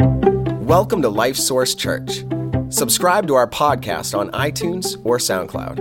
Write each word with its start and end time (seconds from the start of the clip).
Welcome 0.00 1.00
to 1.02 1.08
Life 1.08 1.36
Source 1.36 1.74
Church. 1.74 2.24
Subscribe 2.68 3.26
to 3.28 3.34
our 3.34 3.48
podcast 3.48 4.16
on 4.16 4.30
iTunes 4.32 5.00
or 5.02 5.16
SoundCloud. 5.16 5.78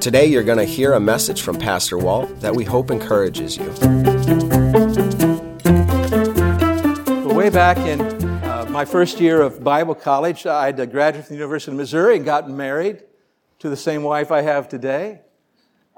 Today, 0.00 0.24
you're 0.26 0.42
going 0.42 0.58
to 0.58 0.64
hear 0.64 0.94
a 0.94 1.00
message 1.00 1.42
from 1.42 1.58
Pastor 1.58 1.98
Walt 1.98 2.40
that 2.40 2.56
we 2.56 2.64
hope 2.64 2.90
encourages 2.90 3.58
you. 3.58 3.66
Way 7.34 7.50
back 7.50 7.76
in 7.78 8.00
uh, 8.00 8.66
my 8.70 8.84
first 8.84 9.20
year 9.20 9.42
of 9.42 9.62
Bible 9.62 9.94
college, 9.94 10.46
I 10.46 10.66
had 10.66 10.90
graduated 10.90 11.26
from 11.26 11.34
the 11.34 11.38
University 11.38 11.72
of 11.72 11.76
Missouri 11.76 12.16
and 12.16 12.24
gotten 12.24 12.56
married 12.56 13.04
to 13.60 13.68
the 13.68 13.76
same 13.76 14.02
wife 14.02 14.32
I 14.32 14.40
have 14.40 14.68
today. 14.68 15.20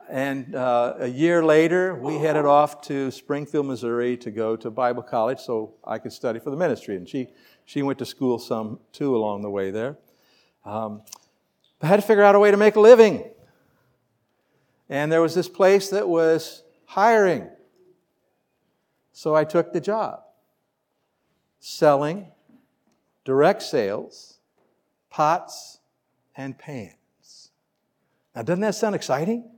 And 0.09 0.55
uh, 0.55 0.95
a 0.99 1.07
year 1.07 1.45
later, 1.45 1.95
we 1.95 2.17
headed 2.17 2.45
off 2.45 2.83
to 2.83 3.11
Springfield, 3.11 3.67
Missouri 3.67 4.17
to 4.19 4.31
go 4.31 4.57
to 4.57 4.71
Bible 4.71 5.03
college 5.03 5.39
so 5.41 5.75
I 5.85 5.99
could 5.99 6.13
study 6.13 6.39
for 6.39 6.51
the 6.51 6.57
ministry. 6.57 6.97
And 6.97 7.09
she, 7.09 7.29
she 7.65 7.83
went 7.83 7.99
to 8.01 8.05
school 8.05 8.39
some 8.39 8.81
too 8.93 9.17
along 9.17 9.43
the 9.43 9.51
way 9.51 9.71
there. 9.71 9.97
Um, 10.65 11.03
I 11.81 11.87
had 11.87 11.97
to 11.97 12.07
figure 12.07 12.23
out 12.23 12.35
a 12.35 12.39
way 12.39 12.51
to 12.51 12.57
make 12.57 12.77
a 12.77 12.81
living. 12.81 13.25
And 14.89 15.11
there 15.11 15.23
was 15.23 15.35
this 15.35 15.49
place 15.49 15.91
that 15.91 16.09
was 16.09 16.63
hiring. 16.85 17.49
So 19.13 19.35
I 19.35 19.45
took 19.45 19.73
the 19.73 19.81
job 19.81 20.23
selling 21.59 22.29
direct 23.25 23.63
sales, 23.63 24.39
pots, 25.11 25.79
and 26.37 26.59
pans. 26.59 27.51
Now, 28.35 28.43
doesn't 28.43 28.63
that 28.63 28.75
sound 28.75 28.95
exciting? 28.95 29.52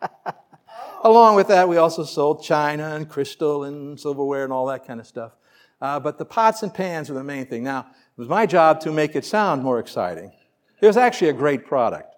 Along 1.04 1.36
with 1.36 1.48
that, 1.48 1.68
we 1.68 1.76
also 1.76 2.04
sold 2.04 2.42
china 2.42 2.94
and 2.94 3.08
crystal 3.08 3.64
and 3.64 3.98
silverware 3.98 4.44
and 4.44 4.52
all 4.52 4.66
that 4.66 4.86
kind 4.86 5.00
of 5.00 5.06
stuff. 5.06 5.32
Uh, 5.80 6.00
but 6.00 6.18
the 6.18 6.24
pots 6.24 6.62
and 6.62 6.72
pans 6.72 7.08
were 7.08 7.14
the 7.14 7.24
main 7.24 7.46
thing. 7.46 7.62
Now, 7.62 7.80
it 7.90 8.20
was 8.20 8.28
my 8.28 8.46
job 8.46 8.80
to 8.80 8.92
make 8.92 9.14
it 9.14 9.24
sound 9.24 9.62
more 9.62 9.78
exciting. 9.78 10.32
It 10.80 10.86
was 10.86 10.96
actually 10.96 11.28
a 11.28 11.34
great 11.34 11.66
product. 11.66 12.14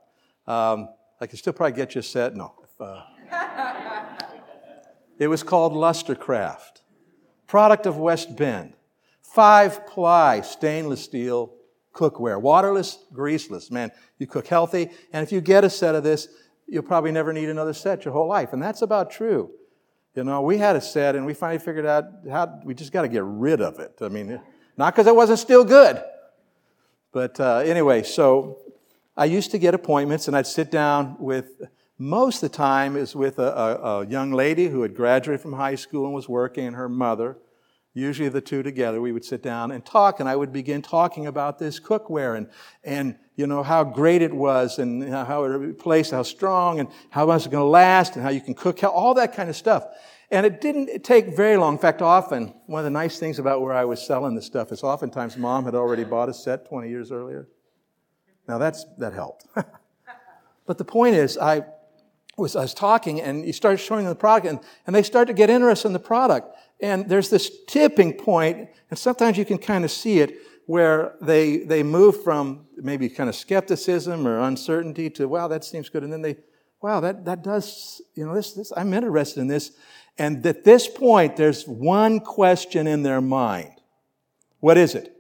Um, 0.47 0.89
I 1.21 1.27
could 1.27 1.39
still 1.39 1.53
probably 1.53 1.77
get 1.77 1.95
you 1.95 2.01
a 2.01 2.03
set. 2.03 2.37
No. 2.37 2.55
Uh, 2.81 3.03
it 5.19 5.29
was 5.29 5.43
called 5.43 5.73
Lustercraft, 5.73 6.83
product 7.47 7.87
of 7.87 7.97
West 7.97 8.37
Bend. 8.37 8.75
Five 9.21 9.87
ply 9.87 10.41
stainless 10.41 11.03
steel 11.03 11.53
cookware, 11.93 12.41
waterless, 12.41 12.99
greaseless. 13.13 13.71
Man, 13.71 13.91
you 14.19 14.27
cook 14.27 14.47
healthy. 14.47 14.91
And 15.13 15.23
if 15.23 15.33
you 15.33 15.41
get 15.41 15.65
a 15.65 15.71
set 15.71 15.95
of 15.95 16.05
this, 16.05 16.29
you'll 16.69 16.83
probably 16.83 17.11
never 17.11 17.33
need 17.33 17.49
another 17.49 17.73
set 17.73 18.05
your 18.05 18.13
whole 18.13 18.29
life. 18.29 18.53
And 18.53 18.63
that's 18.63 18.83
about 18.83 19.11
true. 19.11 19.51
You 20.15 20.25
know, 20.25 20.43
we 20.43 20.59
had 20.59 20.77
a 20.77 20.81
set 20.81 21.17
and 21.17 21.25
we 21.25 21.35
finally 21.35 21.59
figured 21.59 21.87
out 21.87 22.05
how 22.31 22.61
we 22.65 22.75
just 22.75 22.93
got 22.93 23.03
to 23.03 23.09
get 23.09 23.23
rid 23.25 23.61
of 23.61 23.79
it. 23.79 23.95
I 24.01 24.09
mean, 24.09 24.41
not 24.77 24.95
because 24.95 25.07
it 25.07 25.15
wasn't 25.15 25.39
still 25.39 25.65
good. 25.65 26.03
But 27.13 27.39
uh, 27.41 27.59
anyway, 27.59 28.03
so 28.03 28.59
I 29.17 29.27
used 29.27 29.51
to 29.53 29.59
get 29.59 29.75
appointments 29.75 30.29
and 30.29 30.37
I'd 30.37 30.47
sit 30.47 30.71
down 30.71 31.17
with, 31.19 31.63
most 31.99 32.43
of 32.43 32.51
the 32.51 32.57
time 32.57 32.97
is 32.97 33.17
with 33.17 33.39
a, 33.39 33.57
a, 33.57 34.01
a 34.01 34.07
young 34.07 34.33
lady 34.33 34.69
who 34.69 34.83
had 34.83 34.95
graduated 34.95 35.41
from 35.41 35.55
high 35.55 35.75
school 35.75 36.05
and 36.05 36.15
was 36.15 36.29
working 36.29 36.67
and 36.67 36.77
her 36.77 36.89
mother 36.89 37.39
usually 37.99 38.29
the 38.29 38.41
two 38.41 38.63
together, 38.63 39.01
we 39.01 39.13
would 39.13 39.25
sit 39.25 39.43
down 39.43 39.71
and 39.71 39.85
talk, 39.85 40.21
and 40.21 40.29
I 40.29 40.37
would 40.37 40.53
begin 40.53 40.83
talking 40.83 41.27
about 41.27 41.59
this 41.59 41.81
cookware 41.81 42.37
and, 42.37 42.49
and 42.85 43.17
you 43.37 43.47
know, 43.47 43.63
how 43.63 43.85
great 43.85 44.23
it 44.23 44.33
was 44.33 44.79
and 44.79 45.09
how 45.09 45.45
it 45.45 45.49
replaced, 45.49 46.13
how 46.13 46.23
strong 46.23 46.81
and 46.81 46.89
how 47.11 47.27
much 47.27 47.43
it's 47.43 47.53
going 47.53 47.63
to 47.63 47.69
last 47.69 48.17
and 48.17 48.23
how 48.23 48.31
you 48.31 48.41
can 48.41 48.55
cook, 48.55 48.81
how, 48.81 48.89
all 48.89 49.15
that 49.15 49.35
kind 49.35 49.49
of 49.49 49.57
stuff. 49.57 49.85
And 50.31 50.45
it 50.45 50.61
didn't 50.61 51.05
take 51.05 51.35
very 51.35 51.57
long. 51.57 51.75
In 51.75 51.79
fact, 51.79 52.03
often, 52.03 52.53
one 52.67 52.81
of 52.81 52.85
the 52.85 52.91
nice 52.91 53.19
things 53.19 53.39
about 53.39 53.63
where 53.63 53.73
I 53.73 53.85
was 53.85 54.05
selling 54.05 54.35
this 54.35 54.45
stuff 54.45 54.73
is 54.73 54.83
oftentimes 54.83 55.37
mom 55.37 55.65
had 55.65 55.75
already 55.75 56.05
bought 56.05 56.29
a 56.29 56.35
set 56.35 56.69
20 56.69 56.89
years 56.89 57.11
earlier. 57.11 57.49
Now 58.47 58.59
that's, 58.59 58.85
that 58.99 59.13
helped. 59.13 59.47
but 60.67 60.79
the 60.79 60.85
point 60.85 61.15
is, 61.15 61.39
I 61.39 61.65
was, 62.37 62.57
I 62.57 62.61
was 62.61 62.75
talking 62.75 63.21
and 63.21 63.45
you 63.47 63.53
start 63.53 63.81
showing 63.81 64.05
them 64.05 64.13
the 64.13 64.19
product 64.19 64.47
and, 64.47 64.61
and 64.87 64.95
they 64.95 65.03
start 65.03 65.29
to 65.29 65.35
get 65.35 65.51
interested 65.51 65.89
in 65.89 65.93
the 65.93 65.99
product. 65.99 66.57
And 66.81 67.09
there's 67.09 67.29
this 67.29 67.51
tipping 67.67 68.13
point, 68.13 68.69
and 68.91 68.99
sometimes 68.99 69.37
you 69.37 69.45
can 69.45 69.59
kind 69.59 69.85
of 69.85 69.91
see 69.91 70.21
it, 70.21 70.39
where 70.67 71.15
they, 71.23 71.59
they 71.59 71.83
move 71.83 72.23
from 72.23 72.67
maybe 72.77 73.09
kind 73.09 73.31
of 73.31 73.35
skepticism 73.35 74.29
or 74.29 74.41
uncertainty 74.41 75.09
to, 75.09 75.27
wow, 75.27 75.49
that 75.49 75.65
seems 75.65 75.89
good. 75.89 76.03
And 76.03 76.13
then 76.13 76.21
they, 76.21 76.37
wow, 76.83 77.01
that, 77.01 77.25
that 77.25 77.43
does, 77.43 78.03
you 78.15 78.27
know, 78.27 78.35
this, 78.35 78.53
this, 78.53 78.71
I'm 78.77 78.93
interested 78.93 79.41
in 79.41 79.49
this. 79.49 79.73
And 80.19 80.45
at 80.45 80.65
this 80.65 80.87
point, 80.87 81.37
there's 81.37 81.67
one 81.67 82.21
question 82.21 82.87
in 82.87 83.03
their 83.03 83.23
mind. 83.23 83.81
What 84.61 84.77
is 84.77 84.95
it? 84.95 85.17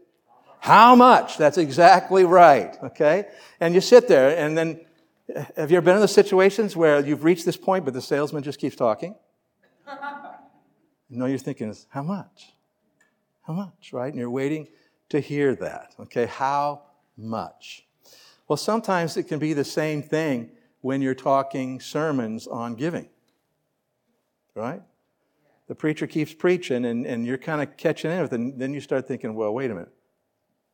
How 0.60 0.94
much? 0.94 1.38
That's 1.38 1.56
exactly 1.56 2.24
right. 2.24 2.76
Okay? 2.82 3.26
And 3.58 3.74
you 3.74 3.80
sit 3.80 4.06
there, 4.06 4.36
and 4.36 4.58
then 4.58 4.80
have 5.56 5.70
you 5.70 5.78
ever 5.78 5.84
been 5.84 5.94
in 5.94 6.00
those 6.00 6.12
situations 6.12 6.76
where 6.76 7.00
you've 7.04 7.24
reached 7.24 7.46
this 7.46 7.56
point, 7.56 7.86
but 7.86 7.94
the 7.94 8.02
salesman 8.02 8.42
just 8.42 8.58
keeps 8.58 8.76
talking? 8.76 9.14
You 11.08 11.18
know, 11.18 11.26
you're 11.26 11.38
thinking, 11.38 11.70
is, 11.70 11.86
how 11.90 12.02
much? 12.02 12.52
How 13.46 13.52
much, 13.52 13.92
right? 13.92 14.08
And 14.08 14.18
you're 14.18 14.30
waiting 14.30 14.68
to 15.08 15.20
hear 15.20 15.54
that. 15.56 15.94
Okay, 16.00 16.26
how 16.26 16.82
much? 17.16 17.86
Well, 18.46 18.56
sometimes 18.56 19.16
it 19.16 19.24
can 19.24 19.38
be 19.38 19.52
the 19.52 19.64
same 19.64 20.02
thing 20.02 20.50
when 20.80 21.02
you're 21.02 21.14
talking 21.14 21.80
sermons 21.80 22.46
on 22.46 22.74
giving, 22.74 23.08
right? 24.54 24.82
The 25.66 25.74
preacher 25.74 26.06
keeps 26.06 26.32
preaching 26.32 26.84
and, 26.84 27.06
and 27.06 27.26
you're 27.26 27.38
kind 27.38 27.60
of 27.62 27.76
catching 27.76 28.10
in 28.10 28.22
with 28.22 28.32
it. 28.32 28.40
And 28.40 28.58
then 28.58 28.72
you 28.72 28.80
start 28.80 29.06
thinking, 29.06 29.34
well, 29.34 29.52
wait 29.52 29.70
a 29.70 29.74
minute. 29.74 29.92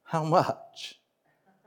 How 0.04 0.24
much? 0.24 1.00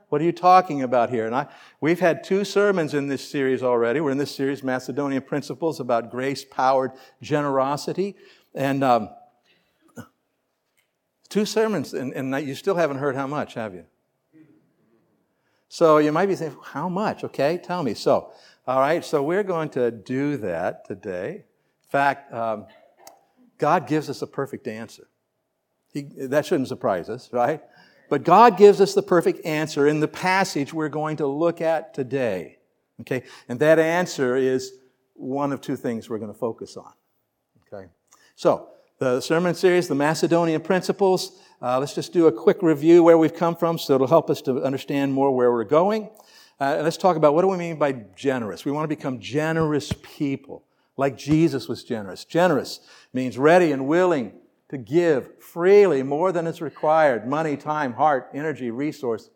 What 0.08 0.22
are 0.22 0.24
you 0.24 0.32
talking 0.32 0.82
about 0.82 1.10
here? 1.10 1.26
And 1.26 1.34
I, 1.34 1.48
we've 1.82 2.00
had 2.00 2.24
two 2.24 2.44
sermons 2.44 2.94
in 2.94 3.08
this 3.08 3.28
series 3.28 3.62
already. 3.62 4.00
We're 4.00 4.12
in 4.12 4.18
this 4.18 4.34
series, 4.34 4.62
Macedonian 4.62 5.20
Principles, 5.20 5.80
about 5.80 6.10
grace 6.10 6.44
powered 6.44 6.92
generosity. 7.20 8.16
And 8.58 8.82
um, 8.82 9.10
two 11.28 11.44
sermons, 11.44 11.94
and, 11.94 12.12
and 12.12 12.44
you 12.44 12.56
still 12.56 12.74
haven't 12.74 12.96
heard 12.96 13.14
how 13.14 13.28
much, 13.28 13.54
have 13.54 13.72
you? 13.72 13.84
So 15.68 15.98
you 15.98 16.10
might 16.10 16.26
be 16.26 16.34
thinking, 16.34 16.58
how 16.64 16.88
much? 16.88 17.22
Okay, 17.22 17.60
tell 17.62 17.84
me. 17.84 17.94
So, 17.94 18.32
all 18.66 18.80
right, 18.80 19.04
so 19.04 19.22
we're 19.22 19.44
going 19.44 19.68
to 19.70 19.92
do 19.92 20.38
that 20.38 20.86
today. 20.86 21.44
In 21.84 21.88
fact, 21.88 22.34
um, 22.34 22.66
God 23.58 23.86
gives 23.86 24.10
us 24.10 24.22
a 24.22 24.26
perfect 24.26 24.66
answer. 24.66 25.06
He, 25.92 26.02
that 26.02 26.44
shouldn't 26.44 26.66
surprise 26.66 27.08
us, 27.08 27.32
right? 27.32 27.62
But 28.10 28.24
God 28.24 28.56
gives 28.56 28.80
us 28.80 28.92
the 28.92 29.02
perfect 29.02 29.46
answer 29.46 29.86
in 29.86 30.00
the 30.00 30.08
passage 30.08 30.74
we're 30.74 30.88
going 30.88 31.18
to 31.18 31.28
look 31.28 31.60
at 31.60 31.94
today. 31.94 32.58
Okay? 33.02 33.22
And 33.48 33.60
that 33.60 33.78
answer 33.78 34.34
is 34.34 34.72
one 35.14 35.52
of 35.52 35.60
two 35.60 35.76
things 35.76 36.10
we're 36.10 36.18
going 36.18 36.32
to 36.32 36.38
focus 36.38 36.76
on. 36.76 36.92
So, 38.38 38.68
the 39.00 39.20
sermon 39.20 39.52
series, 39.56 39.88
the 39.88 39.96
Macedonian 39.96 40.60
Principles. 40.60 41.40
Uh, 41.60 41.80
let's 41.80 41.92
just 41.92 42.12
do 42.12 42.28
a 42.28 42.32
quick 42.32 42.62
review 42.62 43.02
where 43.02 43.18
we've 43.18 43.34
come 43.34 43.56
from 43.56 43.78
so 43.78 43.96
it'll 43.96 44.06
help 44.06 44.30
us 44.30 44.40
to 44.42 44.62
understand 44.62 45.12
more 45.12 45.34
where 45.34 45.50
we're 45.50 45.64
going. 45.64 46.04
Uh, 46.60 46.74
and 46.76 46.84
let's 46.84 46.96
talk 46.96 47.16
about 47.16 47.34
what 47.34 47.42
do 47.42 47.48
we 47.48 47.56
mean 47.56 47.80
by 47.80 47.90
generous? 48.14 48.64
We 48.64 48.70
want 48.70 48.84
to 48.84 48.96
become 48.96 49.18
generous 49.18 49.92
people, 50.02 50.62
like 50.96 51.18
Jesus 51.18 51.66
was 51.66 51.82
generous. 51.82 52.24
Generous 52.24 52.78
means 53.12 53.36
ready 53.36 53.72
and 53.72 53.88
willing 53.88 54.34
to 54.68 54.78
give 54.78 55.42
freely 55.42 56.04
more 56.04 56.30
than 56.30 56.46
is 56.46 56.60
required 56.60 57.26
money, 57.26 57.56
time, 57.56 57.92
heart, 57.94 58.30
energy, 58.32 58.70
resource, 58.70 59.30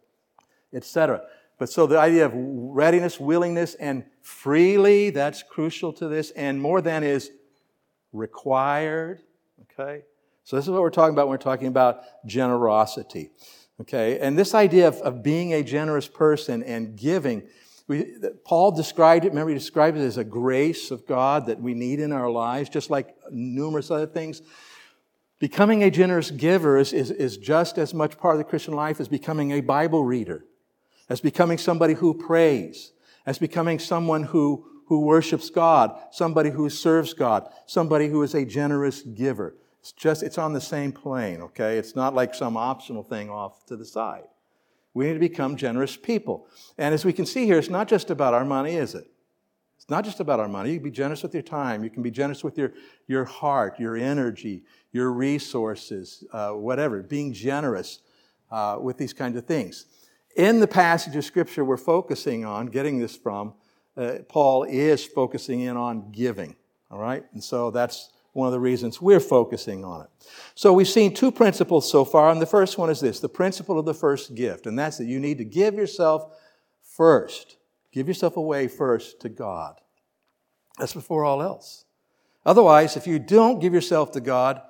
etc. 0.73 1.23
But 1.59 1.71
so 1.71 1.89
the 1.89 1.99
idea 1.99 2.25
of 2.25 2.31
readiness, 2.37 3.19
willingness, 3.19 3.75
and 3.75 4.05
freely, 4.21 5.11
that's 5.11 5.43
crucial 5.43 5.93
to 5.95 6.07
this. 6.07 6.31
And 6.31 6.63
more 6.63 6.81
than 6.81 7.03
is 7.03 7.33
required. 8.13 9.21
Okay? 9.63 10.03
So 10.45 10.57
this 10.57 10.65
is 10.65 10.71
what 10.71 10.83
we're 10.83 10.91
talking 10.91 11.15
about 11.15 11.29
when 11.29 11.39
we're 11.39 11.43
talking 11.43 11.69
about 11.69 12.03
generosity. 12.27 13.31
Okay? 13.81 14.19
And 14.19 14.39
this 14.39 14.55
idea 14.55 14.89
of, 14.89 14.97
of 14.97 15.23
being 15.23 15.55
a 15.55 15.63
generous 15.63 16.09
person 16.09 16.63
and 16.63 16.97
giving, 16.97 17.43
we, 17.89 18.17
Paul 18.45 18.73
described 18.73 19.25
it, 19.25 19.29
remember 19.29 19.51
he 19.51 19.59
described 19.59 19.97
it 19.97 20.03
as 20.03 20.19
a 20.19 20.25
grace 20.25 20.91
of 20.91 21.07
God 21.07 21.47
that 21.47 21.61
we 21.61 21.75
need 21.75 22.01
in 22.01 22.13
our 22.13 22.31
lives, 22.31 22.69
just 22.69 22.91
like 22.91 23.15
numerous 23.31 23.91
other 23.91 24.07
things. 24.07 24.43
Becoming 25.39 25.83
a 25.83 25.91
generous 25.91 26.31
giver 26.31 26.79
is, 26.79 26.93
is, 26.93 27.11
is 27.11 27.37
just 27.37 27.77
as 27.77 27.93
much 27.93 28.17
part 28.17 28.35
of 28.35 28.39
the 28.39 28.45
Christian 28.45 28.75
life 28.75 29.01
as 29.01 29.09
becoming 29.09 29.51
a 29.51 29.61
Bible 29.61 30.05
reader, 30.05 30.45
as 31.09 31.21
becoming 31.21 31.59
somebody 31.59 31.95
who 31.95 32.15
prays, 32.15 32.93
as 33.27 33.39
becoming 33.39 33.81
someone 33.81 34.23
who 34.23 34.67
who 34.87 35.01
worships 35.01 35.51
God, 35.51 35.99
somebody 36.11 36.51
who 36.51 36.69
serves 36.69 37.15
God, 37.15 37.49
somebody 37.67 38.09
who 38.09 38.23
is 38.23 38.35
a 38.35 38.45
generous 38.45 39.03
giver. 39.03 39.55
It's 39.81 39.93
just, 39.93 40.23
it's 40.23 40.39
on 40.39 40.53
the 40.53 40.61
same 40.61 40.93
plane, 40.93 41.41
okay? 41.41 41.79
It's 41.79 41.97
not 41.97 42.15
like 42.15 42.35
some 42.35 42.57
optional 42.57 43.03
thing 43.03 43.31
off 43.31 43.67
to 43.67 43.77
the 43.77 43.85
side. 43.85 44.25
We 44.95 45.07
need 45.07 45.15
to 45.15 45.19
become 45.19 45.57
generous 45.57 45.97
people. 45.97 46.47
And 46.79 46.95
as 46.95 47.05
we 47.05 47.13
can 47.13 47.27
see 47.27 47.47
here, 47.47 47.59
it's 47.59 47.71
not 47.71 47.89
just 47.89 48.11
about 48.11 48.35
our 48.35 48.45
money, 48.45 48.75
is 48.77 48.95
it? 48.95 49.09
It's 49.77 49.91
not 49.91 50.05
just 50.05 50.21
about 50.21 50.39
our 50.39 50.47
money. 50.47 50.71
You 50.71 50.77
can 50.77 50.85
be 50.85 50.91
generous 50.93 51.25
with 51.25 51.35
your 51.35 51.43
time. 51.43 51.83
You 51.83 51.91
can 51.91 52.05
be 52.05 52.11
generous 52.13 52.45
with 52.45 52.57
your, 52.57 52.73
your 53.09 53.25
heart, 53.25 53.81
your 53.81 53.97
energy, 53.97 54.63
your 54.93 55.11
resources, 55.11 56.23
uh, 56.33 56.51
whatever. 56.51 57.03
Being 57.03 57.33
generous 57.33 57.99
uh, 58.53 58.79
with 58.81 58.99
these 58.99 59.13
kinds 59.13 59.37
of 59.37 59.47
things. 59.47 59.87
In 60.37 60.61
the 60.61 60.69
passage 60.69 61.17
of 61.17 61.25
Scripture 61.25 61.65
we're 61.65 61.77
focusing 61.77 62.45
on, 62.45 62.67
getting 62.67 63.01
this 63.01 63.17
from, 63.17 63.55
uh, 63.97 64.19
Paul 64.29 64.65
is 64.65 65.05
focusing 65.05 65.61
in 65.61 65.77
on 65.77 66.11
giving. 66.13 66.57
All 66.91 66.99
right? 66.99 67.25
And 67.33 67.43
so 67.43 67.71
that's 67.71 68.11
one 68.33 68.47
of 68.47 68.53
the 68.53 68.61
reasons 68.61 69.01
we're 69.01 69.21
focusing 69.21 69.85
on 69.85 70.03
it. 70.03 70.09
So 70.55 70.73
we've 70.73 70.89
seen 70.89 71.15
two 71.15 71.31
principles 71.31 71.91
so 71.91 72.05
far, 72.05 72.31
and 72.31 72.41
the 72.41 72.47
first 72.47 72.79
one 72.79 72.91
is 72.91 73.01
this 73.01 73.21
the 73.21 73.29
principle 73.29 73.79
of 73.79 73.85
the 73.85 73.95
first 73.95 74.35
gift, 74.35 74.67
and 74.67 74.79
that's 74.79 74.99
that 74.99 75.05
you 75.05 75.21
need 75.21 75.39
to 75.39 75.45
give 75.45 75.75
yourself 75.75 76.39
first. 76.83 77.57
Give 77.93 78.09
yourself 78.09 78.37
away 78.37 78.69
first 78.69 79.21
to 79.21 79.29
God. 79.29 79.81
That's 80.79 80.95
before 80.95 81.25
all 81.25 81.43
else. 81.43 81.85
Otherwise, 82.45 82.97
if 82.97 83.07
you 83.07 83.19
don't 83.19 83.61
give 83.61 83.75
yourself 83.75 84.13
to 84.13 84.21
God, 84.21 84.63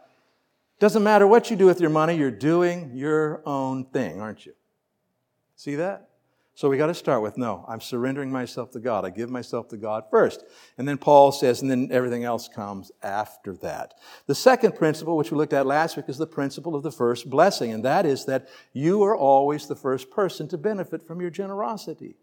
doesn't 0.80 1.04
matter 1.04 1.26
what 1.26 1.48
you 1.48 1.56
do 1.56 1.66
with 1.66 1.80
your 1.80 1.90
money, 1.90 2.16
you're 2.16 2.30
doing 2.30 2.90
your 2.94 3.40
own 3.46 3.84
thing, 3.84 4.20
aren't 4.20 4.44
you? 4.44 4.52
See 5.54 5.76
that? 5.76 6.08
So 6.54 6.68
we 6.68 6.76
got 6.76 6.88
to 6.88 6.94
start 6.94 7.22
with 7.22 7.38
no, 7.38 7.64
I'm 7.66 7.80
surrendering 7.80 8.30
myself 8.30 8.72
to 8.72 8.80
God. 8.80 9.06
I 9.06 9.10
give 9.10 9.30
myself 9.30 9.68
to 9.68 9.78
God 9.78 10.04
first. 10.10 10.44
And 10.76 10.86
then 10.86 10.98
Paul 10.98 11.32
says, 11.32 11.62
and 11.62 11.70
then 11.70 11.88
everything 11.90 12.24
else 12.24 12.46
comes 12.46 12.92
after 13.02 13.56
that. 13.56 13.94
The 14.26 14.34
second 14.34 14.74
principle, 14.74 15.16
which 15.16 15.30
we 15.30 15.38
looked 15.38 15.54
at 15.54 15.66
last 15.66 15.96
week, 15.96 16.08
is 16.08 16.18
the 16.18 16.26
principle 16.26 16.74
of 16.74 16.82
the 16.82 16.92
first 16.92 17.30
blessing, 17.30 17.72
and 17.72 17.82
that 17.84 18.04
is 18.04 18.26
that 18.26 18.48
you 18.74 19.02
are 19.02 19.16
always 19.16 19.66
the 19.66 19.76
first 19.76 20.10
person 20.10 20.46
to 20.48 20.58
benefit 20.58 21.06
from 21.06 21.22
your 21.22 21.30
generosity. 21.30 22.16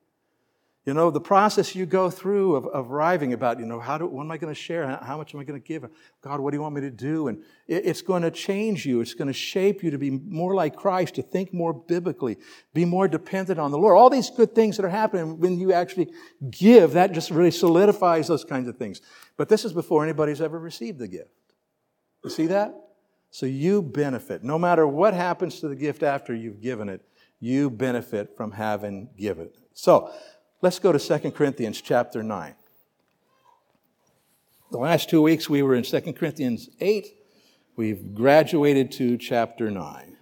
You 0.85 0.93
know, 0.93 1.11
the 1.11 1.21
process 1.21 1.75
you 1.75 1.85
go 1.85 2.09
through 2.09 2.55
of, 2.55 2.65
of 2.67 2.91
arriving 2.91 3.33
about, 3.33 3.59
you 3.59 3.65
know, 3.65 3.79
how 3.79 3.97
do, 3.97 4.07
what 4.07 4.23
am 4.23 4.31
I 4.31 4.37
going 4.37 4.53
to 4.53 4.59
share? 4.59 4.87
How, 5.01 5.17
much 5.17 5.33
am 5.33 5.39
I 5.39 5.43
going 5.43 5.61
to 5.61 5.67
give? 5.67 5.85
God, 6.21 6.39
what 6.39 6.51
do 6.51 6.57
you 6.57 6.61
want 6.61 6.73
me 6.73 6.81
to 6.81 6.89
do? 6.89 7.27
And 7.27 7.43
it, 7.67 7.85
it's 7.85 8.01
going 8.01 8.21
to 8.23 8.31
change 8.31 8.85
you. 8.85 9.01
It's 9.01 9.13
going 9.13 9.27
to 9.27 9.33
shape 9.33 9.83
you 9.83 9.91
to 9.91 9.97
be 9.97 10.09
more 10.09 10.55
like 10.55 10.77
Christ, 10.77 11.15
to 11.15 11.21
think 11.21 11.53
more 11.53 11.73
biblically, 11.73 12.37
be 12.73 12.85
more 12.85 13.07
dependent 13.07 13.59
on 13.59 13.71
the 13.71 13.77
Lord. 13.77 13.97
All 13.97 14.09
these 14.09 14.29
good 14.29 14.55
things 14.55 14.77
that 14.77 14.85
are 14.85 14.89
happening 14.89 15.37
when 15.37 15.59
you 15.59 15.73
actually 15.73 16.11
give, 16.49 16.93
that 16.93 17.11
just 17.11 17.29
really 17.29 17.51
solidifies 17.51 18.27
those 18.27 18.45
kinds 18.45 18.69
of 18.69 18.77
things. 18.77 19.01
But 19.35 19.49
this 19.49 19.65
is 19.65 19.73
before 19.73 20.03
anybody's 20.03 20.41
ever 20.41 20.57
received 20.57 20.97
the 20.97 21.09
gift. 21.09 21.29
You 22.23 22.29
see 22.29 22.47
that? 22.47 22.73
So 23.31 23.45
you 23.45 23.81
benefit. 23.81 24.43
No 24.43 24.57
matter 24.57 24.87
what 24.87 25.13
happens 25.13 25.59
to 25.59 25.67
the 25.67 25.75
gift 25.75 26.03
after 26.03 26.33
you've 26.33 26.61
given 26.61 26.89
it, 26.89 27.01
you 27.39 27.69
benefit 27.69 28.35
from 28.35 28.51
having 28.51 29.09
given 29.17 29.47
it. 29.47 29.57
So, 29.73 30.11
Let's 30.61 30.77
go 30.77 30.91
to 30.91 30.99
2 30.99 31.31
Corinthians 31.31 31.79
chapter 31.79 32.21
9. 32.21 32.53
The 34.71 34.77
last 34.77 35.09
two 35.09 35.21
weeks 35.21 35.49
we 35.49 35.63
were 35.63 35.73
in 35.73 35.83
2 35.83 36.01
Corinthians 36.13 36.69
8. 36.81 37.07
We've 37.77 38.13
graduated 38.13 38.91
to 38.93 39.17
chapter 39.17 39.71
9. 39.71 40.17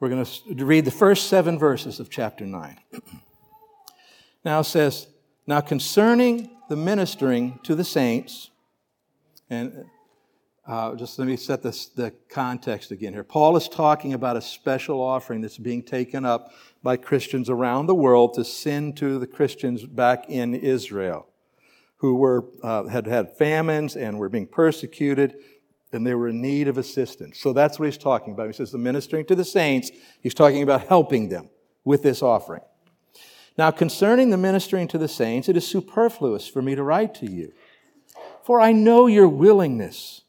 We're 0.00 0.08
going 0.08 0.24
to 0.24 0.64
read 0.64 0.84
the 0.84 0.90
first 0.90 1.28
seven 1.28 1.58
verses 1.60 2.00
of 2.00 2.10
chapter 2.10 2.44
9. 2.46 2.78
Now 4.42 4.60
it 4.60 4.64
says, 4.64 5.06
Now 5.46 5.60
concerning 5.60 6.50
the 6.70 6.76
ministering 6.76 7.60
to 7.64 7.74
the 7.74 7.84
saints, 7.84 8.50
and 9.50 9.84
uh, 10.66 10.94
just 10.94 11.18
let 11.18 11.26
me 11.26 11.36
set 11.36 11.62
this, 11.62 11.86
the 11.86 12.12
context 12.28 12.90
again 12.90 13.12
here. 13.12 13.24
Paul 13.24 13.56
is 13.56 13.68
talking 13.68 14.12
about 14.12 14.36
a 14.36 14.42
special 14.42 15.00
offering 15.00 15.40
that's 15.40 15.58
being 15.58 15.82
taken 15.82 16.24
up 16.24 16.52
by 16.82 16.96
Christians 16.96 17.48
around 17.48 17.86
the 17.86 17.94
world 17.94 18.34
to 18.34 18.44
send 18.44 18.96
to 18.98 19.18
the 19.18 19.26
Christians 19.26 19.84
back 19.84 20.28
in 20.28 20.54
Israel 20.54 21.26
who 21.96 22.16
were, 22.16 22.46
uh, 22.62 22.84
had 22.84 23.06
had 23.06 23.36
famines 23.36 23.96
and 23.96 24.18
were 24.18 24.28
being 24.28 24.46
persecuted 24.46 25.36
and 25.92 26.06
they 26.06 26.14
were 26.14 26.28
in 26.28 26.40
need 26.40 26.68
of 26.68 26.78
assistance. 26.78 27.38
So 27.38 27.52
that's 27.52 27.78
what 27.78 27.86
he's 27.86 27.98
talking 27.98 28.32
about. 28.32 28.46
He 28.46 28.52
says 28.52 28.70
the 28.70 28.78
ministering 28.78 29.26
to 29.26 29.34
the 29.34 29.44
saints, 29.44 29.90
he's 30.22 30.34
talking 30.34 30.62
about 30.62 30.86
helping 30.86 31.28
them 31.28 31.50
with 31.84 32.02
this 32.02 32.22
offering. 32.22 32.62
Now, 33.58 33.70
concerning 33.70 34.30
the 34.30 34.36
ministering 34.36 34.88
to 34.88 34.98
the 34.98 35.08
saints, 35.08 35.48
it 35.48 35.56
is 35.56 35.66
superfluous 35.66 36.46
for 36.46 36.62
me 36.62 36.74
to 36.74 36.82
write 36.82 37.14
to 37.16 37.30
you, 37.30 37.52
for 38.44 38.60
I 38.60 38.72
know 38.72 39.06
your 39.06 39.28
willingness 39.28 40.22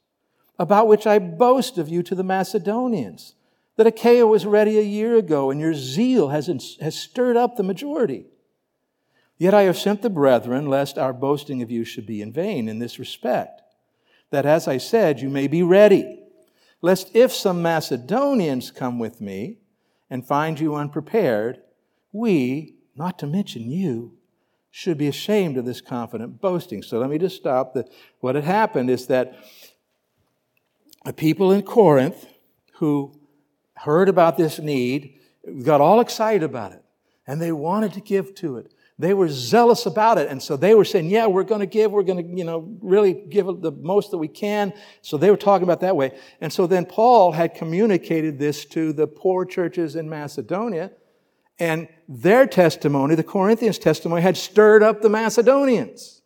about 0.61 0.87
which 0.87 1.07
I 1.07 1.17
boast 1.17 1.79
of 1.79 1.89
you 1.89 2.03
to 2.03 2.13
the 2.13 2.23
Macedonians, 2.23 3.33
that 3.77 3.87
Achaia 3.87 4.27
was 4.27 4.45
ready 4.45 4.77
a 4.77 4.83
year 4.83 5.15
ago, 5.15 5.49
and 5.49 5.59
your 5.59 5.73
zeal 5.73 6.29
has, 6.29 6.45
has 6.79 6.95
stirred 6.95 7.35
up 7.35 7.55
the 7.55 7.63
majority. 7.63 8.27
Yet 9.39 9.55
I 9.55 9.63
have 9.63 9.77
sent 9.77 10.03
the 10.03 10.09
brethren, 10.11 10.67
lest 10.67 10.99
our 10.99 11.13
boasting 11.13 11.63
of 11.63 11.71
you 11.71 11.83
should 11.83 12.05
be 12.05 12.21
in 12.21 12.31
vain 12.31 12.69
in 12.69 12.77
this 12.77 12.99
respect, 12.99 13.63
that 14.29 14.45
as 14.45 14.67
I 14.67 14.77
said, 14.77 15.19
you 15.19 15.29
may 15.29 15.47
be 15.47 15.63
ready, 15.63 16.19
lest 16.79 17.15
if 17.15 17.33
some 17.33 17.63
Macedonians 17.63 18.69
come 18.69 18.99
with 18.99 19.19
me 19.19 19.57
and 20.11 20.27
find 20.27 20.59
you 20.59 20.75
unprepared, 20.75 21.59
we, 22.11 22.75
not 22.95 23.17
to 23.17 23.25
mention 23.25 23.71
you, 23.71 24.13
should 24.69 24.99
be 24.99 25.07
ashamed 25.07 25.57
of 25.57 25.65
this 25.65 25.81
confident 25.81 26.39
boasting. 26.39 26.83
So 26.83 26.99
let 26.99 27.09
me 27.09 27.17
just 27.17 27.35
stop. 27.35 27.73
The, 27.73 27.89
what 28.19 28.35
had 28.35 28.43
happened 28.43 28.91
is 28.91 29.07
that 29.07 29.37
the 31.05 31.13
people 31.13 31.51
in 31.51 31.63
Corinth 31.63 32.27
who 32.73 33.19
heard 33.75 34.09
about 34.09 34.37
this 34.37 34.59
need 34.59 35.19
got 35.63 35.81
all 35.81 35.99
excited 35.99 36.43
about 36.43 36.71
it 36.71 36.83
and 37.25 37.41
they 37.41 37.51
wanted 37.51 37.93
to 37.93 38.01
give 38.01 38.35
to 38.35 38.57
it. 38.57 38.73
They 38.99 39.15
were 39.15 39.29
zealous 39.29 39.87
about 39.87 40.19
it. 40.19 40.29
And 40.29 40.43
so 40.43 40.55
they 40.55 40.75
were 40.75 40.85
saying, 40.85 41.09
yeah, 41.09 41.25
we're 41.25 41.43
going 41.43 41.61
to 41.61 41.65
give. 41.65 41.91
We're 41.91 42.03
going 42.03 42.23
to, 42.23 42.37
you 42.37 42.43
know, 42.43 42.77
really 42.81 43.13
give 43.13 43.47
the 43.47 43.71
most 43.71 44.11
that 44.11 44.19
we 44.19 44.27
can. 44.27 44.73
So 45.01 45.17
they 45.17 45.31
were 45.31 45.37
talking 45.37 45.63
about 45.63 45.79
that 45.79 45.95
way. 45.95 46.11
And 46.39 46.53
so 46.53 46.67
then 46.67 46.85
Paul 46.85 47.31
had 47.31 47.55
communicated 47.55 48.37
this 48.37 48.63
to 48.65 48.93
the 48.93 49.07
poor 49.07 49.43
churches 49.43 49.95
in 49.95 50.07
Macedonia. 50.07 50.91
And 51.57 51.87
their 52.07 52.45
testimony, 52.45 53.15
the 53.15 53.23
Corinthians' 53.23 53.79
testimony, 53.79 54.21
had 54.21 54.37
stirred 54.37 54.83
up 54.83 55.01
the 55.01 55.09
Macedonians. 55.09 56.20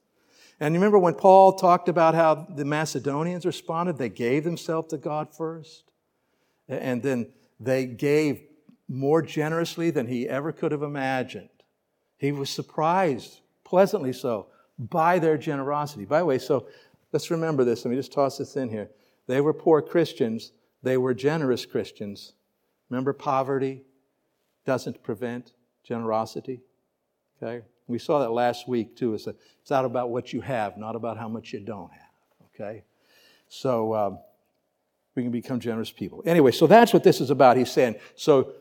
And 0.60 0.74
you 0.74 0.80
remember 0.80 1.00
when 1.00 1.16
Paul 1.16 1.54
talked 1.54 1.90
about 1.90 2.16
how 2.16 2.48
the 2.50 2.66
Macedonians 2.66 3.46
responded? 3.46 3.98
They 3.98 4.10
gave 4.10 4.44
themselves 4.44 4.90
to 4.90 4.98
God 4.98 5.36
first, 5.36 5.84
and 6.68 7.04
then 7.04 7.32
they 7.60 7.86
gave 7.86 8.42
more 8.88 9.22
generously 9.22 9.90
than 9.92 10.08
he 10.08 10.30
ever 10.30 10.52
could 10.52 10.72
have 10.72 10.84
imagined. 10.84 11.50
He 12.18 12.32
was 12.32 12.50
surprised, 12.50 13.42
pleasantly 13.64 14.14
so, 14.14 14.48
by 14.78 15.20
their 15.20 15.38
generosity. 15.38 16.06
By 16.06 16.20
the 16.20 16.26
way, 16.26 16.38
so 16.38 16.68
let's 17.12 17.32
remember 17.32 17.64
this. 17.64 17.84
Let 17.84 17.92
me 17.92 17.98
just 17.98 18.14
toss 18.14 18.38
this 18.38 18.56
in 18.56 18.70
here. 18.70 18.90
They 19.28 19.42
were 19.42 19.54
poor 19.54 19.82
Christians, 19.82 20.52
they 20.84 20.98
were 20.98 21.14
generous 21.14 21.66
Christians. 21.66 22.34
Remember, 22.90 23.12
poverty 23.12 23.82
doesn't 24.66 25.04
prevent 25.04 25.54
generosity. 25.84 26.62
Okay? 27.42 27.66
We 27.88 28.00
saw 28.00 28.20
that 28.20 28.32
last 28.32 28.68
week 28.68 28.96
too. 28.96 29.14
It's, 29.14 29.28
a, 29.28 29.36
it's 29.62 29.70
not 29.70 29.86
about 29.86 30.10
what 30.10 30.34
you 30.34 30.42
have, 30.42 30.78
not 30.78 30.96
about 30.96 31.18
how 31.18 31.28
much 31.28 31.54
you 31.54 31.60
don't 31.60 31.92
have. 31.92 32.02
Okay? 32.56 32.84
So 33.48 33.94
um, 33.94 34.20
we 35.14 35.24
can 35.24 35.32
become 35.32 35.60
generous 35.60 35.92
people. 35.92 36.24
Anyway, 36.26 36.52
so 36.52 36.68
that's 36.68 36.94
what 36.94 37.04
this 37.04 37.22
is 37.22 37.30
about. 37.30 37.58
He's 37.58 37.72
saying, 37.72 37.96
so 38.16 38.54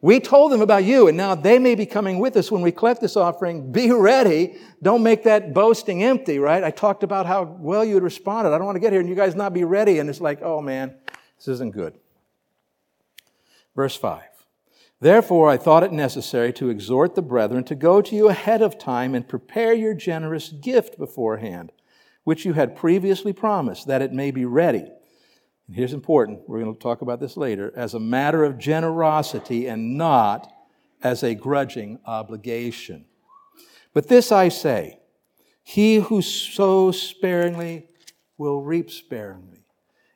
we 0.00 0.20
told 0.20 0.52
them 0.52 0.60
about 0.60 0.84
you, 0.84 1.08
and 1.08 1.16
now 1.16 1.34
they 1.34 1.58
may 1.58 1.74
be 1.74 1.84
coming 1.84 2.20
with 2.20 2.36
us 2.36 2.52
when 2.52 2.62
we 2.62 2.70
collect 2.70 3.00
this 3.00 3.16
offering. 3.16 3.72
Be 3.72 3.90
ready. 3.90 4.56
Don't 4.80 5.02
make 5.02 5.24
that 5.24 5.52
boasting 5.52 6.04
empty, 6.04 6.38
right? 6.38 6.62
I 6.62 6.70
talked 6.70 7.02
about 7.02 7.26
how 7.26 7.42
well 7.42 7.84
you 7.84 7.94
had 7.94 8.04
responded. 8.04 8.50
I 8.50 8.58
don't 8.58 8.66
want 8.66 8.76
to 8.76 8.80
get 8.80 8.92
here 8.92 9.00
and 9.00 9.08
you 9.08 9.16
guys 9.16 9.34
not 9.34 9.52
be 9.52 9.64
ready. 9.64 9.98
And 9.98 10.08
it's 10.08 10.20
like, 10.20 10.40
oh 10.40 10.60
man, 10.60 10.94
this 11.36 11.48
isn't 11.48 11.72
good. 11.72 11.94
Verse 13.74 13.96
5. 13.96 14.22
Therefore, 15.00 15.48
I 15.48 15.56
thought 15.56 15.84
it 15.84 15.92
necessary 15.92 16.52
to 16.54 16.70
exhort 16.70 17.14
the 17.14 17.22
brethren 17.22 17.62
to 17.64 17.76
go 17.76 18.02
to 18.02 18.16
you 18.16 18.28
ahead 18.28 18.62
of 18.62 18.78
time 18.78 19.14
and 19.14 19.28
prepare 19.28 19.72
your 19.72 19.94
generous 19.94 20.48
gift 20.48 20.98
beforehand, 20.98 21.70
which 22.24 22.44
you 22.44 22.54
had 22.54 22.74
previously 22.74 23.32
promised, 23.32 23.86
that 23.86 24.02
it 24.02 24.12
may 24.12 24.32
be 24.32 24.44
ready. 24.44 24.90
And 25.68 25.76
here's 25.76 25.92
important, 25.92 26.48
we're 26.48 26.60
going 26.60 26.74
to 26.74 26.80
talk 26.80 27.00
about 27.00 27.20
this 27.20 27.36
later, 27.36 27.72
as 27.76 27.94
a 27.94 28.00
matter 28.00 28.42
of 28.42 28.58
generosity 28.58 29.68
and 29.68 29.96
not 29.96 30.52
as 31.00 31.22
a 31.22 31.34
grudging 31.34 32.00
obligation. 32.04 33.04
But 33.94 34.08
this 34.08 34.32
I 34.32 34.48
say 34.48 34.98
he 35.62 35.96
who 35.96 36.22
sows 36.22 37.00
sparingly 37.00 37.86
will 38.36 38.62
reap 38.62 38.90
sparingly, 38.90 39.64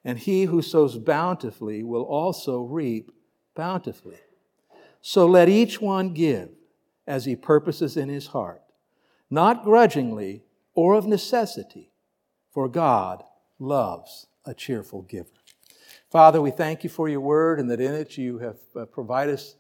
and 0.05 0.19
he 0.19 0.45
who 0.45 0.61
sows 0.61 0.99
bountifully 0.99 1.85
will 1.85 2.03
also 2.03 2.63
reap 2.63 3.13
bountifully. 3.55 4.19
So 5.03 5.27
let 5.27 5.49
each 5.49 5.81
one 5.81 6.15
give 6.15 6.49
as 7.07 7.27
he 7.27 7.37
purposes 7.37 7.97
in 7.97 8.09
his 8.09 8.29
heart, 8.29 8.63
not 9.29 9.65
grudgingly 9.65 10.45
or 10.75 10.95
of 10.95 11.07
necessity, 11.07 11.93
for 12.51 12.69
God 12.69 13.23
loves 13.59 14.27
a 14.47 14.55
cheerful 14.55 15.03
giver. 15.03 15.29
Father, 16.11 16.41
we 16.41 16.51
thank 16.51 16.85
you 16.85 16.91
for 16.91 17.09
your 17.09 17.21
word 17.21 17.61
and 17.61 17.71
that 17.71 17.81
in 17.81 17.95
it 17.95 18.17
you 18.17 18.39
have 18.39 18.59
uh, 18.75 18.87
provided 18.87 19.35
us 19.35 19.57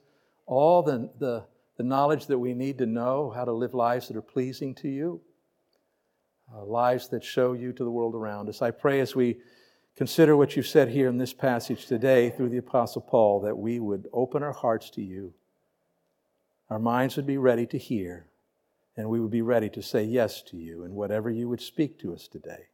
all 0.46 0.82
the, 0.82 1.10
the 1.18 1.44
the 1.76 1.82
knowledge 1.82 2.26
that 2.26 2.38
we 2.38 2.54
need 2.54 2.78
to 2.78 2.86
know 2.86 3.30
how 3.30 3.44
to 3.44 3.52
live 3.52 3.74
lives 3.74 4.08
that 4.08 4.16
are 4.16 4.22
pleasing 4.22 4.74
to 4.74 4.88
you, 4.88 5.20
uh, 6.54 6.64
lives 6.64 7.08
that 7.08 7.24
show 7.24 7.54
you 7.54 7.72
to 7.72 7.84
the 7.84 7.90
world 7.90 8.14
around 8.14 8.48
us. 8.48 8.62
I 8.62 8.70
pray 8.70 9.00
as 9.00 9.16
we 9.16 9.38
consider 9.96 10.36
what 10.36 10.56
you've 10.56 10.66
said 10.66 10.88
here 10.88 11.08
in 11.08 11.18
this 11.18 11.32
passage 11.32 11.86
today 11.86 12.30
through 12.30 12.48
the 12.48 12.58
Apostle 12.58 13.02
Paul 13.02 13.40
that 13.40 13.58
we 13.58 13.78
would 13.78 14.08
open 14.12 14.42
our 14.42 14.52
hearts 14.52 14.90
to 14.90 15.02
you. 15.02 15.34
Our 16.70 16.78
minds 16.78 17.16
would 17.16 17.26
be 17.26 17.38
ready 17.38 17.66
to 17.66 17.78
hear, 17.78 18.26
and 18.96 19.08
we 19.08 19.20
would 19.20 19.30
be 19.30 19.42
ready 19.42 19.68
to 19.70 19.82
say 19.82 20.04
yes 20.04 20.42
to 20.42 20.56
you 20.56 20.84
in 20.84 20.94
whatever 20.94 21.30
you 21.30 21.48
would 21.48 21.60
speak 21.60 21.98
to 22.00 22.14
us 22.14 22.28
today. 22.28 22.66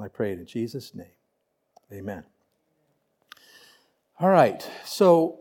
I 0.00 0.08
pray 0.08 0.32
it 0.32 0.38
in 0.38 0.46
Jesus' 0.46 0.94
name. 0.94 1.06
Amen. 1.92 2.24
All 4.20 4.30
right, 4.30 4.68
so 4.84 5.40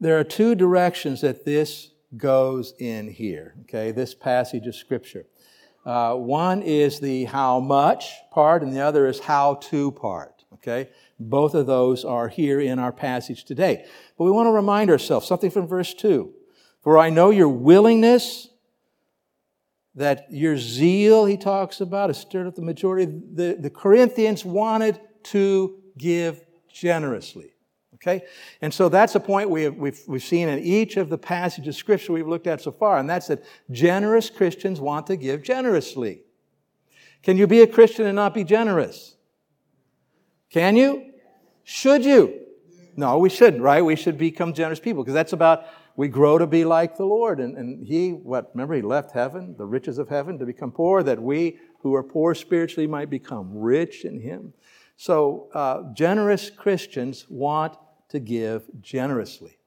there 0.00 0.18
are 0.18 0.24
two 0.24 0.54
directions 0.54 1.20
that 1.22 1.44
this 1.44 1.90
goes 2.16 2.74
in 2.78 3.08
here, 3.08 3.54
okay, 3.62 3.92
this 3.92 4.14
passage 4.14 4.66
of 4.66 4.74
Scripture. 4.74 5.26
Uh, 5.86 6.16
one 6.16 6.62
is 6.62 6.98
the 6.98 7.24
how 7.26 7.60
much 7.60 8.12
part, 8.32 8.62
and 8.62 8.74
the 8.74 8.80
other 8.80 9.06
is 9.06 9.20
how 9.20 9.54
to 9.54 9.92
part, 9.92 10.44
okay? 10.54 10.90
Both 11.20 11.54
of 11.54 11.66
those 11.66 12.04
are 12.04 12.26
here 12.26 12.60
in 12.60 12.80
our 12.80 12.90
passage 12.90 13.44
today. 13.44 13.86
But 14.18 14.24
we 14.24 14.32
want 14.32 14.48
to 14.48 14.50
remind 14.50 14.90
ourselves 14.90 15.28
something 15.28 15.50
from 15.50 15.68
verse 15.68 15.94
2. 15.94 16.34
For 16.80 16.98
I 16.98 17.10
know 17.10 17.30
your 17.30 17.48
willingness 17.48 18.48
that 19.94 20.26
your 20.28 20.58
zeal, 20.58 21.24
he 21.24 21.36
talks 21.36 21.80
about, 21.80 22.10
has 22.10 22.18
stirred 22.18 22.48
up 22.48 22.56
the 22.56 22.62
majority. 22.62 23.06
The, 23.06 23.56
the 23.58 23.70
Corinthians 23.70 24.44
wanted 24.44 25.00
to 25.24 25.80
give 25.96 26.44
generously. 26.68 27.52
Okay? 28.06 28.24
And 28.60 28.72
so 28.72 28.88
that's 28.88 29.14
a 29.14 29.20
point 29.20 29.50
we 29.50 29.64
have, 29.64 29.74
we've, 29.74 30.00
we've 30.06 30.22
seen 30.22 30.48
in 30.48 30.60
each 30.60 30.96
of 30.96 31.08
the 31.08 31.18
passages 31.18 31.68
of 31.68 31.74
Scripture 31.74 32.12
we've 32.12 32.28
looked 32.28 32.46
at 32.46 32.60
so 32.60 32.70
far, 32.70 32.98
and 32.98 33.10
that's 33.10 33.26
that 33.26 33.42
generous 33.70 34.30
Christians 34.30 34.80
want 34.80 35.06
to 35.08 35.16
give 35.16 35.42
generously. 35.42 36.22
Can 37.22 37.36
you 37.36 37.46
be 37.46 37.62
a 37.62 37.66
Christian 37.66 38.06
and 38.06 38.14
not 38.14 38.34
be 38.34 38.44
generous? 38.44 39.16
Can 40.50 40.76
you? 40.76 41.12
Should 41.64 42.04
you? 42.04 42.42
No, 42.96 43.18
we 43.18 43.28
shouldn't, 43.28 43.62
right? 43.62 43.84
We 43.84 43.96
should 43.96 44.16
become 44.16 44.54
generous 44.54 44.78
people 44.78 45.02
because 45.02 45.14
that's 45.14 45.32
about 45.32 45.64
we 45.96 46.08
grow 46.08 46.38
to 46.38 46.46
be 46.46 46.64
like 46.64 46.96
the 46.96 47.04
Lord. 47.04 47.40
And, 47.40 47.56
and 47.56 47.84
He, 47.84 48.10
what, 48.10 48.50
remember, 48.54 48.74
He 48.74 48.82
left 48.82 49.12
heaven, 49.12 49.56
the 49.58 49.66
riches 49.66 49.98
of 49.98 50.08
heaven, 50.08 50.38
to 50.38 50.46
become 50.46 50.70
poor, 50.70 51.02
that 51.02 51.20
we 51.20 51.58
who 51.80 51.94
are 51.94 52.04
poor 52.04 52.34
spiritually 52.34 52.86
might 52.86 53.10
become 53.10 53.50
rich 53.52 54.04
in 54.04 54.20
Him. 54.20 54.52
So, 54.96 55.48
uh, 55.52 55.92
generous 55.92 56.48
Christians 56.48 57.26
want 57.28 57.76
to 58.08 58.18
give 58.18 58.64
generously. 58.80 59.58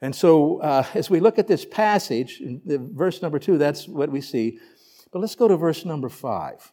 And 0.00 0.14
so, 0.14 0.58
uh, 0.58 0.84
as 0.94 1.08
we 1.08 1.20
look 1.20 1.38
at 1.38 1.46
this 1.46 1.64
passage, 1.64 2.42
verse 2.66 3.22
number 3.22 3.38
two, 3.38 3.56
that's 3.56 3.86
what 3.86 4.10
we 4.10 4.20
see. 4.20 4.58
But 5.12 5.20
let's 5.20 5.36
go 5.36 5.46
to 5.46 5.56
verse 5.56 5.84
number 5.84 6.08
five. 6.08 6.72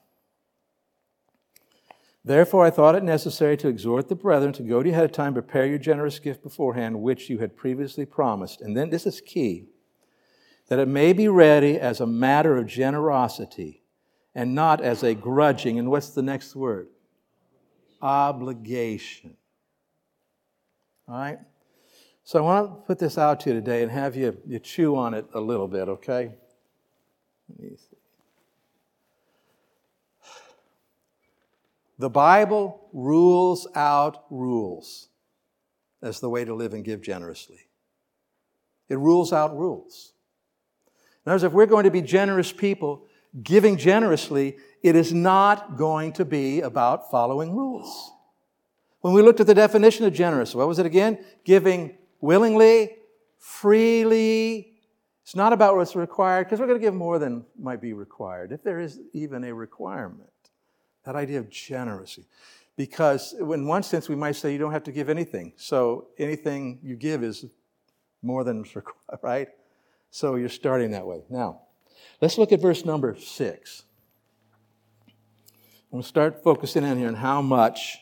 Therefore, 2.25 2.65
I 2.65 2.69
thought 2.69 2.95
it 2.95 3.03
necessary 3.03 3.55
to 3.57 3.67
exhort 3.67 4.09
the 4.09 4.15
brethren 4.15 4.51
to 4.53 4.63
go 4.63 4.83
to 4.83 4.89
you 4.89 4.93
ahead 4.93 5.05
of 5.05 5.11
time, 5.11 5.33
prepare 5.33 5.65
your 5.65 5.77
generous 5.77 6.19
gift 6.19 6.43
beforehand, 6.43 7.01
which 7.01 7.29
you 7.29 7.37
had 7.37 7.55
previously 7.55 8.05
promised. 8.05 8.61
And 8.61 8.75
then 8.75 8.89
this 8.89 9.05
is 9.05 9.21
key 9.21 9.69
that 10.67 10.79
it 10.79 10.87
may 10.87 11.13
be 11.13 11.27
ready 11.27 11.79
as 11.79 11.99
a 11.99 12.05
matter 12.05 12.57
of 12.57 12.67
generosity 12.67 13.83
and 14.35 14.53
not 14.53 14.81
as 14.81 15.03
a 15.03 15.15
grudging. 15.15 15.79
And 15.79 15.89
what's 15.89 16.11
the 16.11 16.21
next 16.21 16.55
word? 16.55 16.89
Obligation. 18.01 19.35
All 21.09 21.17
right? 21.17 21.39
So 22.23 22.37
I 22.37 22.41
want 22.43 22.69
to 22.69 22.75
put 22.85 22.99
this 22.99 23.17
out 23.17 23.39
to 23.41 23.49
you 23.49 23.55
today 23.55 23.81
and 23.81 23.91
have 23.91 24.15
you, 24.15 24.37
you 24.45 24.59
chew 24.59 24.95
on 24.95 25.15
it 25.15 25.25
a 25.33 25.39
little 25.39 25.67
bit, 25.67 25.89
okay? 25.89 26.31
The 31.97 32.09
Bible 32.09 32.87
rules 32.93 33.67
out 33.73 34.25
rules 34.29 35.09
as 36.03 36.19
the 36.19 36.29
way 36.29 36.45
to 36.45 36.53
live 36.53 36.73
and 36.73 36.85
give 36.85 37.01
generously. 37.01 37.67
It 38.87 38.99
rules 38.99 39.33
out 39.33 39.57
rules. 39.57 40.13
In 41.25 41.31
other 41.31 41.35
words, 41.35 41.43
if 41.43 41.53
we're 41.53 41.65
going 41.65 41.85
to 41.85 41.91
be 41.91 42.01
generous 42.01 42.51
people, 42.51 43.07
giving 43.41 43.75
generously, 43.77 44.57
it 44.83 44.95
is 44.95 45.11
not 45.11 45.77
going 45.77 46.13
to 46.13 46.25
be 46.25 46.61
about 46.61 47.09
following 47.09 47.55
rules. 47.55 48.11
When 49.01 49.13
we 49.13 49.21
looked 49.21 49.39
at 49.39 49.47
the 49.47 49.53
definition 49.53 50.05
of 50.05 50.13
generous, 50.13 50.53
what 50.53 50.67
was 50.67 50.79
it 50.79 50.85
again? 50.85 51.23
Giving 51.45 51.97
willingly, 52.19 52.97
freely. 53.37 54.73
It's 55.23 55.35
not 55.35 55.53
about 55.53 55.75
what's 55.75 55.95
required, 55.95 56.45
because 56.45 56.59
we're 56.59 56.67
going 56.67 56.79
to 56.79 56.85
give 56.85 56.93
more 56.93 57.19
than 57.19 57.45
might 57.57 57.81
be 57.81 57.93
required, 57.93 58.51
if 58.51 58.63
there 58.63 58.79
is 58.79 58.99
even 59.13 59.43
a 59.43 59.53
requirement. 59.53 60.29
That 61.05 61.15
idea 61.15 61.39
of 61.39 61.49
generosity. 61.49 62.27
Because 62.75 63.33
in 63.33 63.67
one 63.67 63.83
sense, 63.83 64.09
we 64.09 64.15
might 64.15 64.35
say 64.35 64.51
you 64.51 64.57
don't 64.57 64.71
have 64.71 64.83
to 64.85 64.91
give 64.91 65.09
anything. 65.09 65.53
So 65.55 66.07
anything 66.17 66.79
you 66.81 66.95
give 66.95 67.23
is 67.23 67.45
more 68.21 68.43
than 68.43 68.63
required, 68.63 69.19
right? 69.21 69.47
So 70.11 70.35
you're 70.35 70.49
starting 70.49 70.91
that 70.91 71.05
way. 71.05 71.21
Now, 71.29 71.61
let's 72.21 72.37
look 72.37 72.51
at 72.51 72.61
verse 72.61 72.83
number 72.83 73.15
six. 73.15 73.83
We'll 75.91 76.03
start 76.03 76.43
focusing 76.43 76.83
in 76.83 76.97
here 76.97 77.07
on 77.07 77.15
how 77.15 77.41
much 77.41 77.97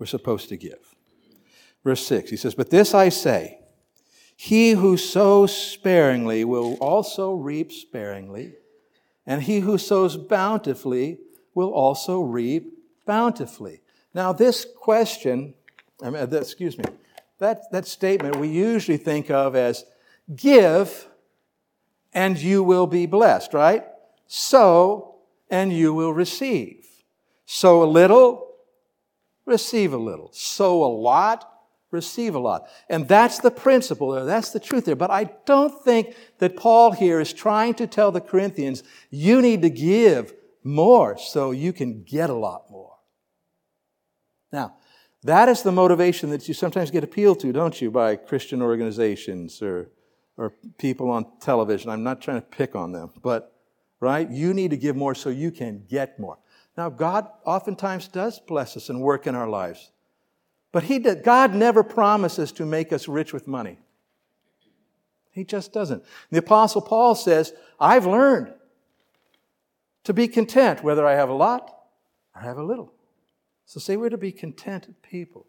we're 0.00 0.06
supposed 0.06 0.48
to 0.48 0.56
give. 0.56 0.96
Verse 1.84 2.04
6, 2.06 2.30
he 2.30 2.36
says, 2.36 2.54
But 2.54 2.70
this 2.70 2.94
I 2.94 3.10
say, 3.10 3.60
he 4.34 4.70
who 4.70 4.96
sows 4.96 5.54
sparingly 5.54 6.44
will 6.44 6.74
also 6.78 7.34
reap 7.34 7.70
sparingly, 7.70 8.54
and 9.26 9.42
he 9.42 9.60
who 9.60 9.76
sows 9.76 10.16
bountifully 10.16 11.18
will 11.54 11.72
also 11.72 12.22
reap 12.22 12.78
bountifully. 13.06 13.82
Now, 14.14 14.32
this 14.32 14.66
question, 14.76 15.54
I 16.02 16.10
mean, 16.10 16.34
excuse 16.34 16.78
me, 16.78 16.84
that, 17.38 17.70
that 17.70 17.86
statement 17.86 18.36
we 18.36 18.48
usually 18.48 18.96
think 18.96 19.30
of 19.30 19.54
as 19.54 19.84
give 20.34 21.06
and 22.12 22.38
you 22.38 22.62
will 22.62 22.86
be 22.86 23.06
blessed, 23.06 23.52
right? 23.52 23.84
Sow 24.26 25.16
and 25.50 25.72
you 25.72 25.92
will 25.92 26.12
receive. 26.12 26.86
Sow 27.44 27.82
a 27.82 27.84
little, 27.84 28.49
receive 29.50 29.92
a 29.92 29.98
little. 29.98 30.30
Sow 30.32 30.82
a 30.84 30.92
lot, 30.92 31.50
receive 31.90 32.34
a 32.34 32.38
lot. 32.38 32.68
And 32.88 33.06
that's 33.08 33.38
the 33.40 33.50
principle 33.50 34.12
there. 34.12 34.24
That's 34.24 34.50
the 34.50 34.60
truth 34.60 34.86
there. 34.86 34.96
But 34.96 35.10
I 35.10 35.24
don't 35.44 35.84
think 35.84 36.14
that 36.38 36.56
Paul 36.56 36.92
here 36.92 37.20
is 37.20 37.32
trying 37.32 37.74
to 37.74 37.86
tell 37.86 38.12
the 38.12 38.20
Corinthians, 38.20 38.82
you 39.10 39.42
need 39.42 39.62
to 39.62 39.70
give 39.70 40.32
more 40.62 41.18
so 41.18 41.50
you 41.50 41.72
can 41.72 42.02
get 42.02 42.30
a 42.30 42.34
lot 42.34 42.70
more. 42.70 42.96
Now, 44.52 44.74
that 45.22 45.48
is 45.48 45.62
the 45.62 45.72
motivation 45.72 46.30
that 46.30 46.48
you 46.48 46.54
sometimes 46.54 46.90
get 46.90 47.04
appealed 47.04 47.40
to, 47.40 47.52
don't 47.52 47.80
you, 47.80 47.90
by 47.90 48.16
Christian 48.16 48.62
organizations 48.62 49.60
or, 49.60 49.90
or 50.36 50.54
people 50.78 51.10
on 51.10 51.26
television. 51.40 51.90
I'm 51.90 52.02
not 52.02 52.22
trying 52.22 52.40
to 52.40 52.46
pick 52.46 52.74
on 52.74 52.92
them, 52.92 53.12
but, 53.22 53.54
right? 54.00 54.28
You 54.30 54.54
need 54.54 54.70
to 54.70 54.76
give 54.76 54.96
more 54.96 55.14
so 55.14 55.28
you 55.28 55.50
can 55.50 55.84
get 55.88 56.18
more. 56.18 56.38
Now, 56.76 56.88
God 56.88 57.28
oftentimes 57.44 58.08
does 58.08 58.38
bless 58.38 58.76
us 58.76 58.88
and 58.88 59.00
work 59.00 59.26
in 59.26 59.34
our 59.34 59.48
lives, 59.48 59.90
but 60.72 60.84
he 60.84 60.98
did, 60.98 61.24
God 61.24 61.54
never 61.54 61.82
promises 61.82 62.52
to 62.52 62.64
make 62.64 62.92
us 62.92 63.08
rich 63.08 63.32
with 63.32 63.46
money. 63.46 63.78
He 65.32 65.44
just 65.44 65.72
doesn't. 65.72 66.04
The 66.30 66.38
Apostle 66.38 66.82
Paul 66.82 67.14
says, 67.14 67.52
I've 67.78 68.06
learned 68.06 68.52
to 70.04 70.12
be 70.12 70.28
content, 70.28 70.82
whether 70.82 71.06
I 71.06 71.14
have 71.14 71.28
a 71.28 71.34
lot 71.34 71.74
or 72.34 72.42
have 72.42 72.58
a 72.58 72.64
little. 72.64 72.92
So 73.66 73.78
say 73.78 73.96
we're 73.96 74.10
to 74.10 74.18
be 74.18 74.32
contented 74.32 75.00
people. 75.02 75.46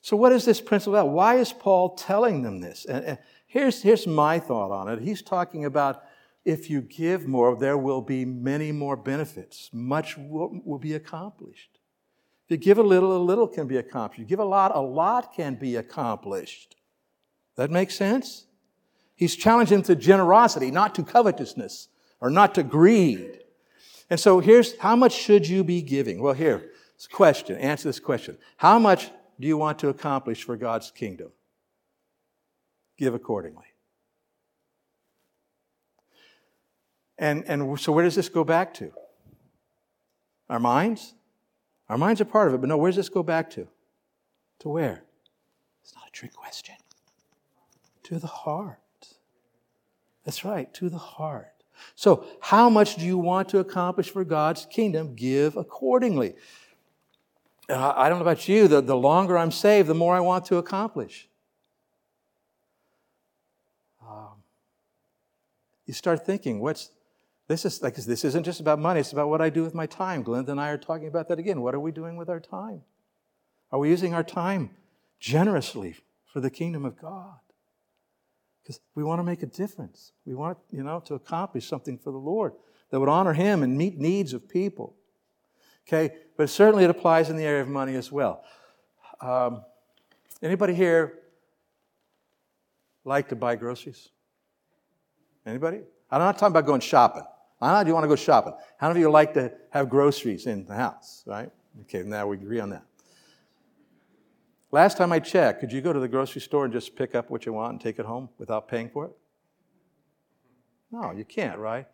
So 0.00 0.16
what 0.16 0.32
is 0.32 0.44
this 0.44 0.60
principle 0.60 0.94
about? 0.94 1.10
Why 1.10 1.34
is 1.34 1.52
Paul 1.52 1.94
telling 1.96 2.42
them 2.42 2.60
this? 2.60 2.86
And 2.86 3.18
here's, 3.46 3.82
here's 3.82 4.06
my 4.06 4.38
thought 4.38 4.70
on 4.70 4.88
it. 4.88 5.02
He's 5.02 5.20
talking 5.20 5.64
about 5.64 6.02
if 6.48 6.70
you 6.70 6.80
give 6.80 7.28
more, 7.28 7.54
there 7.54 7.76
will 7.76 8.00
be 8.00 8.24
many 8.24 8.72
more 8.72 8.96
benefits. 8.96 9.68
Much 9.70 10.16
will, 10.16 10.58
will 10.64 10.78
be 10.78 10.94
accomplished. 10.94 11.78
If 12.46 12.52
you 12.52 12.56
give 12.56 12.78
a 12.78 12.82
little, 12.82 13.14
a 13.14 13.22
little 13.22 13.46
can 13.46 13.66
be 13.66 13.76
accomplished. 13.76 14.18
You 14.18 14.24
give 14.24 14.38
a 14.38 14.46
lot, 14.46 14.74
a 14.74 14.80
lot 14.80 15.34
can 15.34 15.56
be 15.56 15.76
accomplished. 15.76 16.74
That 17.56 17.70
makes 17.70 17.94
sense? 17.94 18.46
He's 19.14 19.36
challenging 19.36 19.82
to 19.82 19.94
generosity, 19.94 20.70
not 20.70 20.94
to 20.94 21.02
covetousness 21.02 21.88
or 22.18 22.30
not 22.30 22.54
to 22.54 22.62
greed. 22.62 23.40
And 24.08 24.18
so 24.18 24.40
here's 24.40 24.74
how 24.78 24.96
much 24.96 25.12
should 25.12 25.46
you 25.46 25.62
be 25.62 25.82
giving? 25.82 26.18
Well, 26.22 26.32
here, 26.32 26.70
question. 27.12 27.58
Answer 27.58 27.90
this 27.90 28.00
question. 28.00 28.38
How 28.56 28.78
much 28.78 29.10
do 29.38 29.46
you 29.46 29.58
want 29.58 29.80
to 29.80 29.88
accomplish 29.90 30.44
for 30.44 30.56
God's 30.56 30.90
kingdom? 30.90 31.30
Give 32.96 33.12
accordingly. 33.12 33.67
And, 37.18 37.44
and 37.46 37.78
so 37.80 37.92
where 37.92 38.04
does 38.04 38.14
this 38.14 38.28
go 38.28 38.44
back 38.44 38.72
to? 38.74 38.92
Our 40.48 40.60
minds? 40.60 41.14
Our 41.88 41.98
minds 41.98 42.20
are 42.20 42.26
part 42.26 42.48
of 42.48 42.54
it, 42.54 42.60
but 42.60 42.68
no, 42.68 42.76
where 42.76 42.90
does 42.90 42.96
this 42.96 43.08
go 43.08 43.22
back 43.22 43.50
to? 43.50 43.66
To 44.60 44.68
where? 44.68 45.04
It's 45.82 45.94
not 45.94 46.06
a 46.06 46.10
trick 46.10 46.32
question. 46.32 46.76
To 48.04 48.18
the 48.18 48.26
heart. 48.26 48.78
That's 50.24 50.44
right, 50.44 50.72
to 50.74 50.88
the 50.88 50.98
heart. 50.98 51.64
So, 51.94 52.26
how 52.40 52.68
much 52.68 52.96
do 52.96 53.06
you 53.06 53.18
want 53.18 53.48
to 53.50 53.58
accomplish 53.58 54.10
for 54.10 54.24
God's 54.24 54.66
kingdom? 54.66 55.14
Give 55.14 55.56
accordingly. 55.56 56.34
Uh, 57.68 57.92
I 57.96 58.08
don't 58.08 58.18
know 58.18 58.24
about 58.24 58.48
you, 58.48 58.66
the, 58.66 58.80
the 58.80 58.96
longer 58.96 59.38
I'm 59.38 59.52
saved, 59.52 59.88
the 59.88 59.94
more 59.94 60.14
I 60.14 60.20
want 60.20 60.44
to 60.46 60.56
accomplish. 60.56 61.28
Um, 64.02 64.42
you 65.86 65.94
start 65.94 66.24
thinking, 66.24 66.60
what's 66.60 66.90
this 67.48 67.64
is 67.64 67.82
like 67.82 67.96
this 67.96 68.24
isn't 68.24 68.44
just 68.44 68.60
about 68.60 68.78
money, 68.78 69.00
it's 69.00 69.12
about 69.12 69.30
what 69.30 69.40
I 69.40 69.48
do 69.48 69.62
with 69.62 69.74
my 69.74 69.86
time. 69.86 70.22
Glenda 70.22 70.50
and 70.50 70.60
I 70.60 70.68
are 70.68 70.78
talking 70.78 71.08
about 71.08 71.28
that 71.28 71.38
again. 71.38 71.62
What 71.62 71.74
are 71.74 71.80
we 71.80 71.90
doing 71.90 72.16
with 72.16 72.28
our 72.28 72.40
time? 72.40 72.82
Are 73.72 73.78
we 73.78 73.88
using 73.88 74.14
our 74.14 74.22
time 74.22 74.70
generously 75.18 75.96
for 76.30 76.40
the 76.40 76.50
kingdom 76.50 76.84
of 76.84 77.00
God? 77.00 77.38
Because 78.62 78.80
we 78.94 79.02
want 79.02 79.18
to 79.18 79.22
make 79.22 79.42
a 79.42 79.46
difference. 79.46 80.12
We 80.26 80.34
want, 80.34 80.58
you 80.70 80.82
know, 80.82 81.00
to 81.06 81.14
accomplish 81.14 81.66
something 81.66 81.96
for 81.96 82.10
the 82.10 82.18
Lord 82.18 82.52
that 82.90 83.00
would 83.00 83.08
honor 83.08 83.32
Him 83.32 83.62
and 83.62 83.78
meet 83.78 83.98
needs 83.98 84.34
of 84.34 84.46
people. 84.46 84.94
Okay, 85.86 86.14
but 86.36 86.50
certainly 86.50 86.84
it 86.84 86.90
applies 86.90 87.30
in 87.30 87.36
the 87.36 87.44
area 87.44 87.62
of 87.62 87.68
money 87.68 87.94
as 87.94 88.12
well. 88.12 88.44
Um, 89.22 89.62
anybody 90.42 90.74
here 90.74 91.18
like 93.06 93.30
to 93.30 93.36
buy 93.36 93.56
groceries? 93.56 94.10
Anybody? 95.46 95.80
I'm 96.10 96.20
not 96.20 96.36
talking 96.36 96.52
about 96.52 96.66
going 96.66 96.80
shopping. 96.80 97.24
How 97.60 97.82
do 97.82 97.88
you 97.88 97.94
want 97.94 98.04
to 98.04 98.08
go 98.08 98.16
shopping? 98.16 98.54
How 98.78 98.88
many 98.88 99.00
of 99.00 99.02
you 99.02 99.10
like 99.10 99.34
to 99.34 99.52
have 99.70 99.88
groceries 99.88 100.46
in 100.46 100.64
the 100.66 100.74
house, 100.74 101.24
right? 101.26 101.50
Okay, 101.82 102.02
now 102.02 102.26
we 102.26 102.36
agree 102.36 102.60
on 102.60 102.70
that. 102.70 102.84
Last 104.70 104.96
time 104.96 105.12
I 105.12 105.18
checked, 105.18 105.60
could 105.60 105.72
you 105.72 105.80
go 105.80 105.92
to 105.92 105.98
the 105.98 106.08
grocery 106.08 106.40
store 106.40 106.64
and 106.64 106.72
just 106.72 106.94
pick 106.94 107.14
up 107.14 107.30
what 107.30 107.46
you 107.46 107.52
want 107.52 107.72
and 107.72 107.80
take 107.80 107.98
it 107.98 108.04
home 108.04 108.28
without 108.38 108.68
paying 108.68 108.90
for 108.90 109.06
it? 109.06 109.12
No, 110.92 111.12
you 111.12 111.24
can't, 111.24 111.58
right? 111.58 111.86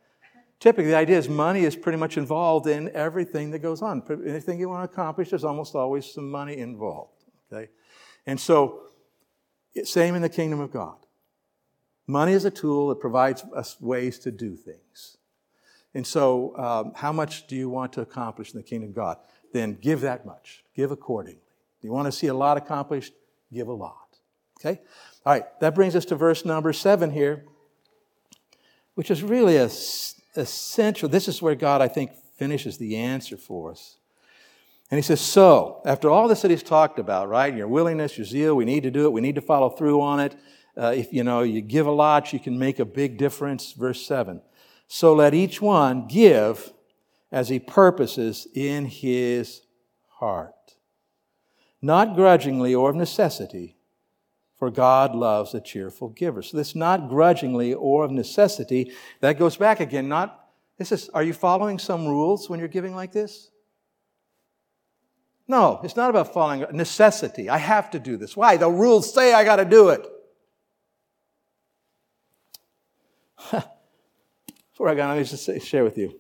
Typically, 0.61 0.91
the 0.91 0.97
idea 0.97 1.19
is 1.19 1.29
money 1.29 1.65
is 1.65 1.77
pretty 1.77 1.99
much 1.99 2.17
involved 2.17 2.67
in 2.67 2.91
everything 2.95 3.51
that 3.51 3.61
goes 3.61 3.83
on. 3.83 4.03
Anything 4.27 4.59
you 4.59 4.69
want 4.69 4.89
to 4.89 4.93
accomplish, 4.93 5.31
there's 5.31 5.45
almost 5.45 5.75
always 5.75 6.07
some 6.07 6.31
money 6.31 6.57
involved. 6.57 7.25
Okay? 7.53 7.69
And 8.27 8.41
so, 8.41 8.81
same 9.85 10.15
in 10.15 10.23
the 10.23 10.29
kingdom 10.29 10.61
of 10.61 10.73
God. 10.73 10.97
Money 12.07 12.33
is 12.33 12.45
a 12.45 12.51
tool 12.51 12.89
that 12.89 13.01
provides 13.01 13.45
us 13.55 13.81
ways 13.81 14.19
to 14.21 14.31
do 14.31 14.57
things. 14.57 15.19
And 15.95 16.07
so, 16.07 16.57
um, 16.57 16.93
how 16.97 17.13
much 17.13 17.47
do 17.47 17.55
you 17.55 17.69
want 17.69 17.93
to 17.95 18.01
accomplish 18.01 18.53
in 18.53 18.59
the 18.59 18.65
kingdom 18.65 18.91
of 18.91 18.97
God? 18.97 19.19
Then 19.53 19.79
give 19.81 20.01
that 20.01 20.27
much. 20.27 20.65
Give 20.75 20.91
accordingly. 20.91 21.41
Do 21.81 21.89
you 21.89 21.93
want 21.93 22.07
to 22.07 22.13
see 22.13 22.27
a 22.27 22.35
lot 22.35 22.57
accomplished? 22.57 23.13
Give 23.53 23.69
a 23.69 23.73
lot. 23.73 24.19
Okay? 24.59 24.81
All 25.25 25.33
right, 25.33 25.45
that 25.61 25.75
brings 25.75 25.95
us 25.95 26.05
to 26.07 26.17
verse 26.17 26.45
number 26.45 26.73
seven 26.73 27.11
here, 27.11 27.45
which 28.95 29.11
is 29.11 29.23
really 29.23 29.57
a, 29.57 29.71
essential. 30.37 31.09
This 31.09 31.29
is 31.29 31.41
where 31.41 31.55
God, 31.55 31.81
I 31.81 31.89
think, 31.89 32.13
finishes 32.37 32.79
the 32.79 32.97
answer 32.97 33.37
for 33.37 33.71
us. 33.71 33.97
And 34.91 34.99
he 34.99 35.03
says, 35.03 35.21
So, 35.21 35.81
after 35.85 36.11
all 36.11 36.29
this 36.29 36.43
that 36.43 36.51
he's 36.51 36.63
talked 36.63 36.99
about, 36.99 37.29
right? 37.29 37.55
Your 37.55 37.69
willingness, 37.69 38.19
your 38.19 38.27
zeal, 38.27 38.55
we 38.55 38.65
need 38.65 38.83
to 38.83 38.91
do 38.91 39.07
it, 39.07 39.13
we 39.13 39.21
need 39.21 39.35
to 39.37 39.41
follow 39.41 39.71
through 39.71 40.01
on 40.01 40.21
it. 40.21 40.37
Uh, 40.77 40.93
if 40.97 41.13
you 41.13 41.23
know 41.23 41.43
you 41.43 41.61
give 41.61 41.87
a 41.87 41.93
lot, 41.93 42.33
you 42.33 42.41
can 42.41 42.59
make 42.59 42.81
a 42.81 42.85
big 42.85 43.17
difference. 43.17 43.73
Verse 43.73 44.05
7. 44.05 44.41
So 44.87 45.15
let 45.15 45.35
each 45.35 45.61
one 45.61 46.07
give 46.07 46.73
as 47.33 47.49
he 47.49 47.59
purposes 47.59 48.47
in 48.55 48.87
his 48.87 49.63
heart, 50.09 50.77
not 51.83 52.15
grudgingly 52.15 52.75
or 52.75 52.91
of 52.91 52.97
necessity, 52.97 53.77
for 54.57 54.71
God 54.71 55.15
loves 55.15 55.53
a 55.53 55.61
cheerful 55.61 56.09
giver. 56.11 56.43
So 56.43 56.57
this 56.57 56.77
not 56.77 57.09
grudgingly 57.09 57.75
or 57.75 58.05
of 58.05 58.13
necessity, 58.13 58.93
that 59.21 59.39
goes 59.39 59.57
back 59.57 59.81
again, 59.81 60.09
not, 60.09 60.49
this 60.79 60.93
is, 60.93 61.09
are 61.09 61.25
you 61.25 61.33
following 61.33 61.79
some 61.79 62.07
rules 62.07 62.49
when 62.49 62.61
you're 62.61 62.69
giving 62.69 62.95
like 62.95 63.13
this? 63.13 63.51
No, 65.47 65.81
it's 65.83 65.97
not 65.97 66.09
about 66.09 66.33
following 66.33 66.65
necessity. 66.73 67.51
I 67.51 67.59
have 67.59 67.91
to 67.91 67.99
do 67.99 68.17
this. 68.17 68.37
Why? 68.37 68.57
The 68.57 68.71
rules 68.71 69.13
say 69.13 69.35
I 69.35 69.45
got 69.45 69.57
to 69.57 69.65
do 69.65 69.89
it. 69.91 70.07
Before 74.75 74.89
I 74.89 74.97
go, 74.97 75.07
let 75.07 75.19
me 75.19 75.23
just 75.23 75.45
say, 75.45 75.61
share 75.61 75.85
with 75.85 75.97
you. 75.97 76.19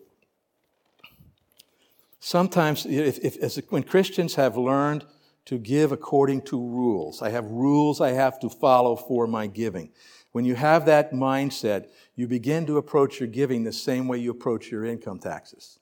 Sometimes, 2.20 2.86
if, 2.86 3.18
if, 3.18 3.36
as, 3.38 3.60
when 3.68 3.82
Christians 3.82 4.36
have 4.36 4.56
learned 4.56 5.04
to 5.46 5.58
give 5.58 5.90
according 5.90 6.42
to 6.42 6.56
rules, 6.56 7.20
I 7.20 7.30
have 7.30 7.46
rules 7.50 8.00
I 8.00 8.12
have 8.12 8.38
to 8.40 8.48
follow 8.48 8.94
for 8.94 9.26
my 9.26 9.48
giving. 9.48 9.90
When 10.30 10.44
you 10.44 10.54
have 10.54 10.86
that 10.86 11.12
mindset, 11.12 11.88
you 12.14 12.28
begin 12.28 12.64
to 12.66 12.78
approach 12.78 13.18
your 13.18 13.26
giving 13.26 13.64
the 13.64 13.72
same 13.72 14.06
way 14.06 14.18
you 14.18 14.30
approach 14.30 14.70
your 14.70 14.84
income 14.84 15.18
taxes. 15.18 15.80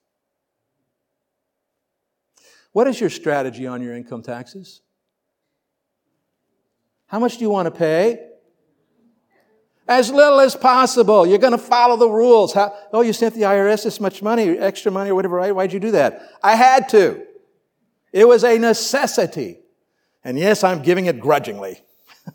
What 2.71 2.87
is 2.87 2.99
your 2.99 3.11
strategy 3.11 3.67
on 3.67 3.83
your 3.83 3.95
income 3.95 4.23
taxes? 4.23 4.81
How 7.05 7.19
much 7.19 7.37
do 7.37 7.43
you 7.43 7.51
want 7.51 7.67
to 7.67 7.71
pay? 7.71 8.32
As 9.93 10.09
little 10.09 10.39
as 10.39 10.55
possible. 10.55 11.23
You're 11.27 11.37
going 11.37 11.51
to 11.51 11.57
follow 11.59 11.97
the 11.97 12.09
rules. 12.09 12.51
How, 12.51 12.75
oh, 12.91 13.01
you 13.01 13.13
sent 13.13 13.35
the 13.35 13.41
IRS 13.41 13.83
this 13.83 13.99
much 13.99 14.23
money, 14.23 14.57
extra 14.57 14.91
money 14.91 15.11
or 15.11 15.15
whatever, 15.15 15.35
right? 15.35 15.55
Why'd 15.55 15.71
you 15.71 15.79
do 15.79 15.91
that? 15.91 16.31
I 16.41 16.55
had 16.55 16.89
to. 16.89 17.23
It 18.11 18.27
was 18.27 18.43
a 18.43 18.57
necessity. 18.57 19.59
And 20.23 20.39
yes, 20.39 20.63
I'm 20.63 20.81
giving 20.81 21.05
it 21.05 21.19
grudgingly. 21.19 21.79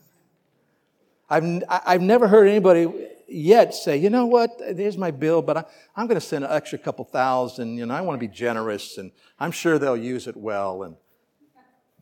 I've, 1.30 1.64
I've 1.68 2.00
never 2.00 2.28
heard 2.28 2.46
anybody 2.46 2.86
yet 3.26 3.74
say, 3.74 3.96
you 3.96 4.08
know 4.08 4.26
what, 4.26 4.56
there's 4.76 4.96
my 4.96 5.10
bill, 5.10 5.42
but 5.42 5.56
I, 5.56 5.64
I'm 5.96 6.06
going 6.06 6.20
to 6.20 6.24
send 6.24 6.44
an 6.44 6.52
extra 6.52 6.78
couple 6.78 7.04
thousand. 7.06 7.76
You 7.76 7.86
know, 7.86 7.94
I 7.94 8.02
want 8.02 8.20
to 8.20 8.24
be 8.24 8.32
generous, 8.32 8.98
and 8.98 9.10
I'm 9.40 9.50
sure 9.50 9.80
they'll 9.80 9.96
use 9.96 10.28
it 10.28 10.36
well. 10.36 10.84
And 10.84 10.94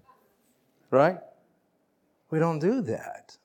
right? 0.91 1.17
We 2.29 2.41
don't 2.41 2.59
do 2.59 2.83
that. 2.83 3.36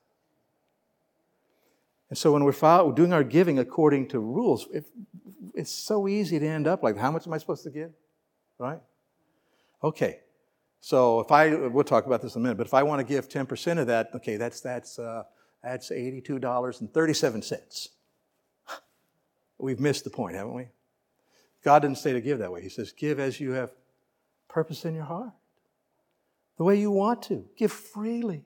And 2.12 2.18
so 2.18 2.30
when 2.30 2.44
we're 2.44 2.52
doing 2.92 3.14
our 3.14 3.24
giving 3.24 3.58
according 3.58 4.08
to 4.08 4.18
rules, 4.18 4.66
it, 4.70 4.84
it's 5.54 5.70
so 5.70 6.06
easy 6.06 6.38
to 6.38 6.46
end 6.46 6.66
up 6.66 6.82
like, 6.82 6.98
how 6.98 7.10
much 7.10 7.26
am 7.26 7.32
I 7.32 7.38
supposed 7.38 7.64
to 7.64 7.70
give? 7.70 7.90
Right? 8.58 8.80
Okay. 9.82 10.20
So 10.82 11.20
if 11.20 11.32
I, 11.32 11.54
we'll 11.54 11.84
talk 11.84 12.04
about 12.04 12.20
this 12.20 12.34
in 12.34 12.42
a 12.42 12.42
minute, 12.42 12.58
but 12.58 12.66
if 12.66 12.74
I 12.74 12.82
want 12.82 13.00
to 13.00 13.06
give 13.06 13.30
10% 13.30 13.78
of 13.78 13.86
that, 13.86 14.10
okay, 14.16 14.36
that's, 14.36 14.60
that's, 14.60 14.98
uh, 14.98 15.22
that's 15.64 15.88
$82.37. 15.88 17.88
We've 19.56 19.80
missed 19.80 20.04
the 20.04 20.10
point, 20.10 20.36
haven't 20.36 20.52
we? 20.52 20.68
God 21.64 21.80
didn't 21.80 21.96
say 21.96 22.12
to 22.12 22.20
give 22.20 22.40
that 22.40 22.52
way. 22.52 22.60
He 22.60 22.68
says, 22.68 22.92
give 22.92 23.20
as 23.20 23.40
you 23.40 23.52
have 23.52 23.70
purpose 24.50 24.84
in 24.84 24.94
your 24.94 25.04
heart, 25.04 25.32
the 26.58 26.64
way 26.64 26.78
you 26.78 26.90
want 26.90 27.22
to. 27.22 27.46
Give 27.56 27.72
freely, 27.72 28.44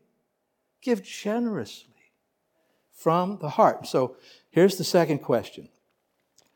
give 0.80 1.02
generously 1.02 1.95
from 2.96 3.38
the 3.40 3.50
heart. 3.50 3.86
So 3.86 4.16
here's 4.50 4.76
the 4.76 4.84
second 4.84 5.18
question 5.18 5.68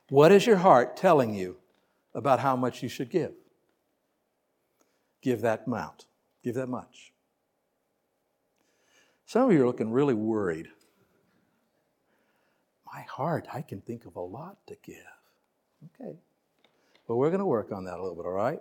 What 0.09 0.33
is 0.33 0.47
your 0.47 0.57
heart 0.57 0.97
telling 0.97 1.35
you 1.35 1.59
about 2.15 2.41
how 2.41 2.57
much 2.57 2.83
you 2.83 2.89
should 2.89 3.11
give? 3.11 3.33
Give 5.23 5.43
that 5.43 5.65
amount, 5.67 6.07
give 6.43 6.55
that 6.55 6.69
much. 6.69 7.13
Some 9.27 9.49
of 9.49 9.53
you 9.53 9.63
are 9.63 9.67
looking 9.67 9.93
really 9.93 10.15
worried. 10.15 10.69
My 12.93 13.03
heart, 13.03 13.47
I 13.53 13.63
can 13.63 13.81
think 13.81 14.05
of 14.05 14.17
a 14.17 14.21
lot 14.21 14.57
to 14.67 14.77
give. 14.83 14.97
Okay. 16.01 16.17
But 17.07 17.17
we're 17.17 17.29
going 17.29 17.39
to 17.39 17.47
work 17.47 17.71
on 17.71 17.85
that 17.85 17.99
a 17.99 18.03
little 18.03 18.17
bit, 18.17 18.27
all 18.27 18.33
right? 18.33 18.61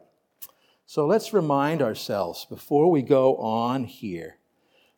So 0.86 1.08
let's 1.08 1.34
remind 1.34 1.82
ourselves 1.82 2.46
before 2.46 2.92
we 2.92 3.02
go 3.02 3.38
on 3.38 3.86
here 3.86 4.38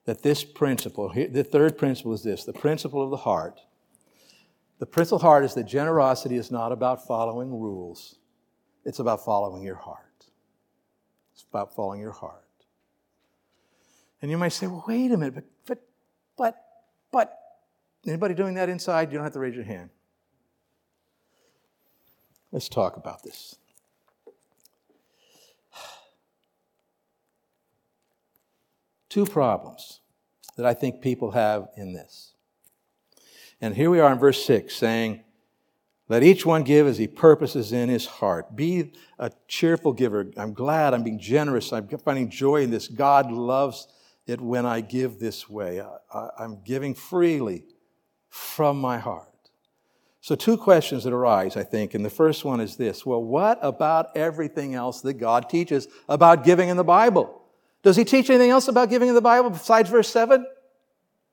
that 0.06 0.24
this 0.24 0.44
principle, 0.44 1.10
the 1.14 1.44
third 1.44 1.78
principle 1.78 2.14
is 2.14 2.24
this 2.24 2.44
the 2.44 2.54
principle 2.54 3.04
of 3.04 3.12
the 3.12 3.18
heart. 3.18 3.62
The 4.80 4.86
principle 4.88 5.18
of 5.18 5.22
the 5.22 5.28
heart 5.28 5.44
is 5.44 5.54
that 5.54 5.66
generosity 5.66 6.38
is 6.38 6.50
not 6.50 6.72
about 6.72 7.06
following 7.06 7.52
rules, 7.52 8.16
it's 8.84 9.00
about 9.00 9.24
following 9.24 9.64
your 9.64 9.76
heart. 9.76 10.08
It's 11.34 11.44
about 11.50 11.76
following 11.76 12.02
your 12.02 12.12
heart. 12.12 12.44
And 14.22 14.30
you 14.30 14.38
might 14.38 14.50
say, 14.50 14.68
well, 14.68 14.84
wait 14.88 15.12
a 15.12 15.18
minute, 15.18 15.34
but, 15.34 15.44
but, 15.66 15.84
but, 16.38 16.66
but, 17.12 17.40
anybody 18.06 18.36
doing 18.36 18.54
that 18.56 18.70
inside? 18.70 19.12
You 19.12 19.18
don't 19.18 19.24
have 19.24 19.34
to 19.34 19.40
raise 19.40 19.56
your 19.56 19.64
hand. 19.64 19.90
Let's 22.52 22.70
talk 22.70 22.98
about 22.98 23.24
this. 23.24 23.56
Two 29.12 29.26
problems 29.26 30.00
that 30.56 30.66
I 30.66 30.74
think 30.74 31.02
people 31.02 31.32
have 31.32 31.68
in 31.76 31.92
this. 31.94 32.34
And 33.60 33.76
here 33.76 33.90
we 33.90 34.00
are 34.00 34.12
in 34.12 34.18
verse 34.18 34.44
6 34.46 34.74
saying, 34.74 35.24
Let 36.08 36.24
each 36.24 36.46
one 36.46 36.64
give 36.64 36.88
as 36.88 36.98
he 36.98 37.08
purposes 37.08 37.74
in 37.74 37.90
his 37.90 38.06
heart. 38.06 38.56
Be 38.56 38.94
a 39.20 39.32
cheerful 39.48 39.92
giver. 39.92 40.32
I'm 40.38 40.54
glad, 40.54 40.94
I'm 40.94 41.04
being 41.04 41.20
generous, 41.20 41.74
I'm 41.74 41.88
finding 41.90 42.30
joy 42.30 42.64
in 42.64 42.72
this. 42.72 42.88
God 42.88 43.32
loves 43.32 43.88
it 44.26 44.40
when 44.40 44.66
I 44.66 44.80
give 44.80 45.20
this 45.20 45.50
way. 45.50 45.82
I, 45.82 46.30
am 46.40 46.62
giving 46.64 46.96
freely 46.96 47.66
from 48.30 48.80
my 48.80 48.98
heart. 48.98 49.28
So, 50.22 50.36
two 50.36 50.56
questions 50.56 51.04
that 51.04 51.12
arise, 51.12 51.58
I 51.58 51.64
think. 51.64 51.96
And 51.96 52.06
the 52.06 52.10
first 52.10 52.46
one 52.46 52.62
is 52.62 52.78
this 52.78 53.06
Well, 53.06 53.24
what 53.24 53.60
about 53.62 54.16
everything 54.16 54.74
else 54.74 55.02
that 55.02 55.16
God 55.16 55.50
teaches 55.50 55.90
about 56.08 56.46
giving 56.46 56.70
in 56.70 56.78
the 56.78 56.84
Bible? 56.84 57.41
Does 57.84 57.96
he 57.96 58.06
teach 58.06 58.30
anything 58.30 58.52
else 58.52 58.68
about 58.68 58.90
giving 58.90 59.10
in 59.10 59.16
the 59.16 59.22
Bible 59.22 59.50
besides 59.50 59.90
verse 59.90 60.10
7? 60.10 60.46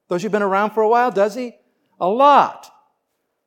Those 0.09 0.23
you've 0.23 0.33
been 0.33 0.43
around 0.43 0.71
for 0.71 0.83
a 0.83 0.89
while, 0.89 1.11
does 1.11 1.35
he? 1.35 1.55
A 2.01 2.09
lot. 2.09 2.71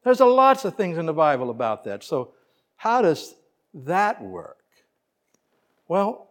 There's 0.04 0.20
a 0.20 0.26
lots 0.26 0.66
of 0.66 0.76
things 0.76 0.98
in 0.98 1.06
the 1.06 1.14
Bible 1.14 1.50
about 1.50 1.84
that. 1.86 2.04
So, 2.04 2.34
how 2.76 3.02
does 3.02 3.36
that 3.74 4.22
work? 4.22 4.58
Well, 5.88 6.30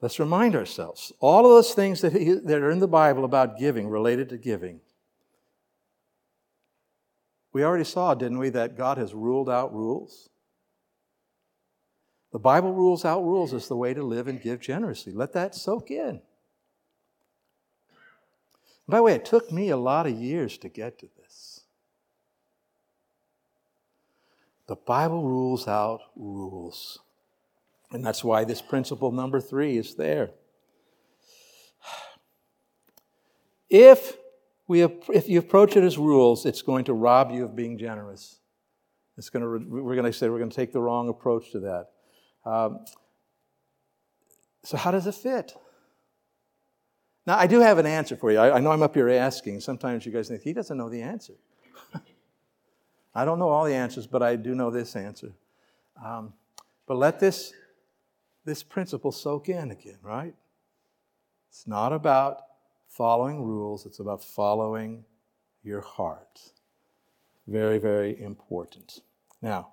let's 0.00 0.18
remind 0.18 0.54
ourselves 0.54 1.12
all 1.20 1.46
of 1.46 1.50
those 1.50 1.74
things 1.74 2.00
that, 2.00 2.12
he, 2.12 2.34
that 2.34 2.58
are 2.58 2.70
in 2.70 2.78
the 2.78 2.88
Bible 2.88 3.24
about 3.24 3.58
giving, 3.58 3.88
related 3.88 4.28
to 4.30 4.36
giving. 4.36 4.80
We 7.52 7.64
already 7.64 7.84
saw, 7.84 8.14
didn't 8.14 8.38
we, 8.38 8.50
that 8.50 8.76
God 8.76 8.98
has 8.98 9.14
ruled 9.14 9.50
out 9.50 9.74
rules? 9.74 10.28
The 12.32 12.38
Bible 12.38 12.72
rules 12.72 13.04
out 13.04 13.24
rules 13.24 13.54
as 13.54 13.68
the 13.68 13.76
way 13.76 13.94
to 13.94 14.02
live 14.02 14.28
and 14.28 14.40
give 14.40 14.60
generously. 14.60 15.12
Let 15.12 15.32
that 15.32 15.54
soak 15.54 15.90
in. 15.90 16.20
By 18.86 18.98
the 18.98 19.02
way, 19.02 19.14
it 19.14 19.24
took 19.24 19.52
me 19.52 19.70
a 19.70 19.76
lot 19.76 20.06
of 20.06 20.12
years 20.12 20.56
to 20.58 20.68
get 20.68 20.98
to 21.00 21.08
this. 21.18 21.60
The 24.66 24.76
Bible 24.76 25.26
rules 25.26 25.66
out 25.66 26.00
rules. 26.16 26.98
And 27.90 28.04
that's 28.04 28.22
why 28.22 28.44
this 28.44 28.60
principle 28.60 29.12
number 29.12 29.40
three 29.40 29.78
is 29.78 29.94
there. 29.94 30.30
If, 33.70 34.16
we, 34.66 34.82
if 34.82 35.28
you 35.28 35.38
approach 35.38 35.76
it 35.76 35.84
as 35.84 35.98
rules, 35.98 36.46
it's 36.46 36.62
going 36.62 36.84
to 36.84 36.94
rob 36.94 37.30
you 37.30 37.44
of 37.44 37.56
being 37.56 37.78
generous. 37.78 38.38
It's 39.16 39.30
going 39.30 39.42
to, 39.42 39.68
we're 39.68 39.94
going 39.94 40.10
to 40.10 40.12
say 40.12 40.28
we're 40.28 40.38
going 40.38 40.50
to 40.50 40.56
take 40.56 40.72
the 40.72 40.80
wrong 40.80 41.08
approach 41.08 41.50
to 41.52 41.60
that. 41.60 41.88
Um, 42.44 42.84
so, 44.64 44.76
how 44.76 44.90
does 44.90 45.06
it 45.06 45.14
fit? 45.14 45.54
Now, 47.26 47.36
I 47.36 47.46
do 47.46 47.60
have 47.60 47.78
an 47.78 47.86
answer 47.86 48.16
for 48.16 48.32
you. 48.32 48.38
I, 48.38 48.56
I 48.56 48.60
know 48.60 48.72
I'm 48.72 48.82
up 48.82 48.94
here 48.94 49.08
asking. 49.10 49.60
Sometimes 49.60 50.06
you 50.06 50.12
guys 50.12 50.28
think, 50.28 50.42
he 50.42 50.52
doesn't 50.52 50.76
know 50.76 50.88
the 50.88 51.02
answer. 51.02 51.34
I 53.14 53.24
don't 53.24 53.38
know 53.38 53.50
all 53.50 53.64
the 53.64 53.74
answers, 53.74 54.06
but 54.06 54.22
I 54.22 54.36
do 54.36 54.54
know 54.54 54.70
this 54.70 54.96
answer. 54.96 55.32
Um, 56.02 56.32
but 56.86 56.96
let 56.96 57.20
this, 57.20 57.52
this 58.44 58.62
principle 58.62 59.12
soak 59.12 59.48
in 59.50 59.70
again, 59.70 59.98
right? 60.02 60.34
It's 61.50 61.66
not 61.66 61.92
about 61.92 62.40
following 62.88 63.44
rules, 63.44 63.84
it's 63.84 64.00
about 64.00 64.24
following 64.24 65.04
your 65.62 65.82
heart. 65.82 66.52
Very, 67.46 67.78
very 67.78 68.20
important. 68.20 69.00
Now, 69.42 69.72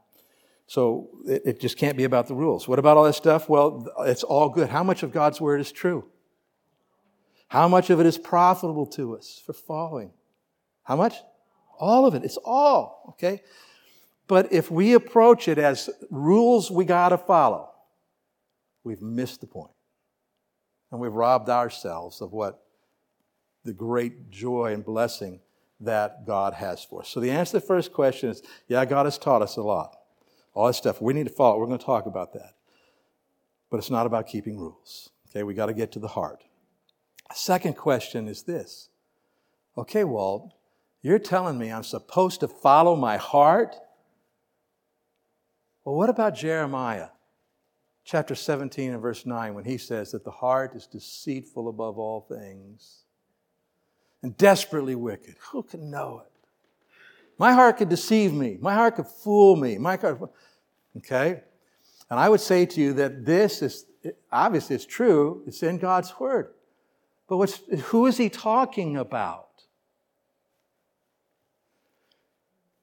so 0.68 1.10
it, 1.28 1.42
it, 1.46 1.60
just 1.60 1.78
can't 1.78 1.96
be 1.96 2.06
about 2.06 2.28
the 2.28 2.34
rules. 2.34 2.68
What 2.68 2.80
about 2.80 2.98
all 2.98 3.04
that 3.04 3.14
stuff? 3.14 3.48
Well, 3.48 3.88
it's 4.00 4.24
all 4.24 4.50
good. 4.50 4.70
How 4.70 4.84
much 4.84 5.04
of 5.04 5.12
God's 5.12 5.40
word 5.40 5.62
is 5.62 5.72
true? 5.72 6.06
How 7.48 7.68
much 7.68 7.90
of 7.90 8.00
it 8.00 8.06
is 8.06 8.18
profitable 8.18 8.88
to 8.88 9.16
us 9.16 9.42
for 9.46 9.54
following? 9.54 10.12
How 10.84 10.96
much? 10.96 11.16
All 11.80 12.06
of 12.06 12.16
it. 12.16 12.24
It's 12.24 12.38
all, 12.38 13.06
okay? 13.10 13.42
But 14.28 14.52
if 14.52 14.72
we 14.72 14.94
approach 14.94 15.48
it 15.48 15.60
as 15.60 15.90
rules 16.10 16.72
we 16.72 16.86
got 16.86 17.10
to 17.10 17.18
follow, 17.18 17.70
we've 18.84 19.02
missed 19.02 19.42
the 19.42 19.48
point. 19.48 19.72
And 20.92 21.00
we've 21.00 21.14
robbed 21.14 21.50
ourselves 21.50 22.22
of 22.22 22.32
what 22.32 22.64
the 23.64 23.74
great 23.74 24.30
joy 24.32 24.74
and 24.74 24.84
blessing 24.84 25.42
that 25.82 26.26
God 26.26 26.54
has 26.54 26.84
for 26.84 27.02
us. 27.02 27.10
So 27.10 27.20
the 27.20 27.32
answer 27.32 27.52
to 27.52 27.60
the 27.60 27.68
first 27.68 27.92
question 27.94 28.30
is 28.30 28.42
yeah, 28.68 28.86
God 28.86 29.06
has 29.06 29.18
taught 29.18 29.42
us 29.42 29.58
a 29.58 29.62
lot. 29.62 29.96
All 30.56 30.66
that 30.68 30.74
stuff. 30.74 31.02
We 31.02 31.14
need 31.14 31.28
to 31.28 31.34
follow. 31.34 31.60
We're 31.60 31.68
going 31.68 31.78
to 31.78 31.86
talk 31.86 32.08
about 32.08 32.34
that. 32.34 32.56
But 33.70 33.78
it's 33.78 33.92
not 33.92 34.08
about 34.08 34.28
keeping 34.28 34.58
rules. 34.58 35.10
Okay, 35.30 35.44
we 35.44 35.54
got 35.54 35.68
to 35.68 35.74
get 35.74 35.92
to 35.92 36.00
the 36.00 36.08
heart. 36.08 36.44
Second 37.34 37.76
question 37.76 38.28
is 38.28 38.44
this 38.44 38.90
Okay, 39.78 40.04
Walt, 40.04 40.54
you're 41.02 41.20
telling 41.20 41.58
me 41.58 41.72
I'm 41.72 41.84
supposed 41.84 42.40
to 42.40 42.48
follow 42.48 42.96
my 42.96 43.18
heart? 43.18 43.76
Well, 45.84 45.96
what 45.96 46.10
about 46.10 46.36
Jeremiah 46.36 47.10
chapter 48.06 48.34
17 48.34 48.94
and 48.94 49.02
verse 49.02 49.26
9 49.26 49.54
when 49.54 49.66
he 49.66 49.78
says 49.78 50.12
that 50.12 50.24
the 50.24 50.32
heart 50.32 50.74
is 50.76 50.88
deceitful 50.88 51.68
above 51.68 52.00
all 52.00 52.22
things 52.22 53.04
and 54.24 54.38
desperately 54.38 54.96
wicked? 54.96 55.36
Who 55.52 55.64
can 55.64 55.92
know 55.92 56.24
it? 56.26 56.35
My 57.38 57.54
heart 57.54 57.78
could 57.78 57.90
deceive 57.90 58.34
me. 58.34 58.58
My 58.62 58.74
heart 58.74 58.96
could 58.96 59.08
fool 59.08 59.56
me. 59.56 59.78
My 59.78 59.98
heart, 59.98 60.20
okay? 60.98 61.42
And 62.10 62.20
I 62.20 62.30
would 62.30 62.42
say 62.42 62.66
to 62.66 62.82
you 62.82 62.94
that 62.94 63.26
this 63.26 63.62
is 63.62 63.86
obviously 64.32 64.76
it's 64.76 64.86
true. 64.86 65.44
It's 65.48 65.64
in 65.64 65.78
God's 65.78 66.18
word. 66.20 66.54
But 67.28 67.38
what's, 67.38 67.60
who 67.86 68.06
is 68.06 68.18
he 68.18 68.30
talking 68.30 68.98
about? 68.98 69.46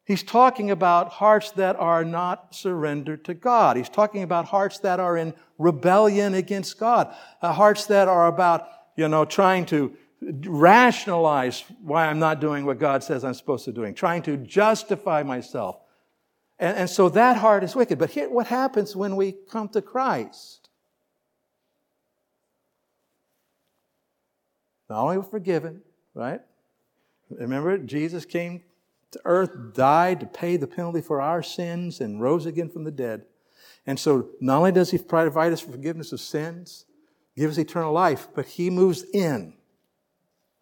He's 0.05 0.25
talking 0.25 0.71
about 0.71 1.11
hearts 1.11 1.53
that 1.53 1.77
are 1.77 2.05
not 2.05 2.55
surrendered 2.55 3.25
to 3.27 3.35
God. 3.35 3.77
He's 3.77 3.89
talking 3.89 4.25
about 4.25 4.47
hearts 4.47 4.79
that 4.81 4.99
are 4.99 5.17
in 5.17 5.33
rebellion 5.59 6.35
against 6.35 6.79
God. 6.79 7.15
Uh, 7.41 7.53
hearts 7.53 7.87
that 7.87 8.09
are 8.09 8.27
about, 8.27 8.67
you 8.97 9.07
know, 9.09 9.25
trying 9.25 9.65
to 9.67 9.97
rationalize 10.45 11.65
why 11.83 12.07
I'm 12.07 12.19
not 12.19 12.41
doing 12.41 12.65
what 12.65 12.79
God 12.79 13.03
says 13.03 13.25
I'm 13.25 13.35
supposed 13.35 13.65
to 13.65 13.73
doing, 13.73 13.95
trying 13.95 14.23
to 14.23 14.37
justify 14.37 15.23
myself. 15.23 15.79
And, 16.59 16.77
and 16.77 16.91
so 16.91 17.09
that 17.11 17.37
heart 17.37 17.65
is 17.65 17.75
wicked. 17.75 17.99
But 17.99 18.11
here, 18.11 18.29
what 18.29 18.47
happens 18.47 18.95
when 18.95 19.17
we 19.17 19.33
come 19.33 19.69
to 19.71 19.83
Christ? 19.83 20.69
Not 24.89 25.03
only 25.03 25.19
we're 25.19 25.25
forgiven, 25.25 25.83
right? 26.15 26.41
Remember, 27.31 27.79
Jesus 27.79 28.25
came 28.25 28.63
to 29.13 29.21
earth, 29.25 29.75
died 29.75 30.21
to 30.21 30.27
pay 30.27 30.57
the 30.57 30.67
penalty 30.67 31.01
for 31.01 31.21
our 31.21 31.43
sins, 31.43 32.01
and 32.01 32.21
rose 32.21 32.47
again 32.47 32.69
from 32.69 32.85
the 32.85 32.91
dead. 32.91 33.25
And 33.87 33.99
so, 33.99 34.29
not 34.41 34.59
only 34.59 34.73
does 34.73 34.91
He 34.91 34.99
provide 34.99 35.53
us 35.53 35.61
forgiveness 35.61 36.13
of 36.13 36.21
sins, 36.21 36.85
give 37.37 37.51
us 37.51 37.59
eternal 37.59 37.93
life, 37.93 38.29
but 38.35 38.47
He 38.47 38.71
moves 38.71 39.05
in. 39.13 39.55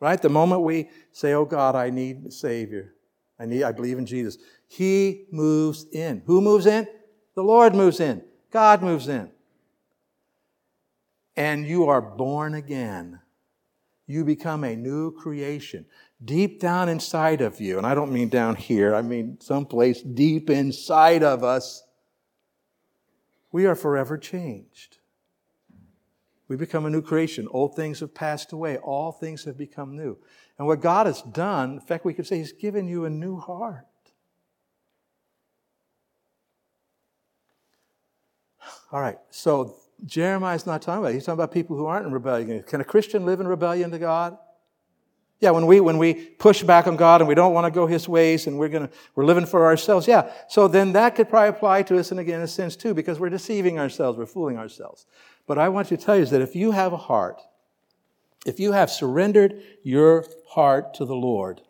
Right? 0.00 0.20
The 0.20 0.28
moment 0.28 0.62
we 0.62 0.88
say, 1.12 1.34
Oh 1.34 1.44
God, 1.44 1.76
I 1.76 1.90
need 1.90 2.26
a 2.26 2.30
Savior, 2.30 2.94
I, 3.38 3.46
need, 3.46 3.62
I 3.62 3.72
believe 3.72 3.98
in 3.98 4.06
Jesus, 4.06 4.38
He 4.66 5.26
moves 5.30 5.86
in. 5.92 6.22
Who 6.26 6.40
moves 6.40 6.66
in? 6.66 6.88
The 7.34 7.42
Lord 7.42 7.74
moves 7.74 8.00
in. 8.00 8.22
God 8.50 8.82
moves 8.82 9.08
in. 9.08 9.30
And 11.36 11.66
you 11.66 11.86
are 11.88 12.00
born 12.00 12.54
again 12.54 13.20
you 14.10 14.24
become 14.24 14.64
a 14.64 14.74
new 14.74 15.12
creation. 15.12 15.86
Deep 16.22 16.60
down 16.60 16.88
inside 16.88 17.40
of 17.40 17.60
you, 17.60 17.78
and 17.78 17.86
I 17.86 17.94
don't 17.94 18.12
mean 18.12 18.28
down 18.28 18.56
here, 18.56 18.92
I 18.92 19.02
mean 19.02 19.38
someplace 19.40 20.02
deep 20.02 20.50
inside 20.50 21.22
of 21.22 21.44
us, 21.44 21.84
we 23.52 23.66
are 23.66 23.76
forever 23.76 24.18
changed. 24.18 24.98
We 26.50 26.56
become 26.56 26.84
a 26.84 26.90
new 26.90 27.00
creation. 27.00 27.46
Old 27.52 27.76
things 27.76 28.00
have 28.00 28.12
passed 28.12 28.50
away, 28.52 28.76
all 28.78 29.12
things 29.12 29.44
have 29.44 29.56
become 29.56 29.94
new. 29.94 30.18
And 30.58 30.66
what 30.66 30.80
God 30.80 31.06
has 31.06 31.22
done, 31.22 31.74
in 31.74 31.80
fact, 31.80 32.04
we 32.04 32.12
could 32.12 32.26
say 32.26 32.38
He's 32.38 32.52
given 32.52 32.88
you 32.88 33.04
a 33.04 33.10
new 33.10 33.38
heart. 33.38 33.86
All 38.90 39.00
right, 39.00 39.18
so 39.30 39.76
Jeremiah's 40.04 40.66
not 40.66 40.82
talking 40.82 41.04
about. 41.04 41.14
He's 41.14 41.24
talking 41.24 41.34
about 41.34 41.52
people 41.52 41.76
who 41.76 41.86
aren't 41.86 42.04
in 42.04 42.12
rebellion. 42.12 42.64
Can 42.64 42.80
a 42.80 42.84
Christian 42.84 43.24
live 43.24 43.38
in 43.38 43.46
rebellion 43.46 43.92
to 43.92 44.00
God? 44.00 44.36
Yeah, 45.38 45.52
when 45.52 45.66
we 45.66 45.78
when 45.78 45.98
we 45.98 46.14
push 46.14 46.64
back 46.64 46.88
on 46.88 46.96
God 46.96 47.20
and 47.20 47.28
we 47.28 47.36
don't 47.36 47.54
want 47.54 47.64
to 47.64 47.70
go 47.70 47.86
His 47.86 48.08
ways 48.08 48.48
and 48.48 48.58
we're 48.58 48.68
gonna 48.68 48.90
we're 49.14 49.24
living 49.24 49.46
for 49.46 49.66
ourselves. 49.66 50.08
Yeah, 50.08 50.32
so 50.48 50.66
then 50.66 50.94
that 50.94 51.14
could 51.14 51.28
probably 51.28 51.50
apply 51.50 51.84
to 51.84 51.98
us, 51.98 52.10
and 52.10 52.18
again, 52.18 52.40
in 52.40 52.42
a 52.42 52.48
sense 52.48 52.74
too, 52.74 52.92
because 52.92 53.20
we're 53.20 53.30
deceiving 53.30 53.78
ourselves, 53.78 54.18
we're 54.18 54.26
fooling 54.26 54.58
ourselves. 54.58 55.06
But 55.50 55.58
I 55.58 55.68
want 55.68 55.88
to 55.88 55.96
tell 55.96 56.14
you 56.14 56.22
is 56.22 56.30
that 56.30 56.42
if 56.42 56.54
you 56.54 56.70
have 56.70 56.92
a 56.92 56.96
heart, 56.96 57.42
if 58.46 58.60
you 58.60 58.70
have 58.70 58.88
surrendered 58.88 59.60
your 59.82 60.24
heart 60.46 60.94
to 60.94 61.04
the 61.04 61.16
Lord, 61.16 61.60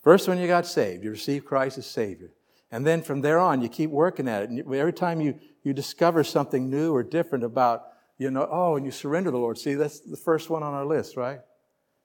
first 0.00 0.28
when 0.28 0.38
you 0.38 0.46
got 0.46 0.64
saved, 0.64 1.02
you 1.02 1.10
received 1.10 1.44
Christ 1.44 1.76
as 1.76 1.86
Savior. 1.86 2.30
And 2.70 2.86
then 2.86 3.02
from 3.02 3.20
there 3.20 3.40
on, 3.40 3.62
you 3.62 3.68
keep 3.68 3.90
working 3.90 4.28
at 4.28 4.44
it. 4.44 4.50
And 4.50 4.60
every 4.76 4.92
time 4.92 5.20
you, 5.20 5.36
you 5.64 5.72
discover 5.72 6.22
something 6.22 6.70
new 6.70 6.94
or 6.94 7.02
different 7.02 7.42
about, 7.42 7.86
you 8.16 8.30
know, 8.30 8.48
oh, 8.48 8.76
and 8.76 8.86
you 8.86 8.92
surrender 8.92 9.30
to 9.30 9.32
the 9.32 9.38
Lord. 9.38 9.58
See, 9.58 9.74
that's 9.74 9.98
the 9.98 10.16
first 10.16 10.50
one 10.50 10.62
on 10.62 10.72
our 10.72 10.86
list, 10.86 11.16
right? 11.16 11.40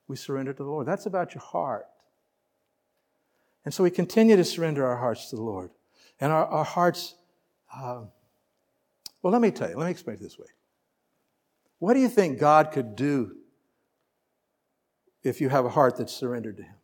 We 0.07 0.15
surrender 0.15 0.53
to 0.53 0.63
the 0.63 0.69
Lord. 0.71 0.87
That's 0.87 1.05
about 1.05 1.35
your 1.35 1.43
heart. 1.43 1.85
And 3.63 3.71
so 3.71 3.83
we 3.83 3.91
continue 3.91 4.35
to 4.37 4.43
surrender 4.43 4.87
our 4.87 4.97
hearts 4.97 5.29
to 5.29 5.35
the 5.35 5.43
Lord. 5.43 5.69
And 6.19 6.31
our, 6.31 6.47
our 6.47 6.65
hearts, 6.65 7.13
uh, 7.71 8.05
well, 9.21 9.33
let 9.33 9.41
me 9.41 9.51
tell 9.51 9.69
you, 9.69 9.77
let 9.77 9.85
me 9.85 9.91
explain 9.91 10.15
it 10.15 10.21
this 10.21 10.37
way. 10.37 10.47
What 11.79 11.93
do 11.93 11.99
you 11.99 12.09
think 12.09 12.39
God 12.39 12.71
could 12.71 12.95
do 12.95 13.35
if 15.23 15.41
you 15.41 15.49
have 15.49 15.65
a 15.65 15.69
heart 15.69 15.97
that's 15.97 16.13
surrendered 16.13 16.57
to 16.57 16.63
Him? 16.63 16.75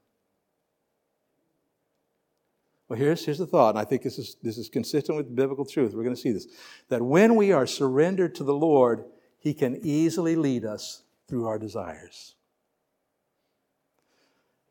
Well, 2.88 3.00
here's, 3.00 3.26
here's 3.26 3.40
the 3.40 3.48
thought, 3.48 3.70
and 3.70 3.80
I 3.80 3.84
think 3.84 4.04
this 4.04 4.20
is, 4.20 4.38
this 4.44 4.58
is 4.58 4.70
consistent 4.70 5.18
with 5.18 5.36
biblical 5.36 5.66
truth. 5.66 5.94
We're 5.94 6.04
going 6.04 6.16
to 6.16 6.22
see 6.22 6.32
this. 6.32 6.48
That 6.90 7.02
when 7.02 7.36
we 7.36 7.52
are 7.52 7.66
surrendered 7.66 8.36
to 8.36 8.44
the 8.44 8.54
Lord, 8.54 9.06
He 9.40 9.54
can 9.54 9.80
easily 9.82 10.36
lead 10.36 10.66
us 10.66 11.04
through 11.28 11.48
our 11.48 11.58
desires. 11.58 12.36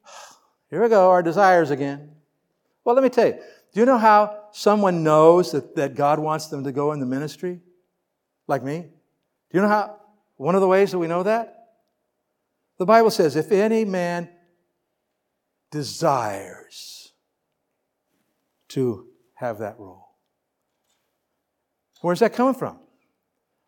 Here 0.71 0.83
we 0.83 0.89
go, 0.89 1.11
our 1.11 1.23
desires 1.23 1.71
again. 1.71 2.13
Well, 2.85 2.95
let 2.95 3.03
me 3.03 3.11
tell 3.11 3.27
you, 3.27 3.39
do 3.75 3.81
you 3.81 3.87
know 3.87 3.99
how 3.99 4.39
someone 4.53 5.03
knows 5.03 5.51
that, 5.51 5.75
that 5.75 5.97
God 5.97 6.21
wants 6.21 6.47
them 6.47 6.63
to 6.63 6.71
go 6.71 6.93
in 6.93 7.01
the 7.01 7.07
ministry? 7.07 7.61
Like 8.47 8.63
me? 8.63 8.83
Do 8.83 9.59
you 9.59 9.61
know 9.61 9.69
how? 9.69 9.97
One 10.37 10.55
of 10.55 10.61
the 10.61 10.69
ways 10.69 10.93
that 10.93 10.99
we 10.99 11.09
know 11.09 11.25
that? 11.25 11.71
The 12.79 12.87
Bible 12.87 13.11
says, 13.11 13.35
if 13.35 13.51
any 13.51 13.85
man 13.85 14.29
desires 15.73 17.13
to 18.69 19.09
have 19.35 19.59
that 19.59 19.79
role. 19.79 20.07
Where's 22.01 22.21
that 22.21 22.33
coming 22.33 22.55
from? 22.55 22.79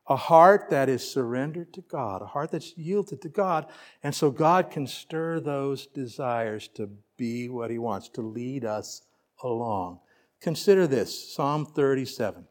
A 0.09 0.15
heart 0.15 0.71
that 0.71 0.89
is 0.89 1.09
surrendered 1.09 1.73
to 1.75 1.81
God, 1.81 2.23
a 2.23 2.27
heart 2.27 2.53
that's 2.53 2.79
yielded 2.79 3.23
to 3.23 3.29
God. 3.29 3.67
And 4.05 4.15
so 4.15 4.31
God 4.31 4.71
can 4.71 4.87
stir 4.87 5.41
those 5.41 5.89
desires 5.89 6.69
to 6.75 6.91
be 7.17 7.49
what 7.49 7.73
He 7.73 7.79
wants, 7.79 8.09
to 8.11 8.21
lead 8.21 8.65
us 8.65 9.03
along. 9.43 10.01
Consider 10.41 10.87
this 10.87 11.35
Psalm 11.35 11.67
37 11.67 12.43
it 12.43 12.47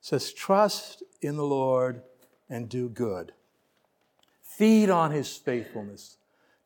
says, 0.00 0.32
Trust 0.32 1.02
in 1.20 1.36
the 1.36 1.44
Lord 1.44 2.02
and 2.48 2.68
do 2.68 2.88
good. 2.88 3.32
Feed 4.42 4.90
on 4.90 5.10
His 5.10 5.36
faithfulness. 5.36 6.18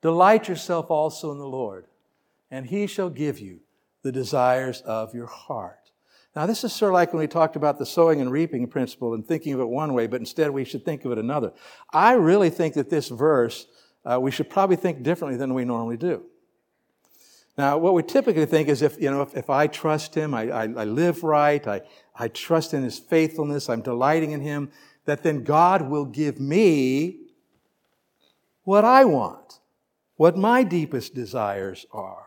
Delight 0.02 0.48
yourself 0.48 0.90
also 0.90 1.32
in 1.32 1.38
the 1.38 1.48
Lord, 1.48 1.86
and 2.50 2.66
He 2.66 2.86
shall 2.86 3.10
give 3.10 3.38
you 3.38 3.60
the 4.02 4.12
desires 4.12 4.80
of 4.82 5.14
your 5.14 5.26
heart. 5.26 5.90
Now, 6.36 6.46
this 6.46 6.62
is 6.62 6.72
sort 6.72 6.90
of 6.90 6.94
like 6.94 7.12
when 7.12 7.20
we 7.20 7.26
talked 7.26 7.56
about 7.56 7.78
the 7.78 7.86
sowing 7.86 8.20
and 8.20 8.30
reaping 8.30 8.66
principle 8.68 9.14
and 9.14 9.26
thinking 9.26 9.54
of 9.54 9.60
it 9.60 9.68
one 9.68 9.92
way, 9.92 10.06
but 10.06 10.20
instead 10.20 10.50
we 10.50 10.64
should 10.64 10.84
think 10.84 11.04
of 11.04 11.10
it 11.10 11.18
another. 11.18 11.52
I 11.92 12.12
really 12.12 12.50
think 12.50 12.74
that 12.74 12.90
this 12.90 13.08
verse, 13.08 13.66
uh, 14.04 14.20
we 14.20 14.30
should 14.30 14.48
probably 14.48 14.76
think 14.76 15.02
differently 15.02 15.36
than 15.36 15.54
we 15.54 15.64
normally 15.64 15.96
do. 15.96 16.24
Now, 17.58 17.76
what 17.76 17.92
we 17.92 18.04
typically 18.04 18.46
think 18.46 18.68
is 18.68 18.82
if, 18.82 19.02
you 19.02 19.10
know, 19.10 19.22
if, 19.22 19.36
if 19.36 19.50
I 19.50 19.66
trust 19.66 20.14
him, 20.14 20.32
I, 20.32 20.48
I, 20.48 20.62
I 20.62 20.84
live 20.84 21.24
right, 21.24 21.66
I, 21.66 21.80
I 22.14 22.28
trust 22.28 22.72
in 22.72 22.84
his 22.84 23.00
faithfulness, 23.00 23.68
I'm 23.68 23.82
delighting 23.82 24.30
in 24.30 24.40
him, 24.40 24.70
that 25.06 25.24
then 25.24 25.42
God 25.42 25.90
will 25.90 26.04
give 26.04 26.38
me 26.38 27.18
what 28.62 28.84
I 28.84 29.04
want, 29.04 29.58
what 30.14 30.36
my 30.36 30.62
deepest 30.62 31.16
desires 31.16 31.84
are. 31.90 32.26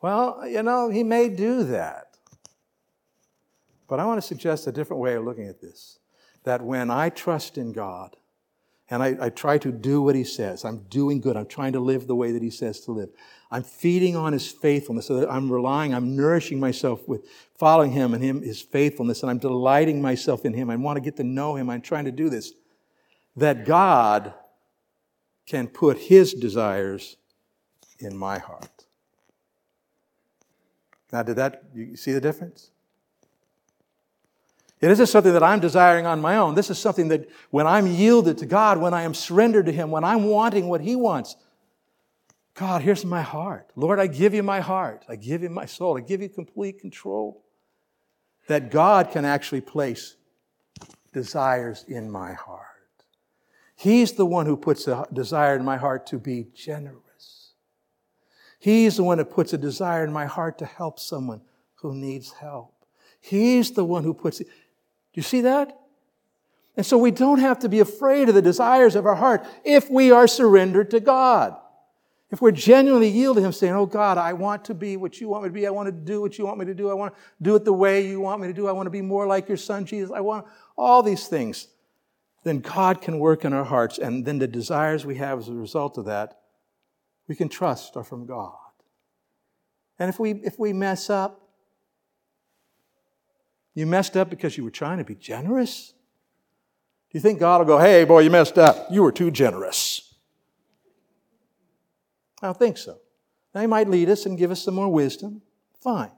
Well, 0.00 0.46
you 0.46 0.62
know, 0.62 0.88
he 0.88 1.02
may 1.02 1.28
do 1.28 1.64
that. 1.64 2.16
But 3.88 3.98
I 3.98 4.04
want 4.04 4.20
to 4.20 4.26
suggest 4.26 4.68
a 4.68 4.72
different 4.72 5.02
way 5.02 5.14
of 5.14 5.24
looking 5.24 5.48
at 5.48 5.60
this. 5.60 5.98
That 6.44 6.62
when 6.62 6.92
I 6.92 7.08
trust 7.08 7.58
in 7.58 7.72
God, 7.72 8.16
and 8.90 9.02
I, 9.02 9.16
I, 9.20 9.30
try 9.30 9.56
to 9.58 9.70
do 9.70 10.02
what 10.02 10.16
he 10.16 10.24
says. 10.24 10.64
I'm 10.64 10.78
doing 10.88 11.20
good. 11.20 11.36
I'm 11.36 11.46
trying 11.46 11.72
to 11.74 11.80
live 11.80 12.08
the 12.08 12.16
way 12.16 12.32
that 12.32 12.42
he 12.42 12.50
says 12.50 12.80
to 12.80 12.92
live. 12.92 13.10
I'm 13.50 13.62
feeding 13.62 14.16
on 14.16 14.32
his 14.32 14.48
faithfulness 14.48 15.06
so 15.06 15.20
that 15.20 15.30
I'm 15.30 15.50
relying, 15.50 15.94
I'm 15.94 16.16
nourishing 16.16 16.58
myself 16.58 17.06
with 17.06 17.24
following 17.56 17.92
him 17.92 18.14
and 18.14 18.22
him, 18.22 18.42
his 18.42 18.60
faithfulness, 18.60 19.22
and 19.22 19.30
I'm 19.30 19.38
delighting 19.38 20.02
myself 20.02 20.44
in 20.44 20.54
him. 20.54 20.70
I 20.70 20.76
want 20.76 20.96
to 20.96 21.00
get 21.00 21.16
to 21.18 21.24
know 21.24 21.54
him. 21.54 21.70
I'm 21.70 21.82
trying 21.82 22.06
to 22.06 22.12
do 22.12 22.28
this. 22.28 22.52
That 23.36 23.64
God 23.64 24.34
can 25.46 25.68
put 25.68 25.98
his 25.98 26.34
desires 26.34 27.16
in 28.00 28.16
my 28.16 28.38
heart. 28.38 28.86
Now, 31.12 31.22
did 31.22 31.36
that, 31.36 31.62
you 31.74 31.96
see 31.96 32.12
the 32.12 32.20
difference? 32.20 32.70
It 34.80 34.90
isn't 34.90 35.06
something 35.06 35.34
that 35.34 35.42
I'm 35.42 35.60
desiring 35.60 36.06
on 36.06 36.20
my 36.20 36.36
own. 36.36 36.54
This 36.54 36.70
is 36.70 36.78
something 36.78 37.08
that 37.08 37.28
when 37.50 37.66
I'm 37.66 37.86
yielded 37.86 38.38
to 38.38 38.46
God, 38.46 38.78
when 38.78 38.94
I 38.94 39.02
am 39.02 39.12
surrendered 39.12 39.66
to 39.66 39.72
Him, 39.72 39.90
when 39.90 40.04
I'm 40.04 40.24
wanting 40.24 40.68
what 40.68 40.80
He 40.80 40.96
wants, 40.96 41.36
God, 42.54 42.82
here's 42.82 43.04
my 43.04 43.22
heart. 43.22 43.70
Lord, 43.76 43.98
I 43.98 44.06
give 44.06 44.34
you 44.34 44.42
my 44.42 44.60
heart. 44.60 45.04
I 45.08 45.16
give 45.16 45.42
you 45.42 45.50
my 45.50 45.66
soul. 45.66 45.98
I 45.98 46.00
give 46.00 46.22
you 46.22 46.28
complete 46.28 46.80
control. 46.80 47.44
That 48.48 48.70
God 48.70 49.10
can 49.10 49.24
actually 49.24 49.60
place 49.60 50.16
desires 51.12 51.84
in 51.86 52.10
my 52.10 52.32
heart. 52.32 52.66
He's 53.76 54.12
the 54.12 54.26
one 54.26 54.46
who 54.46 54.56
puts 54.56 54.88
a 54.88 55.06
desire 55.12 55.56
in 55.56 55.64
my 55.64 55.76
heart 55.76 56.06
to 56.08 56.18
be 56.18 56.48
generous. 56.54 57.52
He's 58.58 58.96
the 58.96 59.04
one 59.04 59.18
that 59.18 59.30
puts 59.30 59.52
a 59.52 59.58
desire 59.58 60.04
in 60.04 60.12
my 60.12 60.26
heart 60.26 60.58
to 60.58 60.66
help 60.66 60.98
someone 60.98 61.40
who 61.76 61.94
needs 61.94 62.32
help. 62.32 62.74
He's 63.20 63.70
the 63.72 63.84
one 63.84 64.04
who 64.04 64.14
puts 64.14 64.40
it. 64.40 64.48
Do 65.12 65.18
you 65.18 65.22
see 65.22 65.42
that? 65.42 65.76
And 66.76 66.86
so 66.86 66.96
we 66.96 67.10
don't 67.10 67.40
have 67.40 67.58
to 67.60 67.68
be 67.68 67.80
afraid 67.80 68.28
of 68.28 68.34
the 68.34 68.42
desires 68.42 68.96
of 68.96 69.06
our 69.06 69.16
heart 69.16 69.44
if 69.64 69.90
we 69.90 70.12
are 70.12 70.26
surrendered 70.26 70.90
to 70.92 71.00
God. 71.00 71.56
If 72.30 72.40
we're 72.40 72.52
genuinely 72.52 73.08
yielded 73.08 73.42
to 73.42 73.46
Him, 73.46 73.52
saying, 73.52 73.74
Oh 73.74 73.86
God, 73.86 74.16
I 74.16 74.34
want 74.34 74.64
to 74.66 74.74
be 74.74 74.96
what 74.96 75.20
you 75.20 75.28
want 75.28 75.42
me 75.42 75.48
to 75.48 75.52
be. 75.52 75.66
I 75.66 75.70
want 75.70 75.86
to 75.88 75.92
do 75.92 76.20
what 76.20 76.38
you 76.38 76.46
want 76.46 76.58
me 76.58 76.66
to 76.66 76.74
do. 76.74 76.88
I 76.88 76.94
want 76.94 77.12
to 77.12 77.20
do 77.42 77.56
it 77.56 77.64
the 77.64 77.72
way 77.72 78.06
you 78.06 78.20
want 78.20 78.40
me 78.40 78.46
to 78.46 78.54
do. 78.54 78.68
I 78.68 78.72
want 78.72 78.86
to 78.86 78.90
be 78.90 79.02
more 79.02 79.26
like 79.26 79.48
your 79.48 79.56
Son, 79.56 79.84
Jesus. 79.84 80.12
I 80.14 80.20
want 80.20 80.46
all 80.78 81.02
these 81.02 81.26
things. 81.26 81.66
Then 82.44 82.60
God 82.60 83.02
can 83.02 83.18
work 83.18 83.44
in 83.44 83.52
our 83.52 83.64
hearts, 83.64 83.98
and 83.98 84.24
then 84.24 84.38
the 84.38 84.46
desires 84.46 85.04
we 85.04 85.16
have 85.16 85.40
as 85.40 85.48
a 85.48 85.52
result 85.52 85.98
of 85.98 86.06
that, 86.06 86.40
we 87.28 87.34
can 87.34 87.48
trust 87.48 87.96
are 87.96 88.04
from 88.04 88.26
God. 88.26 88.54
And 89.98 90.08
if 90.08 90.18
we, 90.18 90.32
if 90.32 90.58
we 90.58 90.72
mess 90.72 91.10
up, 91.10 91.49
you 93.74 93.86
messed 93.86 94.16
up 94.16 94.30
because 94.30 94.56
you 94.56 94.64
were 94.64 94.70
trying 94.70 94.98
to 94.98 95.04
be 95.04 95.14
generous? 95.14 95.94
Do 97.10 97.18
you 97.18 97.20
think 97.20 97.40
God 97.40 97.58
will 97.58 97.66
go, 97.66 97.78
hey, 97.78 98.04
boy, 98.04 98.20
you 98.20 98.30
messed 98.30 98.58
up. 98.58 98.86
You 98.90 99.02
were 99.02 99.12
too 99.12 99.30
generous? 99.30 100.14
I 102.42 102.46
don't 102.46 102.58
think 102.58 102.78
so. 102.78 102.98
Now, 103.54 103.60
He 103.60 103.66
might 103.66 103.88
lead 103.88 104.08
us 104.08 104.26
and 104.26 104.38
give 104.38 104.50
us 104.50 104.62
some 104.62 104.74
more 104.74 104.88
wisdom. 104.88 105.42
Fine. 105.80 106.10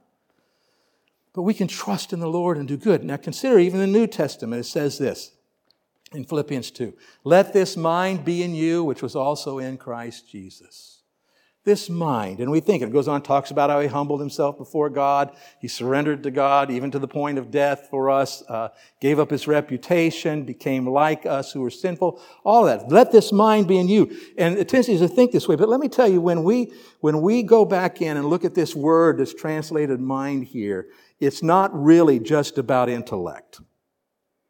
But 1.33 1.43
we 1.43 1.53
can 1.53 1.67
trust 1.67 2.13
in 2.13 2.19
the 2.19 2.27
Lord 2.27 2.57
and 2.57 2.67
do 2.67 2.77
good. 2.77 3.03
Now, 3.03 3.17
consider 3.17 3.57
even 3.57 3.79
the 3.79 3.87
New 3.87 4.07
Testament. 4.07 4.59
It 4.59 4.69
says 4.69 4.97
this 4.97 5.31
in 6.13 6.25
Philippians 6.25 6.71
2 6.71 6.93
Let 7.23 7.53
this 7.53 7.75
mind 7.75 8.23
be 8.23 8.43
in 8.43 8.53
you, 8.53 8.83
which 8.83 9.01
was 9.01 9.15
also 9.15 9.59
in 9.59 9.77
Christ 9.77 10.29
Jesus 10.29 11.02
this 11.65 11.89
mind. 11.89 12.39
And 12.39 12.51
we 12.51 12.59
think, 12.59 12.83
it 12.83 12.91
goes 12.91 13.07
on, 13.07 13.21
talks 13.21 13.51
about 13.51 13.69
how 13.69 13.79
he 13.79 13.87
humbled 13.87 14.19
himself 14.19 14.57
before 14.57 14.89
God. 14.89 15.35
He 15.59 15.67
surrendered 15.67 16.23
to 16.23 16.31
God, 16.31 16.69
even 16.69 16.91
to 16.91 16.99
the 16.99 17.07
point 17.07 17.37
of 17.37 17.51
death 17.51 17.87
for 17.89 18.09
us, 18.09 18.43
uh, 18.49 18.69
gave 18.99 19.17
up 19.17 19.29
his 19.29 19.47
reputation, 19.47 20.43
became 20.43 20.87
like 20.87 21.25
us 21.25 21.53
who 21.53 21.61
were 21.61 21.69
sinful, 21.69 22.21
all 22.43 22.65
that. 22.65 22.91
Let 22.91 23.11
this 23.11 23.31
mind 23.31 23.67
be 23.67 23.77
in 23.77 23.87
you. 23.87 24.15
And 24.37 24.57
it 24.57 24.67
tends 24.67 24.87
to 24.87 25.07
think 25.07 25.31
this 25.31 25.47
way, 25.47 25.55
but 25.55 25.69
let 25.69 25.79
me 25.79 25.87
tell 25.87 26.07
you, 26.07 26.19
when 26.19 26.43
we, 26.43 26.73
when 26.99 27.21
we 27.21 27.43
go 27.43 27.63
back 27.63 28.01
in 28.01 28.17
and 28.17 28.29
look 28.29 28.43
at 28.43 28.55
this 28.55 28.75
word 28.75 29.17
that's 29.17 29.33
translated 29.33 30.01
mind 30.01 30.45
here, 30.45 30.87
it's 31.19 31.41
not 31.41 31.71
really 31.73 32.19
just 32.19 32.57
about 32.57 32.89
intellect. 32.89 33.61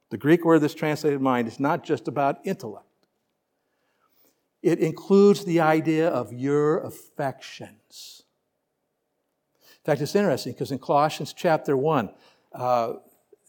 The 0.09 0.17
Greek 0.17 0.45
word 0.45 0.59
that's 0.59 0.73
translated 0.73 1.21
mind 1.21 1.47
is 1.47 1.59
not 1.59 1.83
just 1.83 2.07
about 2.07 2.39
intellect. 2.43 2.87
It 4.63 4.79
includes 4.79 5.43
the 5.43 5.59
idea 5.59 6.07
of 6.07 6.31
your 6.31 6.79
affections. 6.79 8.23
In 9.59 9.83
fact, 9.83 10.01
it's 10.01 10.15
interesting 10.15 10.53
because 10.53 10.71
in 10.71 10.79
Colossians 10.79 11.33
chapter 11.33 11.75
1, 11.75 12.09
uh, 12.53 12.93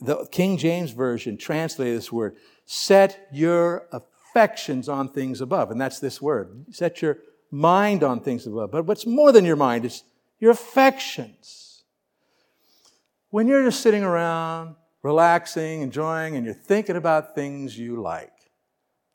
the 0.00 0.26
King 0.32 0.56
James 0.56 0.90
Version 0.90 1.36
translated 1.36 1.96
this 1.96 2.10
word, 2.10 2.36
set 2.66 3.28
your 3.32 3.86
affections 3.92 4.88
on 4.88 5.08
things 5.08 5.40
above. 5.40 5.70
And 5.70 5.80
that's 5.80 6.00
this 6.00 6.20
word. 6.20 6.66
Set 6.72 7.00
your 7.00 7.18
mind 7.52 8.02
on 8.02 8.20
things 8.20 8.44
above. 8.48 8.72
But 8.72 8.84
what's 8.84 9.06
more 9.06 9.30
than 9.30 9.44
your 9.44 9.54
mind? 9.54 9.84
is 9.84 10.02
your 10.40 10.50
affections. 10.50 11.84
When 13.30 13.46
you're 13.46 13.64
just 13.64 13.80
sitting 13.80 14.02
around, 14.02 14.74
relaxing, 15.02 15.82
enjoying, 15.82 16.34
and 16.34 16.44
you're 16.44 16.54
thinking 16.54 16.96
about 16.96 17.36
things 17.36 17.78
you 17.78 18.02
like, 18.02 18.32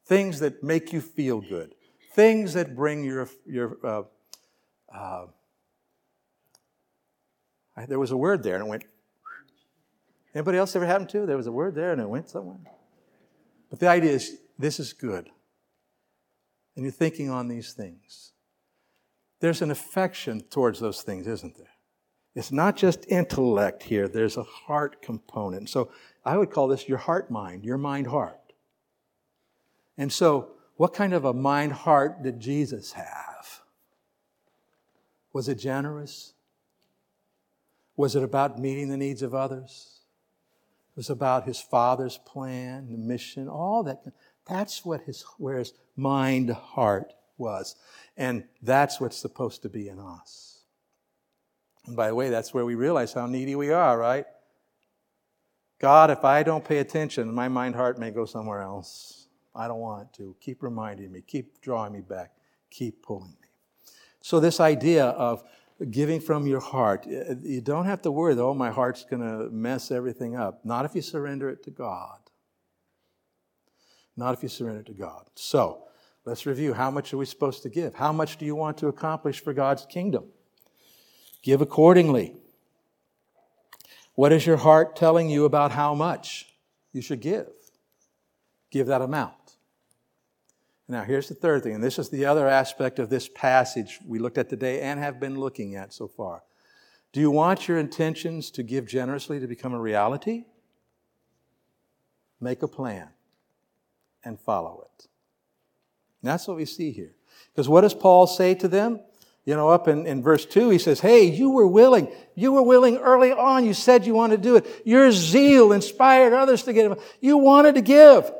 things 0.05 0.39
that 0.39 0.63
make 0.63 0.93
you 0.93 1.01
feel 1.01 1.41
good, 1.41 1.75
things 2.19 2.51
that 2.53 2.75
bring 2.75 3.01
your, 3.05 3.29
your 3.45 3.77
uh, 3.81 4.03
uh, 4.93 5.27
there 7.87 7.97
was 7.97 8.11
a 8.11 8.17
word 8.17 8.43
there 8.43 8.55
and 8.55 8.65
it 8.65 8.67
went. 8.67 8.83
Anybody 10.35 10.57
else 10.57 10.75
ever 10.75 10.85
happened 10.85 11.07
to? 11.11 11.25
There 11.25 11.37
was 11.37 11.47
a 11.47 11.51
word 11.51 11.75
there 11.75 11.93
and 11.93 12.01
it 12.01 12.09
went 12.09 12.29
somewhere. 12.29 12.59
But 13.69 13.79
the 13.79 13.87
idea 13.87 14.11
is 14.11 14.37
this 14.57 14.81
is 14.81 14.91
good. 14.91 15.29
And 16.75 16.83
you're 16.83 16.91
thinking 16.91 17.29
on 17.29 17.47
these 17.47 17.71
things. 17.71 18.33
There's 19.39 19.61
an 19.61 19.71
affection 19.71 20.41
towards 20.41 20.81
those 20.81 21.01
things, 21.01 21.25
isn't 21.25 21.57
there? 21.57 21.75
It's 22.35 22.51
not 22.51 22.75
just 22.75 23.05
intellect 23.07 23.83
here, 23.83 24.09
there's 24.09 24.35
a 24.35 24.43
heart 24.43 25.01
component. 25.01 25.69
So 25.69 25.89
I 26.25 26.35
would 26.35 26.51
call 26.51 26.67
this 26.67 26.89
your 26.89 26.97
heart 26.97 27.31
mind, 27.31 27.63
your 27.63 27.77
mind 27.77 28.07
heart. 28.07 28.53
And 29.97 30.11
so, 30.11 30.51
what 30.79 30.93
kind 30.93 31.13
of 31.13 31.25
a 31.25 31.33
mind 31.33 31.73
heart 31.73 32.23
did 32.23 32.39
Jesus 32.39 32.93
have? 32.93 33.59
Was 35.33 35.49
it 35.49 35.55
generous? 35.55 36.31
Was 37.97 38.15
it 38.15 38.23
about 38.23 38.57
meeting 38.57 38.87
the 38.87 38.95
needs 38.95 39.21
of 39.21 39.35
others? 39.35 39.99
It 40.93 40.95
was 40.95 41.09
about 41.09 41.43
his 41.43 41.59
father's 41.59 42.17
plan, 42.19 42.93
the 42.93 42.97
mission, 42.97 43.49
all 43.49 43.83
that. 43.83 44.05
That's 44.47 44.85
what 44.85 45.01
his, 45.01 45.25
where 45.37 45.57
his 45.57 45.73
mind 45.97 46.49
heart 46.51 47.11
was. 47.37 47.75
And 48.15 48.45
that's 48.61 49.01
what's 49.01 49.17
supposed 49.17 49.63
to 49.63 49.69
be 49.69 49.89
in 49.89 49.99
us. 49.99 50.61
And 51.87 51.97
by 51.97 52.07
the 52.07 52.15
way, 52.15 52.29
that's 52.29 52.53
where 52.53 52.63
we 52.63 52.75
realize 52.75 53.11
how 53.11 53.25
needy 53.25 53.55
we 53.55 53.71
are, 53.71 53.97
right? 53.97 54.27
God, 55.79 56.09
if 56.09 56.23
I 56.23 56.43
don't 56.43 56.63
pay 56.63 56.77
attention, 56.77 57.33
my 57.33 57.49
mind 57.49 57.75
heart 57.75 57.99
may 57.99 58.11
go 58.11 58.23
somewhere 58.23 58.61
else. 58.61 59.18
I 59.55 59.67
don't 59.67 59.79
want 59.79 60.13
to. 60.13 60.35
Keep 60.39 60.63
reminding 60.63 61.11
me, 61.11 61.21
keep 61.25 61.61
drawing 61.61 61.93
me 61.93 62.01
back, 62.01 62.31
keep 62.69 63.03
pulling 63.03 63.29
me. 63.41 63.47
So, 64.21 64.39
this 64.39 64.59
idea 64.59 65.05
of 65.05 65.43
giving 65.91 66.19
from 66.19 66.45
your 66.45 66.59
heart, 66.59 67.05
eh, 67.09 67.23
eh, 67.29 67.35
you 67.41 67.61
don't 67.61 67.85
have 67.85 68.01
to 68.03 68.11
worry, 68.11 68.33
that, 68.33 68.43
oh, 68.43 68.53
my 68.53 68.69
heart's 68.69 69.05
going 69.05 69.21
to 69.21 69.49
mess 69.49 69.91
everything 69.91 70.35
up. 70.35 70.65
Not 70.65 70.85
if 70.85 70.93
you 70.93 71.01
surrender 71.01 71.49
it 71.49 71.63
to 71.63 71.71
God. 71.71 72.19
Not 74.17 74.33
if 74.33 74.43
you 74.43 74.49
surrender 74.49 74.81
it 74.81 74.87
to 74.87 74.93
God. 74.93 75.29
So, 75.35 75.83
let's 76.25 76.45
review. 76.45 76.73
How 76.73 76.91
much 76.91 77.13
are 77.13 77.17
we 77.17 77.25
supposed 77.25 77.63
to 77.63 77.69
give? 77.69 77.95
How 77.95 78.11
much 78.11 78.37
do 78.37 78.45
you 78.45 78.55
want 78.55 78.77
to 78.79 78.87
accomplish 78.87 79.41
for 79.41 79.53
God's 79.53 79.85
kingdom? 79.85 80.25
Give 81.41 81.61
accordingly. 81.61 82.35
What 84.15 84.33
is 84.33 84.45
your 84.45 84.57
heart 84.57 84.97
telling 84.97 85.29
you 85.29 85.45
about 85.45 85.71
how 85.71 85.95
much 85.95 86.53
you 86.91 87.01
should 87.01 87.21
give? 87.21 87.47
Give 88.71 88.87
that 88.87 89.01
amount. 89.01 89.33
Now, 90.87 91.03
here's 91.03 91.29
the 91.29 91.35
third 91.35 91.61
thing, 91.61 91.75
and 91.75 91.83
this 91.83 91.99
is 91.99 92.09
the 92.09 92.25
other 92.25 92.47
aspect 92.47 92.97
of 92.97 93.09
this 93.09 93.29
passage 93.29 93.99
we 94.07 94.17
looked 94.17 94.39
at 94.39 94.49
today 94.49 94.81
and 94.81 94.99
have 94.99 95.19
been 95.19 95.39
looking 95.39 95.75
at 95.75 95.93
so 95.93 96.07
far. 96.07 96.43
Do 97.13 97.19
you 97.19 97.29
want 97.29 97.67
your 97.67 97.77
intentions 97.77 98.49
to 98.51 98.63
give 98.63 98.87
generously 98.87 99.39
to 99.39 99.47
become 99.47 99.73
a 99.73 99.79
reality? 99.79 100.45
Make 102.41 102.63
a 102.63 102.67
plan 102.67 103.09
and 104.23 104.39
follow 104.39 104.81
it. 104.81 105.07
And 106.21 106.29
that's 106.31 106.47
what 106.47 106.57
we 106.57 106.65
see 106.65 106.91
here. 106.91 107.15
Because 107.53 107.69
what 107.69 107.81
does 107.81 107.93
Paul 107.93 108.25
say 108.25 108.55
to 108.55 108.67
them? 108.67 108.99
You 109.45 109.55
know, 109.55 109.69
up 109.69 109.87
in, 109.87 110.05
in 110.05 110.21
verse 110.21 110.45
2, 110.45 110.69
he 110.69 110.77
says, 110.77 110.99
Hey, 110.99 111.23
you 111.23 111.49
were 111.49 111.67
willing. 111.67 112.11
You 112.35 112.51
were 112.51 112.61
willing 112.61 112.97
early 112.97 113.31
on. 113.31 113.65
You 113.65 113.73
said 113.73 114.05
you 114.05 114.13
wanted 114.13 114.37
to 114.37 114.43
do 114.43 114.55
it. 114.57 114.81
Your 114.85 115.11
zeal 115.11 115.71
inspired 115.71 116.33
others 116.33 116.63
to 116.63 116.73
give. 116.73 117.01
You 117.19 117.37
wanted 117.37 117.75
to 117.75 117.81
give. 117.81 118.31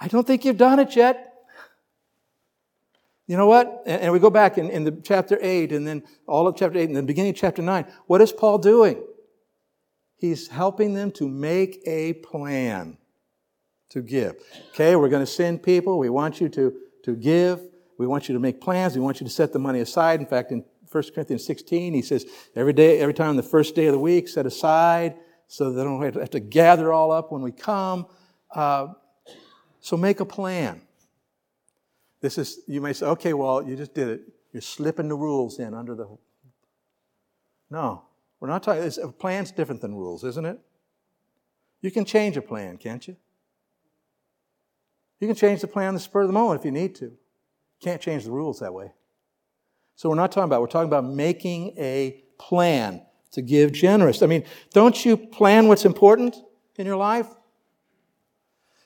I 0.00 0.08
don't 0.08 0.26
think 0.26 0.44
you've 0.44 0.56
done 0.56 0.78
it 0.78 0.96
yet. 0.96 1.26
You 3.26 3.36
know 3.36 3.46
what? 3.46 3.84
And, 3.86 4.12
we 4.12 4.18
go 4.18 4.30
back 4.30 4.58
in, 4.58 4.70
in 4.70 4.82
the 4.82 4.90
chapter 5.04 5.38
8 5.40 5.70
and 5.70 5.86
then 5.86 6.02
all 6.26 6.48
of 6.48 6.56
chapter 6.56 6.78
8 6.78 6.88
and 6.88 6.96
the 6.96 7.02
beginning 7.02 7.30
of 7.30 7.36
chapter 7.36 7.62
9. 7.62 7.86
What 8.06 8.20
is 8.20 8.32
Paul 8.32 8.58
doing? 8.58 9.00
He's 10.16 10.48
helping 10.48 10.94
them 10.94 11.12
to 11.12 11.28
make 11.28 11.80
a 11.86 12.14
plan 12.14 12.98
to 13.90 14.02
give. 14.02 14.34
Okay, 14.70 14.96
we're 14.96 15.08
going 15.08 15.24
to 15.24 15.30
send 15.30 15.62
people. 15.62 15.98
We 15.98 16.10
want 16.10 16.40
you 16.40 16.48
to, 16.48 16.74
to 17.04 17.14
give. 17.14 17.60
We 17.98 18.06
want 18.06 18.28
you 18.28 18.32
to 18.32 18.40
make 18.40 18.60
plans. 18.60 18.96
We 18.96 19.00
want 19.00 19.20
you 19.20 19.26
to 19.26 19.32
set 19.32 19.52
the 19.52 19.58
money 19.58 19.80
aside. 19.80 20.18
In 20.18 20.26
fact, 20.26 20.50
in 20.50 20.64
1 20.90 21.04
Corinthians 21.14 21.44
16, 21.46 21.94
he 21.94 22.02
says, 22.02 22.26
every 22.56 22.72
day, 22.72 22.98
every 22.98 23.14
time 23.14 23.36
the 23.36 23.42
first 23.44 23.76
day 23.76 23.86
of 23.86 23.92
the 23.92 23.98
week, 23.98 24.26
set 24.26 24.44
aside 24.44 25.14
so 25.46 25.72
they 25.72 25.84
don't 25.84 26.02
have 26.02 26.30
to 26.30 26.40
gather 26.40 26.92
all 26.92 27.12
up 27.12 27.30
when 27.30 27.42
we 27.42 27.52
come. 27.52 28.06
Uh, 28.52 28.88
so 29.80 29.96
make 29.96 30.20
a 30.20 30.24
plan. 30.24 30.82
This 32.20 32.38
is, 32.38 32.60
you 32.66 32.80
may 32.80 32.92
say, 32.92 33.06
okay, 33.06 33.32
well, 33.32 33.62
you 33.62 33.76
just 33.76 33.94
did 33.94 34.08
it. 34.08 34.20
You're 34.52 34.60
slipping 34.60 35.08
the 35.08 35.14
rules 35.14 35.58
in 35.58 35.74
under 35.74 35.94
the. 35.94 36.06
No, 37.70 38.02
we're 38.40 38.48
not 38.48 38.62
talking. 38.62 38.90
A 39.02 39.08
plan's 39.08 39.52
different 39.52 39.80
than 39.80 39.94
rules, 39.94 40.24
isn't 40.24 40.44
it? 40.44 40.58
You 41.80 41.90
can 41.90 42.04
change 42.04 42.36
a 42.36 42.42
plan, 42.42 42.76
can't 42.76 43.06
you? 43.06 43.16
You 45.20 45.26
can 45.26 45.36
change 45.36 45.60
the 45.60 45.66
plan 45.66 45.88
on 45.88 45.94
the 45.94 46.00
spur 46.00 46.22
of 46.22 46.26
the 46.26 46.32
moment 46.32 46.60
if 46.60 46.64
you 46.64 46.72
need 46.72 46.94
to. 46.96 47.12
Can't 47.80 48.00
change 48.00 48.24
the 48.24 48.30
rules 48.30 48.60
that 48.60 48.74
way. 48.74 48.92
So 49.94 50.08
we're 50.08 50.14
not 50.16 50.32
talking 50.32 50.44
about, 50.44 50.60
we're 50.60 50.66
talking 50.66 50.88
about 50.88 51.04
making 51.04 51.74
a 51.78 52.22
plan 52.38 53.02
to 53.32 53.42
give 53.42 53.72
generous. 53.72 54.22
I 54.22 54.26
mean, 54.26 54.44
don't 54.72 55.04
you 55.04 55.16
plan 55.16 55.68
what's 55.68 55.84
important 55.84 56.36
in 56.76 56.86
your 56.86 56.96
life? 56.96 57.28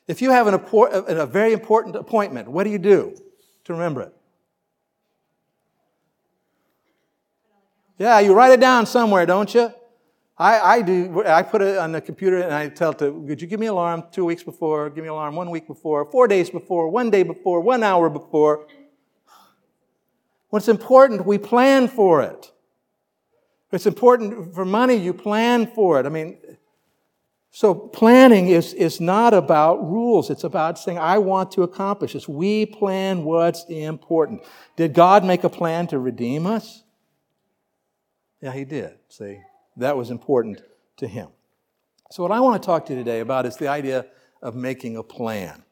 If 0.06 0.20
you 0.20 0.30
have 0.30 0.46
an, 0.46 0.54
a 0.54 1.26
very 1.26 1.52
important 1.52 1.96
appointment, 1.96 2.48
what 2.48 2.64
do 2.64 2.70
you 2.70 2.78
do 2.78 3.16
to 3.64 3.72
remember 3.72 4.02
it? 4.02 4.14
Yeah, 7.98 8.18
you 8.20 8.34
write 8.34 8.52
it 8.52 8.60
down 8.60 8.86
somewhere, 8.86 9.24
don't 9.24 9.54
you? 9.54 9.72
I, 10.36 10.58
I 10.58 10.82
do. 10.82 11.22
I 11.24 11.42
put 11.42 11.62
it 11.62 11.78
on 11.78 11.92
the 11.92 12.00
computer 12.00 12.40
and 12.40 12.52
I 12.52 12.68
tell 12.68 12.90
it 12.90 12.98
to, 12.98 13.12
would 13.12 13.40
you 13.40 13.46
give 13.46 13.60
me 13.60 13.66
an 13.66 13.72
alarm 13.72 14.04
two 14.10 14.24
weeks 14.24 14.42
before, 14.42 14.90
give 14.90 15.04
me 15.04 15.08
an 15.08 15.14
alarm 15.14 15.36
one 15.36 15.48
week 15.48 15.68
before, 15.68 16.04
four 16.10 16.26
days 16.26 16.50
before, 16.50 16.88
one 16.88 17.08
day 17.08 17.22
before, 17.22 17.60
one 17.60 17.84
hour 17.84 18.10
before. 18.10 18.66
When 20.50 20.58
it's 20.58 20.68
important, 20.68 21.24
we 21.24 21.38
plan 21.38 21.86
for 21.88 22.22
it. 22.22 22.50
It's 23.70 23.86
important 23.86 24.54
for 24.54 24.64
money, 24.64 24.94
you 24.96 25.12
plan 25.12 25.66
for 25.66 25.98
it. 25.98 26.06
I 26.06 26.08
mean, 26.08 26.38
so 27.56 27.72
planning 27.72 28.48
is, 28.48 28.74
is 28.74 29.00
not 29.00 29.32
about 29.32 29.80
rules. 29.88 30.28
It's 30.28 30.42
about 30.42 30.76
saying, 30.76 30.98
I 30.98 31.18
want 31.18 31.52
to 31.52 31.62
accomplish 31.62 32.14
this. 32.14 32.26
We 32.26 32.66
plan 32.66 33.22
what's 33.22 33.64
important. 33.66 34.42
Did 34.74 34.92
God 34.92 35.24
make 35.24 35.44
a 35.44 35.48
plan 35.48 35.86
to 35.86 36.00
redeem 36.00 36.46
us? 36.46 36.82
Yeah, 38.40 38.50
he 38.50 38.64
did. 38.64 38.94
See, 39.08 39.38
that 39.76 39.96
was 39.96 40.10
important 40.10 40.62
to 40.96 41.06
him. 41.06 41.28
So 42.10 42.24
what 42.24 42.32
I 42.32 42.40
want 42.40 42.60
to 42.60 42.66
talk 42.66 42.86
to 42.86 42.92
you 42.92 42.98
today 42.98 43.20
about 43.20 43.46
is 43.46 43.56
the 43.56 43.68
idea 43.68 44.06
of 44.42 44.56
making 44.56 44.96
a 44.96 45.04
plan. 45.04 45.62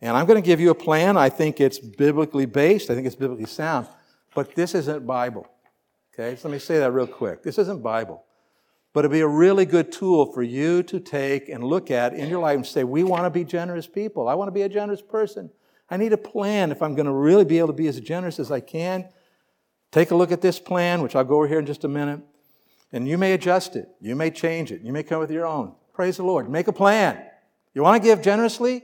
And 0.00 0.16
I'm 0.16 0.26
going 0.26 0.42
to 0.42 0.46
give 0.46 0.58
you 0.58 0.70
a 0.70 0.74
plan. 0.74 1.16
I 1.16 1.28
think 1.28 1.60
it's 1.60 1.78
biblically 1.78 2.46
based. 2.46 2.90
I 2.90 2.96
think 2.96 3.06
it's 3.06 3.14
biblically 3.14 3.46
sound. 3.46 3.86
But 4.34 4.56
this 4.56 4.74
isn't 4.74 5.06
Bible. 5.06 5.46
Okay, 6.12 6.34
so 6.34 6.48
let 6.48 6.52
me 6.52 6.58
say 6.58 6.80
that 6.80 6.90
real 6.90 7.06
quick. 7.06 7.44
This 7.44 7.58
isn't 7.58 7.80
Bible. 7.80 8.24
But 8.96 9.04
it'd 9.04 9.12
be 9.12 9.20
a 9.20 9.28
really 9.28 9.66
good 9.66 9.92
tool 9.92 10.32
for 10.32 10.42
you 10.42 10.82
to 10.84 10.98
take 10.98 11.50
and 11.50 11.62
look 11.62 11.90
at 11.90 12.14
in 12.14 12.30
your 12.30 12.40
life 12.40 12.56
and 12.56 12.64
say, 12.64 12.82
we 12.82 13.04
want 13.04 13.24
to 13.24 13.30
be 13.30 13.44
generous 13.44 13.86
people. 13.86 14.26
I 14.26 14.32
want 14.32 14.48
to 14.48 14.52
be 14.52 14.62
a 14.62 14.70
generous 14.70 15.02
person. 15.02 15.50
I 15.90 15.98
need 15.98 16.14
a 16.14 16.16
plan 16.16 16.72
if 16.72 16.80
I'm 16.80 16.94
going 16.94 17.04
to 17.04 17.12
really 17.12 17.44
be 17.44 17.58
able 17.58 17.66
to 17.66 17.74
be 17.74 17.88
as 17.88 18.00
generous 18.00 18.40
as 18.40 18.50
I 18.50 18.60
can. 18.60 19.06
Take 19.92 20.12
a 20.12 20.16
look 20.16 20.32
at 20.32 20.40
this 20.40 20.58
plan, 20.58 21.02
which 21.02 21.14
I'll 21.14 21.24
go 21.24 21.36
over 21.36 21.46
here 21.46 21.58
in 21.58 21.66
just 21.66 21.84
a 21.84 21.88
minute. 21.88 22.22
And 22.90 23.06
you 23.06 23.18
may 23.18 23.34
adjust 23.34 23.76
it. 23.76 23.86
You 24.00 24.16
may 24.16 24.30
change 24.30 24.72
it. 24.72 24.80
You 24.80 24.94
may 24.94 25.02
come 25.02 25.20
with 25.20 25.30
your 25.30 25.44
own. 25.44 25.74
Praise 25.92 26.16
the 26.16 26.22
Lord. 26.22 26.48
Make 26.48 26.66
a 26.66 26.72
plan. 26.72 27.22
You 27.74 27.82
want 27.82 28.02
to 28.02 28.08
give 28.08 28.22
generously? 28.22 28.82